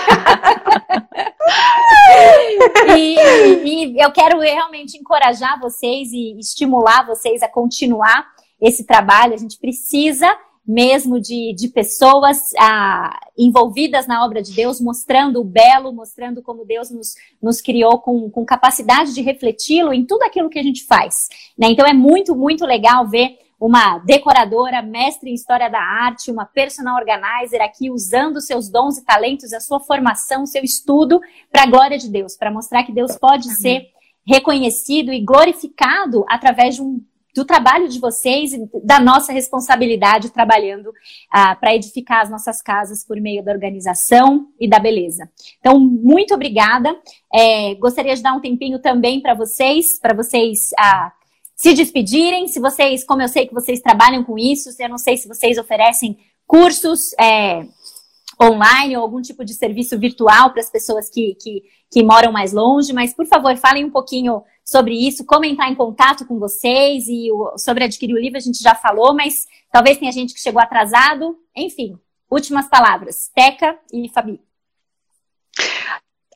[2.95, 8.27] e, e, eu quero realmente encorajar vocês e estimular vocês a continuar
[8.61, 9.33] esse trabalho.
[9.33, 10.27] A gente precisa
[10.65, 16.65] mesmo de, de pessoas ah, envolvidas na obra de Deus, mostrando o belo, mostrando como
[16.65, 20.85] Deus nos, nos criou com, com capacidade de refleti-lo em tudo aquilo que a gente
[20.85, 21.27] faz.
[21.57, 21.67] Né?
[21.69, 26.95] Então é muito, muito legal ver uma decoradora, mestre em história da arte, uma personal
[26.95, 31.19] organizer aqui usando seus dons e talentos, a sua formação, seu estudo
[31.51, 33.57] para a glória de Deus, para mostrar que Deus pode Amém.
[33.57, 33.87] ser
[34.25, 37.01] reconhecido e glorificado através de um
[37.33, 40.91] do trabalho de vocês e da nossa responsabilidade trabalhando
[41.31, 45.29] ah, para edificar as nossas casas por meio da organização e da beleza.
[45.59, 46.95] Então, muito obrigada.
[47.33, 51.11] É, gostaria de dar um tempinho também para vocês, para vocês ah,
[51.55, 52.47] se despedirem.
[52.47, 55.57] Se vocês, como eu sei que vocês trabalham com isso, eu não sei se vocês
[55.57, 57.13] oferecem cursos.
[57.19, 57.65] É,
[58.41, 62.51] online ou algum tipo de serviço virtual para as pessoas que, que, que moram mais
[62.51, 67.07] longe, mas por favor, falem um pouquinho sobre isso, como entrar em contato com vocês
[67.07, 70.39] e o, sobre adquirir o livro a gente já falou, mas talvez tenha gente que
[70.39, 71.37] chegou atrasado.
[71.55, 71.97] Enfim,
[72.29, 73.29] últimas palavras.
[73.33, 74.39] Teca e Fabi.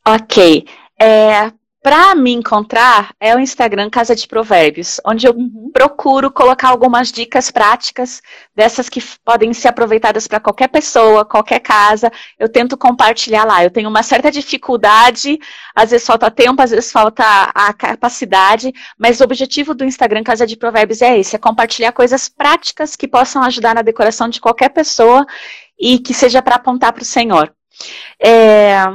[0.05, 0.67] Ok.
[0.99, 1.51] É,
[1.85, 5.69] para me encontrar é o Instagram Casa de Provérbios, onde eu uhum.
[5.71, 8.23] procuro colocar algumas dicas práticas
[8.55, 12.11] dessas que podem ser aproveitadas para qualquer pessoa, qualquer casa.
[12.39, 13.63] Eu tento compartilhar lá.
[13.63, 15.37] Eu tenho uma certa dificuldade,
[15.75, 20.47] às vezes falta tempo, às vezes falta a capacidade, mas o objetivo do Instagram Casa
[20.47, 24.69] de Provérbios é esse: é compartilhar coisas práticas que possam ajudar na decoração de qualquer
[24.69, 25.23] pessoa
[25.79, 27.53] e que seja para apontar para o Senhor.
[28.19, 28.85] É,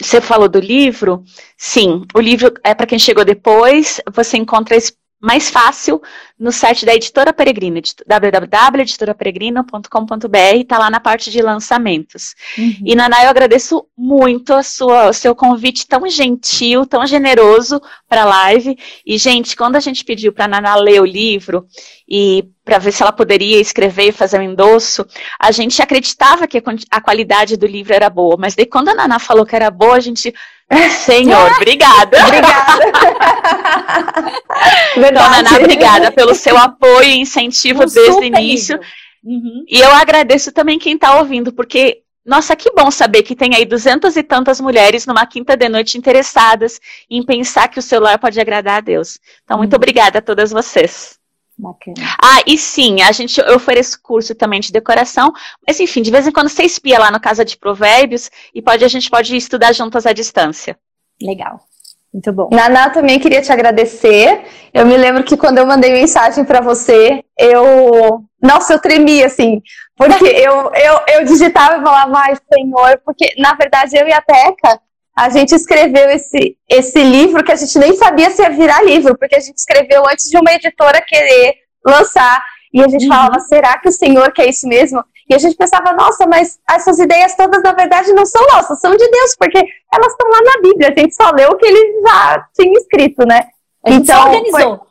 [0.00, 1.24] você falou do livro?
[1.56, 4.00] Sim, o livro é para quem chegou depois.
[4.12, 4.76] Você encontra
[5.20, 6.00] mais fácil
[6.38, 12.34] no site da Editora Peregrina, www.editoraperegrina.com.br, está lá na parte de lançamentos.
[12.58, 12.76] Uhum.
[12.84, 18.22] E, Naná, eu agradeço muito a sua, o seu convite tão gentil, tão generoso para
[18.22, 18.76] a live.
[19.04, 21.66] E, gente, quando a gente pediu para a Naná ler o livro
[22.06, 25.06] e para ver se ela poderia escrever e fazer um endosso,
[25.40, 29.18] a gente acreditava que a qualidade do livro era boa, mas daí quando a Naná
[29.18, 30.34] falou que era boa, a gente
[31.04, 32.24] Senhor, obrigada.
[32.24, 32.86] Obrigada.
[34.96, 38.80] Então, Naná, obrigada pelo seu apoio e incentivo um desde o início.
[39.24, 39.64] Uhum.
[39.68, 43.64] E eu agradeço também quem está ouvindo, porque, nossa, que bom saber que tem aí
[43.64, 46.80] duzentas e tantas mulheres numa quinta de noite interessadas
[47.10, 49.18] em pensar que o celular pode agradar a Deus.
[49.44, 49.78] Então, muito uhum.
[49.78, 51.18] obrigada a todas vocês.
[51.58, 51.96] Bacana.
[52.22, 55.32] Ah, e sim, a gente eu ofereço curso também de decoração,
[55.66, 58.84] mas enfim, de vez em quando você espia lá no Casa de Provérbios e pode
[58.84, 60.78] a gente pode estudar juntas à distância.
[61.20, 61.60] Legal.
[62.12, 62.48] Muito bom.
[62.50, 64.44] Naná, também queria te agradecer.
[64.72, 68.24] Eu me lembro que quando eu mandei mensagem para você, eu.
[68.40, 69.60] Nossa, eu tremi assim,
[69.96, 74.20] porque eu, eu, eu digitava e falava, ai, Senhor, porque na verdade eu e a
[74.20, 74.80] Teca,
[75.16, 79.16] a gente escreveu esse, esse livro que a gente nem sabia se ia virar livro,
[79.18, 81.54] porque a gente escreveu antes de uma editora querer
[81.84, 82.44] lançar.
[82.72, 83.08] E a gente uhum.
[83.08, 85.02] falava, será que o Senhor quer isso mesmo?
[85.28, 88.92] E a gente pensava, nossa, mas essas ideias todas, na verdade, não são nossas, são
[88.92, 89.58] de Deus, porque
[89.92, 90.92] elas estão lá na Bíblia.
[90.94, 93.40] A gente só leu o que ele já tinha escrito, né?
[93.84, 94.78] A gente então, só organizou.
[94.78, 94.86] Foi...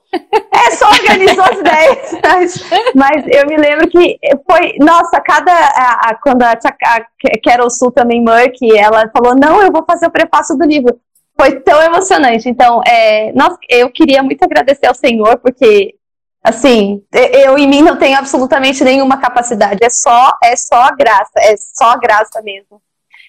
[0.52, 2.64] É, só organizou as ideias.
[2.96, 4.18] Mas, eu me lembro que
[4.50, 5.52] foi, nossa, cada.
[5.52, 7.02] A, a, quando a, a
[7.44, 10.98] Carol Sul também, Murk, ela falou: não, eu vou fazer o prefácio do livro.
[11.38, 12.48] Foi tão emocionante.
[12.48, 15.96] Então, é, nossa, eu queria muito agradecer ao Senhor, porque,
[16.46, 19.84] assim, eu em mim não tenho absolutamente nenhuma capacidade.
[19.84, 22.82] É só, é só graça, é só graça mesmo.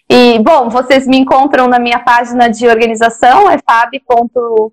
[0.08, 4.70] E, bom, vocês me encontram na minha página de organização, é fab.com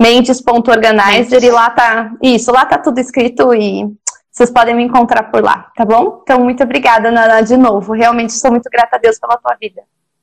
[0.00, 2.12] Mendes.organizer e lá tá.
[2.20, 3.86] Isso, lá tá tudo escrito e
[4.32, 6.20] vocês podem me encontrar por lá, tá bom?
[6.22, 7.92] Então, muito obrigada, Nana, de novo.
[7.92, 9.82] Realmente sou muito grata a Deus pela tua vida.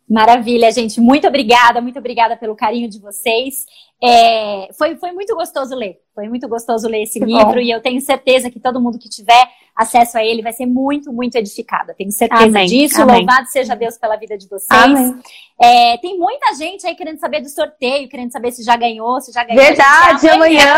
[0.10, 1.00] Maravilha, gente.
[1.00, 3.66] Muito obrigada, muito obrigada pelo carinho de vocês.
[4.04, 5.98] É, foi, foi muito gostoso ler.
[6.20, 7.60] Foi muito gostoso ler esse que livro bom.
[7.60, 11.14] e eu tenho certeza que todo mundo que tiver acesso a ele vai ser muito,
[11.14, 11.94] muito edificado.
[11.94, 12.68] Tenho certeza Amém.
[12.68, 13.02] disso.
[13.02, 13.20] Amém.
[13.20, 15.16] Louvado seja Deus pela vida de vocês.
[15.58, 19.32] É, tem muita gente aí querendo saber do sorteio, querendo saber se já ganhou, se
[19.32, 19.64] já ganhou.
[19.64, 20.76] Verdade, é amanhã.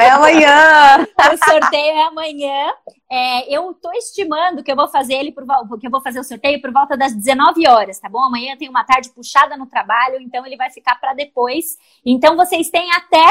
[0.00, 1.06] É amanhã.
[1.30, 2.72] o sorteio é amanhã.
[3.10, 5.44] É, eu estou estimando que eu vou fazer ele por
[5.78, 8.24] que eu vou fazer o sorteio por volta das 19 horas, tá bom?
[8.24, 11.76] Amanhã tem uma tarde puxada no trabalho, então ele vai ficar para depois.
[12.06, 13.26] Então vocês têm até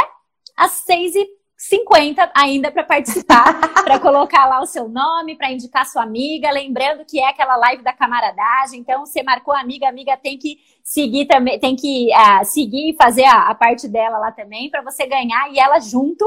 [0.56, 5.86] às 6 e 50 ainda para participar, para colocar lá o seu nome, para indicar
[5.86, 8.80] sua amiga, lembrando que é aquela live da camaradagem.
[8.80, 12.92] Então, você marcou a amiga, a amiga tem que seguir também, tem que uh, seguir
[12.92, 16.26] e fazer a, a, parte dela lá também para você ganhar e ela junto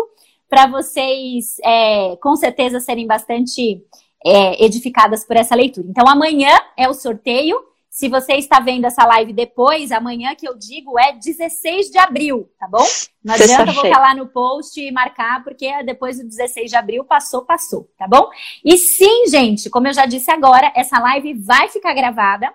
[0.51, 3.83] para vocês é, com certeza serem bastante
[4.23, 5.87] é, edificadas por essa leitura.
[5.89, 7.57] Então, amanhã é o sorteio.
[7.93, 12.51] Se você está vendo essa live depois, amanhã que eu digo é 16 de abril,
[12.59, 12.82] tá bom?
[13.23, 17.05] Não adianta eu colocar lá no post e marcar, porque depois do 16 de abril
[17.05, 18.31] passou, passou, tá bom?
[18.64, 22.51] E sim, gente, como eu já disse agora, essa live vai ficar gravada.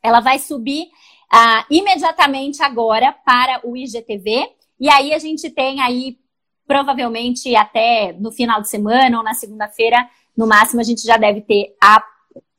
[0.00, 4.48] Ela vai subir uh, imediatamente agora para o IGTV.
[4.78, 6.18] E aí a gente tem aí,
[6.68, 11.40] provavelmente até no final de semana ou na segunda-feira, no máximo, a gente já deve
[11.40, 12.00] ter a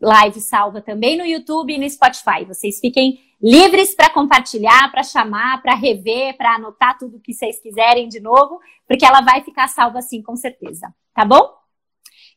[0.02, 2.46] live salva também no YouTube e no Spotify.
[2.46, 8.08] Vocês fiquem livres para compartilhar, para chamar, para rever, para anotar tudo que vocês quiserem
[8.08, 10.94] de novo, porque ela vai ficar salva sim, com certeza.
[11.14, 11.60] Tá bom?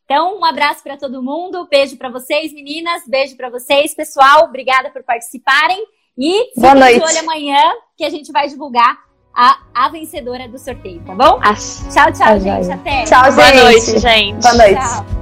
[0.04, 4.44] Então, um abraço para todo mundo, beijo para vocês, meninas, beijo para vocês, pessoal.
[4.44, 5.82] Obrigada por participarem
[6.18, 6.98] e Boa noite.
[6.98, 7.60] de olho amanhã
[7.96, 8.98] que a gente vai divulgar
[9.34, 11.40] a, a vencedora do sorteio, tá bom?
[11.92, 12.70] Tchau, tchau, gente.
[12.70, 13.04] Até.
[13.04, 13.34] Tchau, gente.
[13.34, 14.42] Boa noite, gente.
[14.42, 14.74] Boa noite.
[14.74, 15.21] Tchau.